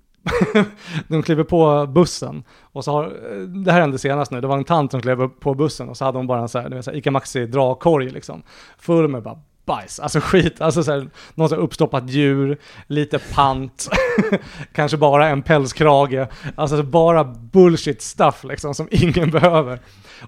de 1.07 1.23
kliver 1.23 1.43
på 1.43 1.87
bussen 1.87 2.43
och 2.61 2.83
så 2.83 2.91
har, 2.91 3.05
eh, 3.05 3.39
det 3.39 3.71
här 3.71 3.81
hände 3.81 3.97
senast 3.97 4.31
nu, 4.31 4.41
det 4.41 4.47
var 4.47 4.57
en 4.57 4.63
tant 4.63 4.91
som 4.91 5.01
klev 5.01 5.27
på 5.27 5.53
bussen 5.53 5.89
och 5.89 5.97
så 5.97 6.05
hade 6.05 6.17
hon 6.17 6.27
bara 6.27 6.41
en 6.41 6.49
så 6.49 6.59
här, 6.59 6.81
så 6.81 6.91
här 6.91 6.97
Ica 6.97 7.11
Maxi 7.11 7.45
dragkorg 7.45 8.09
liksom, 8.09 8.43
full 8.77 9.07
med 9.07 9.23
bara 9.23 9.39
bajs, 9.69 9.99
alltså 9.99 10.19
skit, 10.19 10.61
alltså 10.61 10.83
så 10.83 10.91
här, 10.91 11.09
någon 11.35 11.49
så 11.49 11.55
här 11.55 11.61
uppstoppat 11.61 12.09
djur, 12.09 12.57
lite 12.87 13.19
pant, 13.19 13.89
kanske 14.73 14.97
bara 14.97 15.29
en 15.29 15.41
pälskrage, 15.41 16.27
alltså 16.55 16.83
bara 16.83 17.23
bullshit 17.23 18.01
stuff 18.01 18.43
liksom 18.43 18.75
som 18.75 18.87
ingen 18.91 19.31
behöver. 19.31 19.79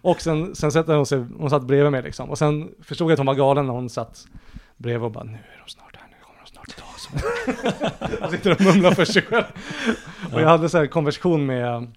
Och 0.02 0.22
sen, 0.22 0.56
sen 0.56 0.72
sätter 0.72 0.96
hon 0.96 1.06
sig, 1.06 1.26
hon 1.38 1.50
satt 1.50 1.64
bredvid 1.64 1.92
mig 1.92 2.02
liksom, 2.02 2.30
och 2.30 2.38
sen 2.38 2.70
förstod 2.84 3.08
jag 3.08 3.14
att 3.14 3.20
hon 3.20 3.28
var 3.28 3.34
galen 3.34 3.66
när 3.66 3.74
hon 3.74 3.90
satt 3.90 4.28
bredvid 4.78 5.06
och 5.06 5.12
bara 5.12 5.24
nu 5.24 5.32
är 5.32 5.64
de 5.66 5.70
snart 5.70 5.96
här, 5.96 6.08
nu 6.10 6.16
kommer 6.22 6.40
de 6.40 6.48
snart 6.48 6.76
ta 6.78 6.86
oss. 6.96 7.10
Jag 8.22 8.32
sitter 8.32 8.52
och 8.52 8.62
mumlar 8.62 8.92
för 8.92 9.06
sig 9.06 9.22
själv. 9.22 9.46
Och 10.34 10.42
jag 10.42 10.48
hade 10.48 10.70
så 10.70 10.78
här 10.78 10.88
konversation 10.88 11.46
med, 11.46 11.92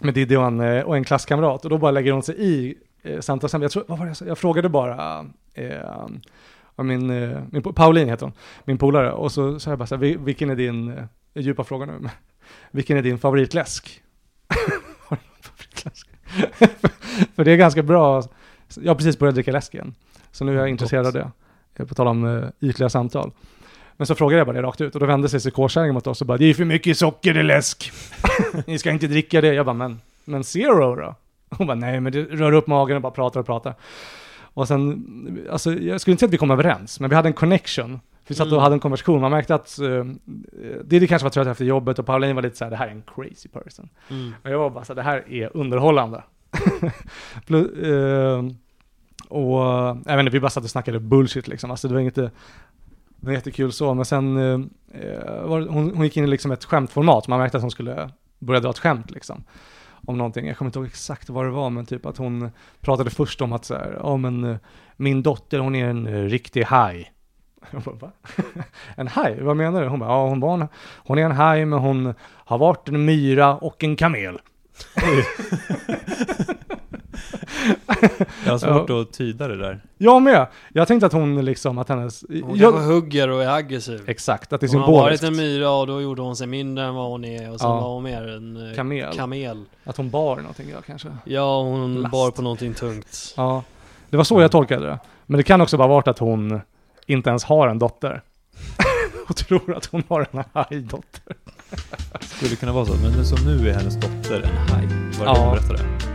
med 0.00 0.14
Diddy 0.14 0.36
och 0.36 0.46
en, 0.46 0.60
och 0.60 0.96
en 0.96 1.04
klasskamrat 1.04 1.64
och 1.64 1.70
då 1.70 1.78
bara 1.78 1.90
lägger 1.90 2.12
hon 2.12 2.22
sig 2.22 2.34
i 2.38 2.74
eh, 3.02 3.20
samtalsämnet. 3.20 3.64
Jag, 3.64 3.72
tror, 3.72 3.84
vad 3.88 3.98
var 3.98 4.06
det 4.06 4.20
jag, 4.20 4.28
jag 4.28 4.38
frågade 4.38 4.68
bara, 4.68 5.26
eh, 5.54 6.06
av 6.76 6.84
min, 6.84 7.10
eh, 7.10 7.38
min, 7.50 7.62
Pauline 7.62 8.08
heter 8.08 8.26
hon, 8.26 8.32
min 8.64 8.78
polare, 8.78 9.12
och 9.12 9.32
så 9.32 9.60
sa 9.60 9.70
jag 9.70 9.78
bara 9.78 9.86
så 9.86 9.94
här, 9.94 10.00
"Vi- 10.00 10.16
vilken 10.16 10.50
är 10.50 10.56
din, 10.56 10.88
eh, 10.98 11.04
djupa 11.34 11.64
fråga 11.64 11.86
nu, 11.86 11.92
men 12.00 12.10
vilken 12.70 12.96
är 12.96 13.02
din 13.02 13.18
favoritläsk? 13.18 14.02
Favoritläsk? 15.08 16.08
för 17.36 17.44
det 17.44 17.50
är 17.52 17.56
ganska 17.56 17.82
bra, 17.82 18.22
jag 18.80 18.90
har 18.90 18.94
precis 18.94 19.18
börjat 19.18 19.34
dricka 19.34 19.52
läsk 19.52 19.74
igen, 19.74 19.94
så 20.32 20.44
nu 20.44 20.52
är 20.54 20.58
jag 20.60 20.68
intresserad 20.68 21.06
av 21.06 21.12
det. 21.12 21.30
Eh, 21.76 21.86
På 21.86 21.94
tal 21.94 22.06
om 22.08 22.24
uh, 22.24 22.48
ytliga 22.60 22.88
samtal. 22.88 23.30
Men 23.96 24.06
så 24.06 24.14
frågade 24.14 24.38
jag 24.40 24.46
bara 24.46 24.56
det 24.56 24.62
rakt 24.62 24.80
ut 24.80 24.94
och 24.94 25.00
då 25.00 25.06
vände 25.06 25.28
sig 25.28 25.40
psykoskärringen 25.40 25.94
mot 25.94 26.06
oss 26.06 26.20
och 26.20 26.26
bara 26.26 26.38
det 26.38 26.44
är 26.44 26.54
för 26.54 26.64
mycket 26.64 26.98
socker 26.98 27.38
i 27.38 27.42
läsk. 27.42 27.92
Ni 28.66 28.78
ska 28.78 28.90
inte 28.90 29.06
dricka 29.06 29.40
det. 29.40 29.54
Jag 29.54 29.66
bara 29.66 29.74
men, 29.74 30.00
men 30.24 30.44
zero 30.44 30.96
då? 30.96 31.14
Hon 31.50 31.66
bara 31.66 31.74
nej 31.74 32.00
men 32.00 32.12
det 32.12 32.22
rör 32.22 32.52
upp 32.52 32.66
magen 32.66 32.96
och 32.96 33.02
bara 33.02 33.12
pratar 33.12 33.40
och 33.40 33.46
pratar. 33.46 33.74
Och 34.54 34.68
sen, 34.68 35.46
alltså 35.50 35.72
jag 35.74 36.00
skulle 36.00 36.12
inte 36.12 36.20
säga 36.20 36.28
att 36.28 36.32
vi 36.34 36.38
kom 36.38 36.50
överens, 36.50 37.00
men 37.00 37.10
vi 37.10 37.16
hade 37.16 37.28
en 37.28 37.32
connection. 37.32 38.00
Vi 38.26 38.34
satt 38.34 38.46
och 38.46 38.52
Mm. 38.52 38.62
hade 38.62 38.74
en 38.74 38.80
konversation, 38.80 39.20
man 39.20 39.30
märkte 39.30 39.54
att 39.54 39.78
uh, 39.82 40.04
Diddy 40.84 41.06
kanske 41.06 41.24
var 41.24 41.30
trött 41.30 41.46
efter 41.46 41.64
jobbet 41.64 41.98
och 41.98 42.06
Pauline 42.06 42.34
var 42.34 42.42
lite 42.42 42.56
så 42.56 42.64
här: 42.64 42.70
det 42.70 42.76
här 42.76 42.86
är 42.86 42.90
en 42.90 43.02
crazy 43.14 43.48
person. 43.48 43.88
Mm. 44.10 44.34
Och 44.44 44.50
jag 44.50 44.58
var 44.58 44.70
bara 44.70 44.84
så 44.84 44.92
här, 44.92 44.96
det 44.96 45.02
här 45.02 45.24
är 45.32 45.56
underhållande. 45.56 46.22
Plus, 47.46 47.72
eh, 47.72 48.44
och 49.28 49.60
jag 50.06 50.16
vet 50.16 50.18
inte, 50.18 50.30
vi 50.30 50.40
bara 50.40 50.50
satt 50.50 50.64
och 50.64 50.70
snackade 50.70 51.00
bullshit 51.00 51.48
liksom. 51.48 51.70
Alltså 51.70 51.88
det 51.88 51.94
var 51.94 52.00
inget, 52.00 52.14
det 52.14 52.30
var 53.20 53.32
jättekul 53.32 53.72
så, 53.72 53.94
men 53.94 54.04
sen 54.04 54.36
eh, 54.36 54.60
eh, 55.02 55.42
var, 55.44 55.60
hon, 55.60 55.92
hon 55.96 56.04
gick 56.04 56.16
in 56.16 56.24
i 56.24 56.26
liksom 56.26 56.50
ett 56.52 56.64
skämtformat, 56.64 57.28
man 57.28 57.38
märkte 57.38 57.56
att 57.56 57.62
hon 57.62 57.70
skulle 57.70 58.10
börja 58.38 58.60
dra 58.60 58.70
ett 58.70 58.78
skämt 58.78 59.10
liksom. 59.10 59.44
Om 60.06 60.18
någonting, 60.18 60.46
jag 60.46 60.56
kommer 60.56 60.68
inte 60.68 60.78
ihåg 60.78 60.86
exakt 60.86 61.28
vad 61.28 61.44
det 61.44 61.50
var, 61.50 61.70
men 61.70 61.86
typ 61.86 62.06
att 62.06 62.16
hon 62.16 62.50
pratade 62.80 63.10
först 63.10 63.40
om 63.40 63.52
att 63.52 63.64
så 63.64 63.74
här, 63.74 63.98
ja 64.02 64.16
men 64.16 64.44
eh, 64.44 64.56
min 64.96 65.22
dotter 65.22 65.58
hon 65.58 65.74
är 65.74 65.88
en 65.88 66.06
eh, 66.06 66.24
riktig 66.24 66.62
haj. 66.62 67.12
Jag 67.70 67.82
bara, 67.82 67.94
va? 67.94 68.10
en 68.96 69.08
haj? 69.08 69.40
Vad 69.40 69.56
menar 69.56 69.82
du? 69.82 69.88
Hon 69.88 69.98
bara, 69.98 70.10
ja 70.10 70.28
hon, 70.28 70.40
var 70.40 70.54
en, 70.54 70.68
hon 70.96 71.18
är 71.18 71.24
en 71.24 71.32
haj 71.32 71.64
men 71.64 71.78
hon 71.78 72.14
har 72.20 72.58
varit 72.58 72.88
en 72.88 73.04
myra 73.04 73.56
och 73.56 73.84
en 73.84 73.96
kamel. 73.96 74.38
Jag 78.44 78.52
har 78.52 78.58
svårt 78.58 78.90
att 78.90 79.12
tyda 79.12 79.48
det 79.48 79.56
där. 79.56 79.80
Jag 79.98 80.22
med! 80.22 80.46
Jag 80.72 80.88
tänkte 80.88 81.06
att 81.06 81.12
hon 81.12 81.44
liksom, 81.44 81.78
att 81.78 81.88
hennes... 81.88 82.24
Hon 82.42 82.56
jag, 82.58 82.72
hugger 82.72 83.28
och 83.30 83.42
är 83.42 83.48
aggressiv. 83.48 84.02
exakt, 84.06 84.52
att 84.52 84.60
det 84.60 84.66
är 84.66 84.68
Hon 84.72 84.80
har 84.82 84.92
varit 84.92 85.20
symboliskt. 85.20 85.40
en 85.42 85.52
myra 85.54 85.70
och 85.70 85.86
då 85.86 86.00
gjorde 86.00 86.22
hon 86.22 86.36
sig 86.36 86.46
mindre 86.46 86.84
än 86.84 86.94
vad 86.94 87.10
hon 87.10 87.24
är 87.24 87.50
och 87.52 87.60
sen 87.60 87.70
Ja. 87.70 87.80
var 87.80 87.94
hon 87.94 88.02
mer 88.02 88.28
en 88.28 88.68
eh, 88.70 88.76
Kamel. 88.76 89.12
kamel. 89.16 89.64
Att 89.84 89.96
hon 89.96 90.10
bar 90.10 90.36
någonting, 90.36 90.66
ja 90.70 90.78
kanske. 90.86 91.08
Ja, 91.24 91.62
hon 91.62 91.94
Last. 92.02 92.12
bar 92.12 92.30
på 92.30 92.42
någonting 92.42 92.74
tungt. 92.74 93.34
Ja, 93.36 93.62
det 94.10 94.16
var 94.16 94.24
så 94.24 94.40
jag 94.40 94.50
tolkade 94.50 94.86
det. 94.86 94.98
Men 95.26 95.36
det 95.38 95.42
kan 95.42 95.60
också 95.60 95.76
bara 95.76 95.88
varit 95.88 96.08
att 96.08 96.18
hon 96.18 96.60
inte 97.06 97.30
ens 97.30 97.44
har 97.44 97.68
en 97.68 97.78
dotter. 97.78 98.22
och 99.28 99.36
tror 99.36 99.76
att 99.76 99.86
hon 99.86 100.02
har 100.08 100.26
en 100.32 100.44
hajdotter. 100.52 101.36
Skulle 102.20 102.56
kunna 102.56 102.72
vara 102.72 102.84
så, 102.86 102.92
men 103.02 103.24
som 103.26 103.46
nu 103.46 103.68
är 103.68 103.74
hennes 103.74 103.94
dotter 104.00 104.42
en 104.42 104.56
haj. 104.74 104.86
Var 105.18 105.26
det 105.26 105.40
Ja. 105.40 105.54
det 105.54 105.60
du 105.60 105.66
berättade? 105.68 106.11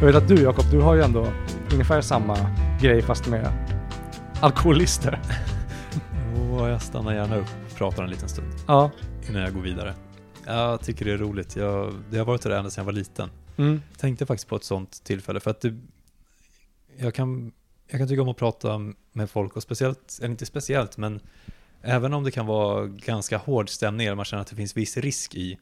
Jag 0.00 0.06
vet 0.06 0.16
att 0.16 0.28
du 0.28 0.42
Jakob, 0.42 0.64
du 0.70 0.80
har 0.80 0.94
ju 0.94 1.02
ändå 1.02 1.32
ungefär 1.72 2.00
samma 2.00 2.36
grej 2.80 3.02
fast 3.02 3.26
med 3.28 3.52
alkoholister. 4.40 5.20
Och 6.52 6.68
jag 6.68 6.82
stannar 6.82 7.14
gärna 7.14 7.36
upp 7.36 7.46
och 7.70 7.76
pratar 7.76 8.02
en 8.04 8.10
liten 8.10 8.28
stund 8.28 8.52
Ja. 8.66 8.90
innan 9.28 9.42
jag 9.42 9.54
går 9.54 9.60
vidare. 9.60 9.94
Jag 10.46 10.80
tycker 10.80 11.04
det 11.04 11.12
är 11.12 11.18
roligt. 11.18 11.56
Jag, 11.56 11.94
det 12.10 12.18
har 12.18 12.24
varit 12.24 12.42
det 12.42 12.56
ända 12.58 12.70
sedan 12.70 12.82
jag 12.82 12.86
var 12.86 12.92
liten. 12.92 13.30
Mm. 13.56 13.82
tänkte 13.96 14.26
faktiskt 14.26 14.48
på 14.48 14.56
ett 14.56 14.64
sånt 14.64 15.04
tillfälle 15.04 15.40
för 15.40 15.50
att 15.50 15.60
det, 15.60 15.74
jag, 16.96 17.14
kan, 17.14 17.52
jag 17.88 18.00
kan 18.00 18.08
tycka 18.08 18.22
om 18.22 18.28
att 18.28 18.36
prata 18.36 18.80
med 19.12 19.30
folk 19.30 19.56
och 19.56 19.62
speciellt, 19.62 20.18
eller 20.18 20.30
inte 20.30 20.46
speciellt, 20.46 20.96
men 20.96 21.20
även 21.82 22.12
om 22.14 22.24
det 22.24 22.30
kan 22.30 22.46
vara 22.46 22.86
ganska 22.86 23.38
hård 23.38 23.68
stämning 23.70 24.06
eller 24.06 24.16
man 24.16 24.24
känner 24.24 24.40
att 24.40 24.46
det 24.48 24.56
finns 24.56 24.76
viss 24.76 24.96
risk 24.96 25.34
i 25.34 25.58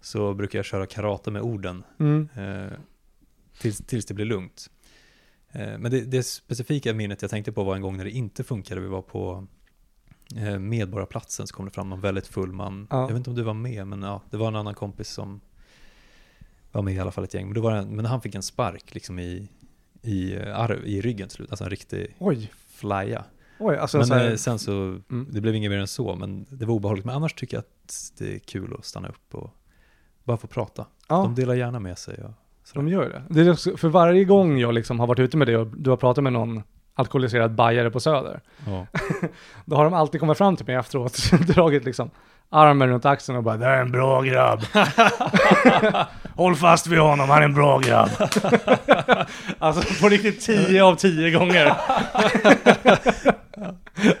så 0.00 0.34
brukar 0.34 0.58
jag 0.58 0.66
köra 0.66 0.86
karate 0.86 1.30
med 1.30 1.42
orden 1.42 1.82
Mm. 2.00 2.28
eh, 2.36 2.72
tills, 3.60 3.78
tills 3.86 4.06
det 4.06 4.14
blir 4.14 4.24
lugnt. 4.26 4.70
Eh, 5.52 5.78
men 5.78 5.90
det, 5.90 6.00
det 6.00 6.22
specifika 6.22 6.94
minnet 6.94 7.22
jag 7.22 7.30
tänkte 7.30 7.52
på 7.52 7.64
var 7.64 7.74
en 7.76 7.82
gång 7.82 7.96
när 7.96 8.04
det 8.04 8.10
inte 8.10 8.44
funkade. 8.44 8.80
Vi 8.80 8.86
var 8.88 9.02
på 9.02 9.46
eh, 10.36 10.58
Medborgarplatsen 10.58 11.46
så 11.46 11.54
kom 11.54 11.64
det 11.64 11.70
fram 11.70 11.88
någon 11.90 12.00
väldigt 12.00 12.26
full 12.26 12.52
man. 12.52 12.86
Ja. 12.90 13.00
Jag 13.00 13.08
vet 13.08 13.16
inte 13.16 13.30
om 13.30 13.36
du 13.36 13.42
var 13.42 13.54
med, 13.54 13.86
men 13.86 14.02
ja, 14.02 14.22
det 14.30 14.36
var 14.36 14.48
en 14.48 14.56
annan 14.56 14.74
kompis 14.74 15.08
som 15.08 15.40
var 16.72 16.82
med 16.82 16.94
i 16.94 16.98
alla 16.98 17.10
fall 17.10 17.24
ett 17.24 17.34
gäng. 17.34 17.46
Men, 17.46 17.54
då 17.54 17.60
var 17.60 17.74
det, 17.74 17.86
men 17.86 18.04
han 18.04 18.20
fick 18.20 18.34
en 18.34 18.42
spark 18.42 18.94
liksom 18.94 19.18
i, 19.18 19.48
i, 20.02 20.34
eh, 20.36 20.58
arv, 20.60 20.84
i 20.86 21.00
ryggen 21.00 21.28
till 21.28 21.36
slut, 21.36 21.50
alltså 21.50 21.64
en 21.64 21.70
riktig 21.70 22.16
Oj, 22.18 22.52
flya. 22.68 23.24
oj, 23.58 23.76
alltså 23.76 23.98
Men 23.98 24.06
så 24.06 24.14
här, 24.14 24.36
sen 24.36 24.58
så, 24.58 24.72
Mm. 25.10 25.28
det 25.30 25.40
blev 25.40 25.54
inget 25.54 25.70
mer 25.70 25.78
än 25.78 25.88
så, 25.88 26.14
men 26.16 26.46
det 26.50 26.66
var 26.66 26.74
obehagligt. 26.74 27.04
Men 27.06 27.14
annars 27.14 27.34
tycker 27.34 27.56
jag 27.56 27.60
att 27.62 28.12
det 28.18 28.34
är 28.34 28.38
kul 28.38 28.74
att 28.78 28.84
stanna 28.84 29.08
upp 29.08 29.34
och 29.34 29.50
bara 30.24 30.36
få 30.36 30.46
prata. 30.46 30.86
ja. 31.08 31.16
De 31.22 31.34
delar 31.34 31.54
gärna 31.54 31.80
med 31.80 31.98
sig. 31.98 32.24
Och. 32.24 32.30
De 32.74 32.88
gör 32.88 33.08
det. 33.08 33.22
det 33.28 33.40
är 33.40 33.52
också, 33.52 33.76
för 33.76 33.88
varje 33.88 34.24
gång 34.24 34.58
jag 34.58 34.74
liksom 34.74 35.00
har 35.00 35.06
varit 35.06 35.18
ute 35.18 35.36
med 35.36 35.46
dig 35.48 35.56
och 35.56 35.66
du 35.66 35.90
har 35.90 35.96
pratat 35.96 36.24
med 36.24 36.32
någon 36.32 36.62
alkoholiserad 36.94 37.54
bajare 37.54 37.90
på 37.90 38.00
Söder, 38.00 38.40
Ja. 38.66 38.86
då 39.64 39.76
har 39.76 39.84
de 39.84 39.94
alltid 39.94 40.20
kommit 40.20 40.38
fram 40.38 40.56
till 40.56 40.66
mig 40.66 40.74
efteråt, 40.74 41.30
dragit 41.46 41.84
liksom 41.84 42.10
armen 42.50 42.88
runt 42.88 43.04
axeln 43.04 43.38
och 43.38 43.44
bara 43.44 43.56
Det 43.56 43.66
är 43.66 43.80
en 43.80 43.92
bra 43.92 44.22
grabb. 44.22 44.60
Håll 46.36 46.56
fast 46.56 46.86
vid 46.86 46.98
honom, 46.98 47.28
han 47.28 47.38
är 47.38 47.44
en 47.44 47.54
bra 47.54 47.78
grabb. 47.78 48.08
alltså 49.58 50.02
på 50.02 50.08
riktigt 50.08 50.40
10 50.40 50.84
av 50.84 50.94
10 50.94 51.30
gånger. 51.38 51.66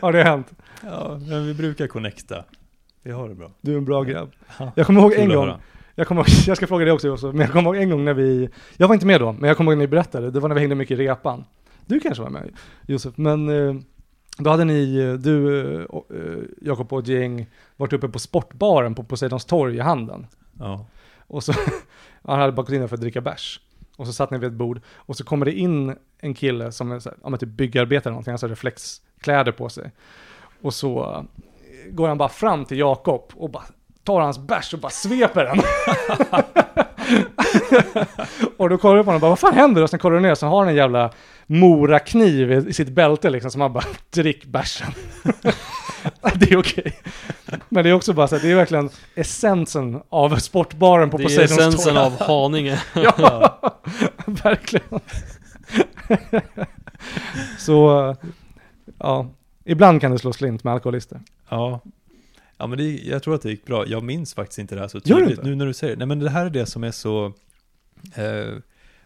har 0.00 0.12
det 0.12 0.22
hänt. 0.24 0.52
Ja, 0.82 1.18
men 1.28 1.46
vi 1.46 1.54
brukar 1.54 1.86
connecta. 1.86 2.44
Vi 3.02 3.10
har 3.10 3.28
det 3.28 3.34
bra. 3.34 3.50
Du 3.60 3.72
är 3.72 3.76
en 3.78 3.84
bra 3.84 4.02
grabb. 4.02 4.32
Ja. 4.58 4.72
Jag 4.76 4.86
kommer 4.86 5.00
ihåg 5.00 5.12
en 5.12 5.28
gång. 5.28 5.52
Jag, 5.94 6.06
kommer 6.06 6.20
ihåg, 6.20 6.28
jag 6.46 6.56
ska 6.56 6.66
fråga 6.66 6.84
dig 6.84 6.94
också 6.94 7.06
Josef, 7.06 7.32
men 7.32 7.40
jag 7.40 7.52
kommer 7.52 7.74
ihåg 7.74 7.82
en 7.82 7.90
gång 7.90 8.04
när 8.04 8.14
vi, 8.14 8.48
jag 8.76 8.88
var 8.88 8.94
inte 8.94 9.06
med 9.06 9.20
då, 9.20 9.32
men 9.32 9.48
jag 9.48 9.56
kommer 9.56 9.72
ihåg 9.72 9.78
när 9.78 9.84
ni 9.84 9.90
berättade, 9.90 10.30
det 10.30 10.40
var 10.40 10.48
när 10.48 10.54
vi 10.54 10.60
hängde 10.60 10.74
mycket 10.74 11.00
i 11.00 11.02
repan. 11.02 11.44
Du 11.86 12.00
kanske 12.00 12.22
var 12.22 12.30
med 12.30 12.52
Josef, 12.86 13.16
men 13.16 13.48
eh, 13.48 13.74
Då 14.38 14.50
hade 14.50 14.64
ni, 14.64 14.98
eh, 14.98 15.12
du 15.12 15.60
eh, 15.80 15.84
och, 15.84 16.06
Jakob 16.60 16.92
och 16.92 16.98
ett 16.98 17.08
gäng, 17.08 17.46
varit 17.76 17.92
uppe 17.92 18.08
på 18.08 18.18
sportbaren 18.18 18.94
på 18.94 19.04
Poseidons 19.04 19.44
torg 19.44 19.76
i 19.76 19.80
Handen. 19.80 20.26
Ja. 20.58 20.86
Och 21.18 21.44
så, 21.44 21.52
han 22.24 22.40
hade 22.40 22.52
bara 22.52 22.62
gått 22.62 22.72
in 22.72 22.80
där 22.80 22.88
för 22.88 22.96
att 22.96 23.00
dricka 23.00 23.20
bärs. 23.20 23.60
Och 23.96 24.06
så 24.06 24.12
satt 24.12 24.30
ni 24.30 24.38
vid 24.38 24.46
ett 24.46 24.58
bord. 24.58 24.80
Och 24.94 25.16
så 25.16 25.24
kommer 25.24 25.46
det 25.46 25.52
in 25.52 25.96
en 26.18 26.34
kille 26.34 26.72
som 26.72 26.92
är 26.92 26.98
så 26.98 27.08
här, 27.08 27.18
ja, 27.22 27.28
men 27.28 27.38
typ 27.38 27.48
byggarbetare 27.48 28.02
eller 28.02 28.10
någonting, 28.10 28.32
han 28.32 28.38
har 28.42 28.48
reflexkläder 28.48 29.52
på 29.52 29.68
sig. 29.68 29.90
Och 30.60 30.74
så 30.74 31.24
går 31.90 32.08
han 32.08 32.18
bara 32.18 32.28
fram 32.28 32.64
till 32.64 32.78
Jakob 32.78 33.32
och 33.34 33.50
bara 33.50 33.64
tar 34.04 34.20
hans 34.20 34.38
bärs 34.38 34.74
och 34.74 34.80
bara 34.80 34.90
sveper 34.90 35.44
den. 35.44 35.58
och 38.56 38.68
då 38.68 38.78
kollar 38.78 38.96
du 38.96 39.04
på 39.04 39.10
honom 39.10 39.14
och 39.16 39.20
bara, 39.20 39.28
vad 39.28 39.38
fan 39.38 39.54
händer? 39.54 39.82
Och 39.82 39.90
sen 39.90 39.98
kollar 39.98 40.16
du 40.16 40.22
ner 40.22 40.34
så 40.34 40.46
har 40.46 40.58
han 40.58 40.68
en 40.68 40.74
jävla 40.74 41.10
morakniv 41.46 42.52
i, 42.52 42.56
i 42.56 42.72
sitt 42.72 42.88
bälte 42.88 43.30
liksom, 43.30 43.50
som 43.50 43.60
han 43.60 43.72
bara, 43.72 43.84
drick 44.10 44.44
bärsen. 44.44 44.92
det 46.34 46.50
är 46.50 46.56
okej. 46.58 46.98
Men 47.68 47.84
det 47.84 47.90
är 47.90 47.94
också 47.94 48.12
bara 48.12 48.28
så 48.28 48.36
här, 48.36 48.42
det 48.42 48.50
är 48.50 48.54
verkligen 48.56 48.90
essensen 49.14 50.02
av 50.08 50.36
sportbaren 50.36 51.10
på 51.10 51.16
Det 51.16 51.22
är 51.22 51.24
Poseidons 51.24 51.58
essensen 51.58 51.94
torg. 51.94 52.06
av 52.06 52.20
Haninge. 52.20 52.82
Ja, 52.94 53.58
verkligen. 54.26 55.00
så, 57.58 58.16
ja, 58.98 59.26
ibland 59.64 60.00
kan 60.00 60.12
det 60.12 60.18
slå 60.18 60.32
slint 60.32 60.64
med 60.64 60.72
alkoholister. 60.72 61.20
Ja. 61.48 61.80
Ja 62.60 62.66
men 62.66 62.78
det, 62.78 62.98
jag 62.98 63.22
tror 63.22 63.34
att 63.34 63.42
det 63.42 63.50
gick 63.50 63.66
bra. 63.66 63.86
Jag 63.86 64.02
minns 64.02 64.34
faktiskt 64.34 64.58
inte 64.58 64.74
det 64.74 64.80
här 64.80 64.88
så 64.88 65.00
tydligt 65.00 65.42
nu 65.42 65.54
när 65.54 65.66
du 65.66 65.72
säger 65.72 65.94
det. 65.96 65.98
Nej 65.98 66.06
men 66.06 66.18
det 66.18 66.30
här 66.30 66.46
är 66.46 66.50
det 66.50 66.66
som 66.66 66.84
är 66.84 66.90
så 66.90 67.26
eh, 68.14 68.54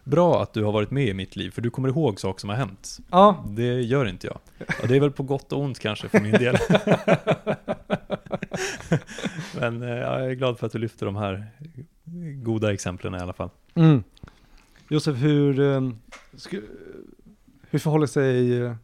bra 0.04 0.42
att 0.42 0.52
du 0.52 0.64
har 0.64 0.72
varit 0.72 0.90
med 0.90 1.08
i 1.08 1.14
mitt 1.14 1.36
liv. 1.36 1.50
För 1.50 1.62
du 1.62 1.70
kommer 1.70 1.88
ihåg 1.88 2.20
saker 2.20 2.40
som 2.40 2.50
har 2.50 2.56
hänt. 2.56 2.98
Ja, 3.10 3.44
Det 3.56 3.80
gör 3.82 4.06
inte 4.06 4.26
jag. 4.26 4.38
Och 4.82 4.88
det 4.88 4.96
är 4.96 5.00
väl 5.00 5.10
på 5.10 5.22
gott 5.22 5.52
och 5.52 5.60
ont 5.60 5.78
kanske 5.78 6.08
för 6.08 6.20
min 6.20 6.32
del. 6.32 6.56
men 9.60 9.82
eh, 9.82 9.88
ja, 9.88 10.20
jag 10.20 10.30
är 10.30 10.34
glad 10.34 10.58
för 10.58 10.66
att 10.66 10.72
du 10.72 10.78
lyfter 10.78 11.06
de 11.06 11.16
här 11.16 11.46
goda 12.42 12.72
exemplen 12.72 13.14
i 13.14 13.18
alla 13.18 13.32
fall. 13.32 13.50
mm. 13.74 14.02
Josef, 14.88 15.16
hur, 15.16 15.54
sku, 16.36 16.60
hur 17.70 17.78
förhåller 17.78 18.06
sig, 18.06 18.62
eh, 18.62 18.74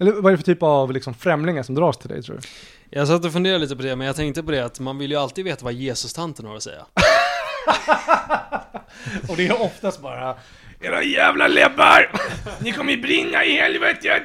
eller 0.00 0.12
vad 0.12 0.26
är 0.26 0.30
det 0.30 0.36
för 0.36 0.44
typ 0.44 0.62
av 0.62 0.92
liksom, 0.92 1.14
främlingar 1.14 1.62
som 1.62 1.74
dras 1.74 1.98
till 1.98 2.08
dig 2.08 2.22
tror 2.22 2.36
du? 2.36 2.42
Jag 2.90 3.08
satt 3.08 3.24
och 3.24 3.32
funderade 3.32 3.58
lite 3.58 3.76
på 3.76 3.82
det, 3.82 3.96
men 3.96 4.06
jag 4.06 4.16
tänkte 4.16 4.42
på 4.42 4.50
det 4.50 4.60
att 4.64 4.80
man 4.80 4.98
vill 4.98 5.10
ju 5.10 5.16
alltid 5.16 5.44
veta 5.44 5.64
vad 5.64 5.72
Jesus-tanten 5.74 6.46
har 6.46 6.56
att 6.56 6.62
säga. 6.62 6.84
Och 9.28 9.36
det 9.36 9.46
är 9.46 9.62
oftast 9.62 10.02
bara 10.02 10.34
Era 10.80 11.02
jävla 11.02 11.46
läbbar! 11.48 12.10
Ni 12.60 12.72
kommer 12.72 12.92
ju 12.92 13.00
brinna 13.02 13.44
i 13.44 13.56
helvetet! 13.56 14.22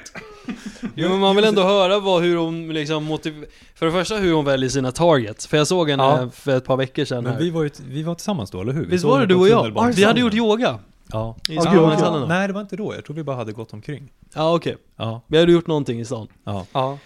Jo 0.95 1.09
men 1.09 1.19
man 1.19 1.35
vill 1.35 1.45
ändå 1.45 1.63
höra 1.63 1.99
vad, 1.99 2.21
hur 2.21 2.37
hon 2.37 2.73
liksom 2.73 3.03
motiv... 3.03 3.45
För 3.75 3.85
det 3.85 3.91
första 3.91 4.15
hur 4.15 4.33
hon 4.33 4.45
väljer 4.45 4.69
sina 4.69 4.91
targets. 4.91 5.47
För 5.47 5.57
jag 5.57 5.67
såg 5.67 5.89
henne 5.89 6.03
Ja. 6.03 6.29
för 6.33 6.57
ett 6.57 6.65
par 6.65 6.77
veckor 6.77 7.05
sedan 7.05 7.23
Men 7.23 7.33
här. 7.33 7.39
vi 7.39 7.49
var 7.49 7.63
ju 7.63 7.69
vi 7.89 8.03
var 8.03 8.15
tillsammans 8.15 8.51
då, 8.51 8.61
eller 8.61 8.73
hur? 8.73 8.81
Vi 8.81 8.87
Visst 8.91 9.05
var 9.05 9.19
det 9.19 9.25
du 9.25 9.35
och 9.35 9.47
jag? 9.49 9.93
Vi 9.95 10.03
hade 10.03 10.19
gjort 10.19 10.33
yoga 10.33 10.79
Ja. 11.11 11.35
i 11.49 11.55
samband 11.55 11.89
gud. 11.89 11.99
Sanna. 11.99 12.25
Nej, 12.25 12.47
det 12.47 12.53
var 12.53 12.61
inte 12.61 12.75
då. 12.75 12.95
Jag 12.95 13.05
tror 13.05 13.15
vi 13.15 13.23
bara 13.23 13.35
hade 13.35 13.51
gått 13.51 13.73
omkring. 13.73 14.11
Ja 14.35 14.55
okej. 14.55 14.77
Ja, 14.95 15.21
Vi 15.27 15.39
hade 15.39 15.51
gjort 15.51 15.67
någonting 15.67 15.99
i 15.99 16.05
stan. 16.05 16.27
ja. 16.43 16.65
Ja, 16.73 16.97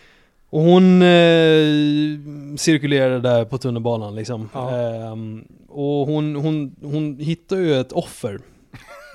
Och 0.50 0.62
hon 0.62 1.02
eh, 1.02 2.58
cirkulerade 2.58 3.20
där 3.20 3.46
på 3.46 3.58
tunnelbanan 3.58 4.16
liksom. 4.16 4.50
Ja. 4.54 4.72
Ehm, 4.80 5.44
och 5.70 6.08
hon, 6.08 6.36
hon, 6.36 6.76
hon 6.84 7.18
hittar 7.20 7.56
ju 7.58 7.80
ett 7.80 7.92
offer. 7.92 8.40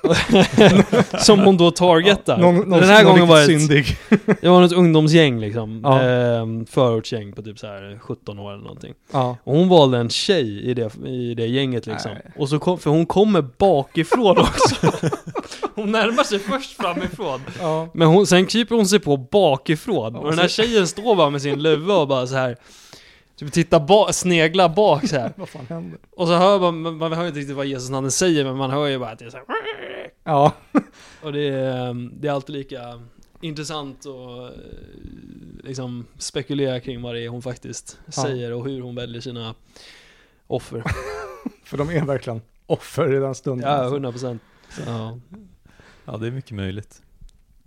som 1.19 1.39
hon 1.39 1.57
då 1.57 1.71
targetar. 1.71 2.37
någon, 2.37 2.55
någon, 2.55 2.69
Den 2.69 2.89
här 2.89 3.03
någon 3.03 3.11
gången 3.11 3.27
var 3.27 3.37
riktigt 3.39 3.55
ett, 3.55 3.61
syndig. 3.61 3.97
det 4.41 4.49
var 4.49 4.63
ett 4.63 4.71
ungdomsgäng 4.71 5.39
liksom. 5.39 5.79
Ja. 5.83 6.01
Ehm, 6.01 6.65
förortsgäng 6.65 7.33
på 7.33 7.41
typ 7.41 7.59
så 7.59 7.67
här 7.67 7.99
17 8.01 8.39
år 8.39 8.51
eller 8.53 8.63
någonting. 8.63 8.93
Ja. 9.11 9.37
Och 9.43 9.55
hon 9.55 9.69
valde 9.69 9.97
en 9.97 10.09
tjej 10.09 10.61
i 10.69 10.73
det, 10.73 10.91
i 11.07 11.33
det 11.33 11.47
gänget 11.47 11.85
liksom. 11.87 12.11
Nej. 12.11 12.31
Och 12.37 12.49
så 12.49 12.59
kom, 12.59 12.79
för 12.79 12.89
hon 12.89 13.05
kommer 13.05 13.41
bakifrån 13.41 14.37
också. 14.37 14.75
hon 15.75 15.91
närmar 15.91 16.23
sig 16.23 16.39
först 16.39 16.77
framifrån. 16.77 17.41
ja. 17.59 17.87
Men 17.93 18.07
hon, 18.07 18.27
sen 18.27 18.45
kryper 18.45 18.75
hon 18.75 18.87
sig 18.87 18.99
på 18.99 19.17
bakifrån. 19.17 20.13
Ja, 20.13 20.19
Och 20.19 20.29
den 20.29 20.39
här 20.39 20.47
tjejen 20.47 20.87
står 20.87 21.15
bara 21.15 21.29
med 21.29 21.41
sin 21.41 21.61
luva 21.63 21.95
och 21.95 22.07
bara 22.07 22.27
så 22.27 22.35
här. 22.35 22.57
Typ 23.39 23.51
tittar 23.53 23.79
ba, 23.79 24.13
sneglar 24.13 24.69
bak 24.69 25.07
så 25.07 25.15
här. 25.15 25.33
Vad 25.37 25.49
fan 25.49 25.65
händer? 25.69 25.99
Och 26.11 26.27
så 26.27 26.33
hör 26.33 26.59
man, 26.59 26.81
man, 26.81 26.97
man 26.97 27.13
hör 27.13 27.27
inte 27.27 27.39
riktigt 27.39 27.55
vad 27.55 27.65
Jesus 27.65 27.89
namnet 27.89 28.13
säger 28.13 28.43
men 28.43 28.57
man 28.57 28.71
hör 28.71 28.87
ju 28.87 28.99
bara 28.99 29.09
att 29.09 29.19
det 29.19 29.25
är 29.25 29.29
så 29.29 29.37
här. 29.37 29.45
Ja. 30.23 30.53
Och 31.23 31.33
det 31.33 31.47
är, 31.49 31.89
ehm, 31.89 32.11
det 32.19 32.27
är 32.27 32.31
alltid 32.31 32.55
lika 32.55 33.01
intressant 33.41 34.05
att 34.05 34.51
eh, 34.51 34.57
liksom 35.63 36.05
spekulera 36.17 36.79
kring 36.79 37.01
vad 37.01 37.15
det 37.15 37.21
är 37.21 37.29
hon 37.29 37.41
faktiskt 37.41 37.99
Ja. 38.05 38.11
säger 38.11 38.53
och 38.53 38.65
hur 38.65 38.81
hon 38.81 38.95
väljer 38.95 39.21
sina 39.21 39.55
offer. 40.47 40.83
För 41.63 41.77
de 41.77 41.89
är 41.89 42.05
verkligen 42.05 42.41
offer 42.65 43.13
i 43.15 43.19
den 43.19 43.35
stunden. 43.35 43.69
Ja, 43.69 43.75
alltså. 43.75 43.93
100 43.93 44.11
procent. 44.11 44.41
Ja. 44.85 45.19
ja, 46.05 46.17
det 46.17 46.27
är 46.27 46.31
mycket 46.31 46.51
möjligt. 46.51 47.01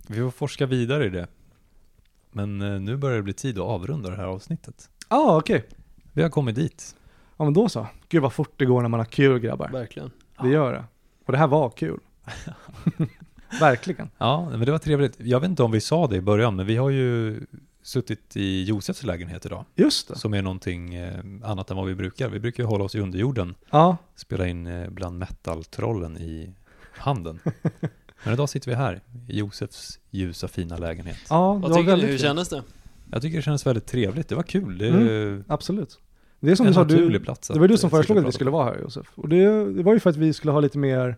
Vi 0.07 0.19
får 0.19 0.31
forska 0.31 0.65
vidare 0.65 1.05
i 1.05 1.09
det. 1.09 1.27
Men 2.31 2.61
eh, 2.61 2.79
nu 2.79 2.97
börjar 2.97 3.17
det 3.17 3.23
bli 3.23 3.33
tid 3.33 3.57
att 3.57 3.65
avrunda 3.65 4.09
det 4.09 4.15
här 4.15 4.23
avsnittet. 4.25 4.89
Ja, 5.09 5.17
ah, 5.17 5.37
okej. 5.37 5.65
Vi 6.13 6.21
har 6.21 6.29
kommit 6.29 6.55
dit. 6.55 6.95
Ja, 7.37 7.43
men 7.45 7.53
då 7.53 7.69
så. 7.69 7.87
Gud 8.09 8.21
vad 8.21 8.33
fort 8.33 8.53
det 8.57 8.65
går 8.65 8.81
när 8.81 8.89
man 8.89 8.99
har 8.99 9.05
kul 9.05 9.39
grabbar. 9.39 9.69
Verkligen. 9.69 10.11
Det 10.41 10.49
gör 10.49 10.73
det. 10.73 10.83
Och 11.25 11.31
det 11.31 11.37
här 11.37 11.47
var 11.47 11.69
kul. 11.69 11.99
Verkligen. 13.59 14.09
Ja, 14.17 14.49
men 14.49 14.59
det 14.65 14.71
var 14.71 14.79
trevligt. 14.79 15.19
Jag 15.19 15.39
vet 15.39 15.49
inte 15.49 15.63
om 15.63 15.71
vi 15.71 15.81
sa 15.81 16.07
det 16.07 16.15
i 16.15 16.21
början, 16.21 16.55
men 16.55 16.65
vi 16.65 16.75
har 16.77 16.89
ju 16.89 17.41
suttit 17.81 18.35
i 18.37 18.63
Josefs 18.63 19.03
lägenhet 19.03 19.45
idag. 19.45 19.65
Just 19.75 20.07
det. 20.07 20.15
Som 20.17 20.33
är 20.33 20.41
någonting 20.41 20.95
eh, 20.95 21.19
annat 21.43 21.71
än 21.71 21.77
vad 21.77 21.85
vi 21.85 21.95
brukar. 21.95 22.29
Vi 22.29 22.39
brukar 22.39 22.63
ju 22.63 22.67
hålla 22.67 22.83
oss 22.83 22.95
i 22.95 22.99
underjorden. 22.99 23.55
Ja, 23.69 23.97
Spela 24.15 24.47
in 24.47 24.67
eh, 24.67 24.89
bland 24.89 25.19
metal-trollen 25.19 26.17
i 26.17 26.53
handen. 26.97 27.39
Men 28.23 28.33
idag 28.33 28.49
sitter 28.49 28.69
vi 28.69 28.75
här, 28.75 29.01
i 29.27 29.37
Josefs 29.39 29.99
ljusa 30.09 30.47
fina 30.47 30.77
lägenhet. 30.77 31.17
ja 31.29 31.53
det 31.55 31.61
Vad 31.61 31.61
var 31.61 31.69
tycker 31.69 31.81
ni? 31.83 31.83
väldigt 31.89 32.07
Hur 32.09 32.13
fint. 32.13 32.21
kändes 32.21 32.49
det? 32.49 32.63
Jag 33.11 33.21
tycker 33.21 33.35
det 33.37 33.41
känns 33.41 33.65
väldigt 33.67 33.85
trevligt. 33.85 34.27
Det 34.29 34.35
var 34.35 34.43
kul. 34.43 34.77
Det 34.77 34.87
Mm. 34.89 35.43
Absolut. 35.47 35.99
Det 36.39 36.51
är 36.51 36.55
som 36.55 36.65
en 36.65 36.71
du 36.71 36.75
sa, 36.75 36.83
du, 36.83 36.95
naturlig 36.95 37.23
plats. 37.23 37.47
det 37.47 37.59
var 37.59 37.67
du 37.67 37.77
som 37.77 37.89
föreslog 37.89 38.17
att 38.17 38.25
vi 38.25 38.31
skulle 38.31 38.49
vara 38.51 38.65
här 38.65 38.79
Josef. 38.81 39.07
Och 39.15 39.29
det, 39.29 39.73
det 39.73 39.83
var 39.83 39.93
ju 39.93 39.99
för 39.99 40.09
att 40.09 40.15
vi 40.15 40.33
skulle 40.33 40.51
ha 40.51 40.59
lite 40.59 40.77
mer 40.77 41.15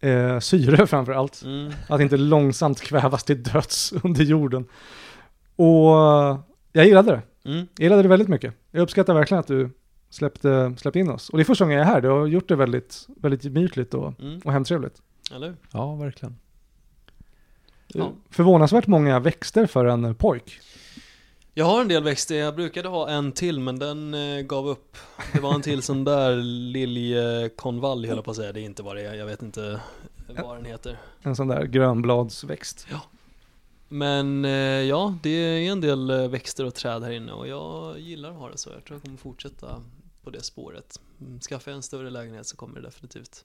eh, 0.00 0.38
syre 0.38 0.86
framför 0.86 1.12
allt. 1.12 1.42
Mm. 1.44 1.72
Att 1.88 2.00
inte 2.00 2.16
långsamt 2.16 2.80
kvävas 2.80 3.24
till 3.24 3.42
döds 3.42 3.92
under 4.02 4.24
jorden. 4.24 4.66
Och 5.56 5.98
eh, 5.98 6.38
jag 6.72 6.86
gillade 6.86 7.10
det. 7.10 7.50
Mm. 7.50 7.66
Jag 7.76 7.84
gillade 7.84 8.02
det 8.02 8.08
väldigt 8.08 8.28
mycket. 8.28 8.54
Jag 8.70 8.82
uppskattar 8.82 9.14
verkligen 9.14 9.40
att 9.40 9.46
du 9.46 9.70
släppte, 10.10 10.74
släppte 10.76 10.98
in 10.98 11.10
oss. 11.10 11.28
Och 11.30 11.38
det 11.38 11.42
är 11.42 11.44
första 11.44 11.64
gången 11.64 11.78
jag 11.78 11.86
är 11.86 11.90
här. 11.92 12.00
Du 12.00 12.08
har 12.08 12.26
gjort 12.26 12.48
det 12.48 12.56
väldigt, 12.56 13.06
väldigt 13.16 13.44
gemytligt 13.44 13.94
och, 13.94 14.20
Mm. 14.20 14.40
och 14.44 14.52
hemtrevligt. 14.52 15.02
Eller. 15.34 15.54
Ja, 15.72 15.94
verkligen. 15.94 16.36
Ja. 17.86 18.12
Förvånansvärt 18.30 18.86
många 18.86 19.20
växter 19.20 19.66
för 19.66 19.84
en 19.84 20.14
pojk. 20.14 20.60
Jag 21.56 21.64
har 21.64 21.80
en 21.80 21.88
del 21.88 22.02
växter, 22.02 22.34
jag 22.34 22.54
brukade 22.54 22.88
ha 22.88 23.08
en 23.08 23.32
till 23.32 23.60
men 23.60 23.78
den 23.78 24.14
eh, 24.14 24.40
gav 24.42 24.68
upp. 24.68 24.96
Det 25.32 25.40
var 25.40 25.54
en 25.54 25.62
till 25.62 25.82
sån 25.82 26.04
där 26.04 26.36
liljekonvalj 26.72 28.08
höll 28.08 28.16
jag 28.16 28.24
på 28.24 28.30
att 28.30 28.36
säga, 28.36 28.52
det 28.52 28.60
är 28.60 28.64
inte 28.64 28.82
vad 28.82 28.96
det 28.96 29.02
är, 29.02 29.14
jag 29.14 29.26
vet 29.26 29.42
inte 29.42 29.80
vad 30.44 30.56
den 30.56 30.64
heter. 30.64 30.98
En 31.22 31.36
sån 31.36 31.48
där 31.48 31.64
grönbladsväxt. 31.64 32.86
Men 33.88 34.44
eh, 34.44 34.50
ja, 34.50 35.14
det 35.22 35.30
är 35.30 35.72
en 35.72 35.80
del 35.80 36.10
eh, 36.10 36.28
växter 36.28 36.64
och 36.64 36.74
träd 36.74 37.02
här 37.02 37.10
inne 37.10 37.32
och 37.32 37.48
jag 37.48 37.98
gillar 38.00 38.30
att 38.30 38.36
ha 38.36 38.50
det 38.50 38.58
så. 38.58 38.70
Jag 38.70 38.84
tror 38.84 38.96
jag 38.96 39.02
kommer 39.02 39.18
fortsätta 39.18 39.82
på 40.24 40.30
det 40.30 40.42
spåret. 40.42 41.00
Mm, 41.20 41.40
Skaffar 41.40 41.70
jag 41.70 41.76
en 41.76 41.82
större 41.82 42.10
lägenhet 42.10 42.46
så 42.46 42.56
kommer 42.56 42.80
det 42.80 42.86
definitivt 42.86 43.44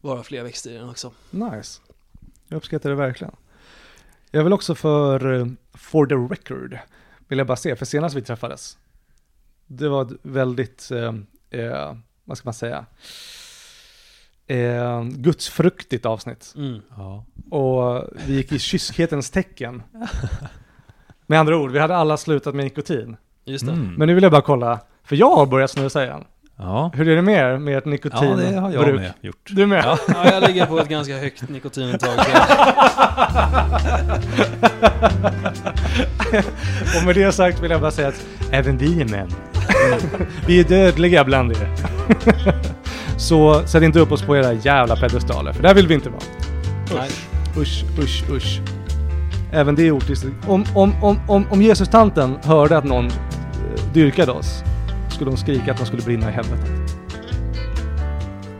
vara 0.00 0.22
fler 0.22 0.42
växter 0.42 0.70
i 0.70 0.74
den 0.74 0.88
också. 0.88 1.12
Nice. 1.30 1.80
Jag 2.48 2.56
uppskattar 2.56 2.90
det 2.90 2.96
verkligen. 2.96 3.34
Jag 4.34 4.44
vill 4.44 4.52
också 4.52 4.74
för, 4.74 5.40
eh, 5.40 5.46
for 5.74 6.06
the 6.06 6.14
record, 6.14 6.78
vill 7.28 7.38
jag 7.38 7.46
bara 7.46 7.56
se, 7.56 7.76
för 7.76 7.84
senast 7.84 8.16
vi 8.16 8.22
träffades, 8.22 8.78
det 9.66 9.88
var 9.88 10.02
ett 10.02 10.18
väldigt, 10.22 10.90
eh, 10.90 11.14
eh, 11.60 11.96
vad 12.24 12.38
ska 12.38 12.46
man 12.46 12.54
säga, 12.54 12.86
eh, 14.46 15.04
gudsfruktigt 15.04 16.06
avsnitt. 16.06 16.54
Mm. 16.56 16.80
Ja. 16.96 17.24
Och 17.50 18.04
vi 18.26 18.34
gick 18.34 18.52
i 18.52 18.58
kyskhetens 18.58 19.30
tecken. 19.30 19.82
Med 21.26 21.40
andra 21.40 21.56
ord, 21.56 21.70
vi 21.70 21.78
hade 21.78 21.96
alla 21.96 22.16
slutat 22.16 22.54
med 22.54 22.64
nikotin. 22.64 23.16
Just 23.44 23.66
det. 23.66 23.72
Mm. 23.72 23.94
Men 23.94 24.08
nu 24.08 24.14
vill 24.14 24.22
jag 24.22 24.32
bara 24.32 24.42
kolla, 24.42 24.80
för 25.02 25.16
jag 25.16 25.36
har 25.36 25.46
börjat 25.46 25.70
snusa 25.70 26.04
igen. 26.04 26.24
Ja. 26.58 26.90
Hur 26.94 27.08
är 27.08 27.16
det 27.16 27.22
med 27.22 27.54
er 27.54 27.58
med 27.58 27.78
ert 27.78 27.84
ja, 27.86 27.90
nikotinbruk? 27.90 28.50
det 28.50 28.56
har 28.60 28.72
jag 28.72 28.94
med 28.94 29.12
gjort. 29.20 29.50
Du 29.50 29.66
med? 29.66 29.84
Ja. 29.84 29.98
Ja, 30.08 30.30
jag 30.32 30.42
ligger 30.42 30.66
på 30.66 30.78
ett 30.78 30.88
ganska 30.88 31.18
högt 31.18 31.48
nikotinintag. 31.48 32.18
Och 36.98 37.04
med 37.06 37.14
det 37.14 37.32
sagt 37.32 37.62
vill 37.62 37.70
jag 37.70 37.80
bara 37.80 37.90
säga 37.90 38.08
att 38.08 38.26
även 38.50 38.78
vi 38.78 39.00
är 39.00 39.04
män. 39.04 39.28
vi 40.46 40.60
är 40.60 40.64
dödliga 40.64 41.24
bland 41.24 41.52
er. 41.52 41.68
Så 43.16 43.66
sätt 43.66 43.82
inte 43.82 44.00
upp 44.00 44.12
oss 44.12 44.22
på 44.22 44.36
era 44.36 44.52
jävla 44.52 44.96
pedestaler, 44.96 45.52
för 45.52 45.62
där 45.62 45.74
vill 45.74 45.86
vi 45.86 45.94
inte 45.94 46.10
vara. 46.10 46.22
Nej. 46.98 47.10
Usch, 47.56 47.84
usch, 47.98 48.24
usch. 48.30 48.60
Även 49.52 49.74
det 49.74 49.86
är 49.86 49.90
okristligt. 49.90 50.34
Om, 50.48 50.64
om, 50.74 50.94
om, 51.02 51.20
om, 51.28 51.46
om 51.50 51.62
Jesus-tanten 51.62 52.38
hörde 52.44 52.78
att 52.78 52.84
någon 52.84 53.06
eh, 53.06 53.12
dyrkade 53.92 54.32
oss, 54.32 54.62
skulle 55.14 55.30
hon 55.30 55.38
skrika 55.38 55.72
att 55.72 55.78
de 55.78 55.86
skulle 55.86 56.02
brinna 56.02 56.30
i 56.30 56.32
helvetet. 56.32 56.96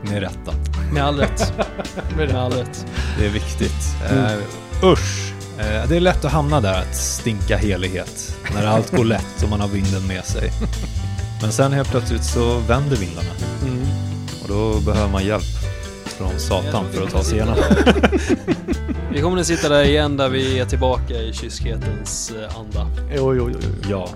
Med 0.01 0.19
rätta. 0.19 0.53
Med 0.93 1.03
all 1.03 1.17
rätt. 1.17 1.53
Med 2.17 2.35
all 2.35 2.51
rätt. 2.51 2.85
Det 3.19 3.25
är 3.25 3.29
viktigt. 3.29 3.95
Mm. 4.09 4.25
Eh, 4.25 4.91
usch! 4.91 5.33
Eh, 5.59 5.89
det 5.89 5.95
är 5.95 5.99
lätt 5.99 6.25
att 6.25 6.31
hamna 6.31 6.61
där, 6.61 6.81
att 6.81 6.95
stinka 6.95 7.57
helighet. 7.57 8.37
När 8.53 8.65
allt 8.67 8.91
går 8.95 9.05
lätt 9.05 9.43
och 9.43 9.49
man 9.49 9.61
har 9.61 9.67
vinden 9.67 10.07
med 10.07 10.25
sig. 10.25 10.51
Men 11.41 11.51
sen 11.51 11.73
helt 11.73 11.89
plötsligt 11.89 12.23
så 12.23 12.59
vänder 12.59 12.95
vindarna. 12.95 13.29
Mm. 13.65 13.85
Och 14.43 14.47
då 14.47 14.79
behöver 14.79 15.11
man 15.11 15.25
hjälp 15.25 15.43
från 16.05 16.39
Satan 16.39 16.85
för 16.91 17.03
att 17.03 17.11
ta 17.11 17.23
sig 17.23 17.35
igenom. 17.35 17.55
Vi 19.11 19.21
kommer 19.21 19.39
att 19.39 19.47
sitta 19.47 19.69
där 19.69 19.83
igen 19.83 20.17
där 20.17 20.29
vi 20.29 20.59
är 20.59 20.65
tillbaka 20.65 21.13
i 21.13 21.33
kyskhetens 21.33 22.31
eh, 22.31 22.59
anda. 22.59 22.87
Jo, 23.15 23.35
jo, 23.35 23.49
jo, 23.53 23.59
jo. 23.63 23.89
Ja, 23.89 24.09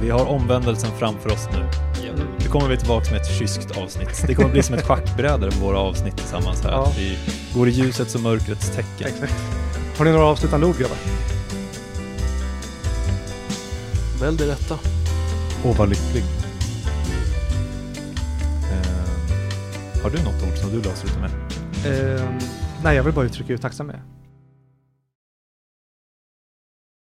vi 0.00 0.10
har 0.10 0.26
omvändelsen 0.26 0.90
framför 0.98 1.32
oss 1.32 1.48
nu. 1.52 1.64
Nu 2.38 2.48
kommer 2.48 2.68
vi 2.68 2.76
tillbaka 2.76 3.10
med 3.10 3.20
ett 3.20 3.38
kyskt 3.38 3.78
avsnitt. 3.78 4.24
Det 4.26 4.34
kommer 4.34 4.50
bli 4.50 4.62
som 4.62 4.74
ett 4.74 4.84
schackbräde 4.84 5.50
på 5.50 5.58
våra 5.58 5.78
avsnitt 5.78 6.16
tillsammans 6.16 6.62
här. 6.62 6.70
Ja. 6.70 6.92
Vi 6.96 7.18
går 7.54 7.68
i 7.68 7.70
ljusets 7.70 8.14
och 8.14 8.20
mörkrets 8.20 8.70
tecken. 8.70 9.08
Exakt. 9.08 9.34
Har 9.98 10.04
ni 10.04 10.10
några 10.10 10.24
avslutande 10.24 10.66
ord 10.66 10.78
grabbar? 10.78 10.96
Välj 14.20 14.36
det 14.38 14.46
rätta. 14.46 14.78
Och 15.64 15.76
var 15.76 15.86
lycklig. 15.86 16.24
Eh, 18.72 20.02
har 20.02 20.10
du 20.10 20.18
något 20.22 20.42
ord 20.42 20.58
som 20.58 20.70
du 20.70 20.76
vill 20.76 20.90
avsluta 20.90 21.20
med? 21.20 21.30
Ehm, 21.86 22.38
nej, 22.84 22.96
jag 22.96 23.02
vill 23.02 23.14
bara 23.14 23.24
uttrycka 23.24 23.52
hur 23.52 23.58
tacksam 23.58 23.88
jag 23.88 23.96
är. 23.96 24.17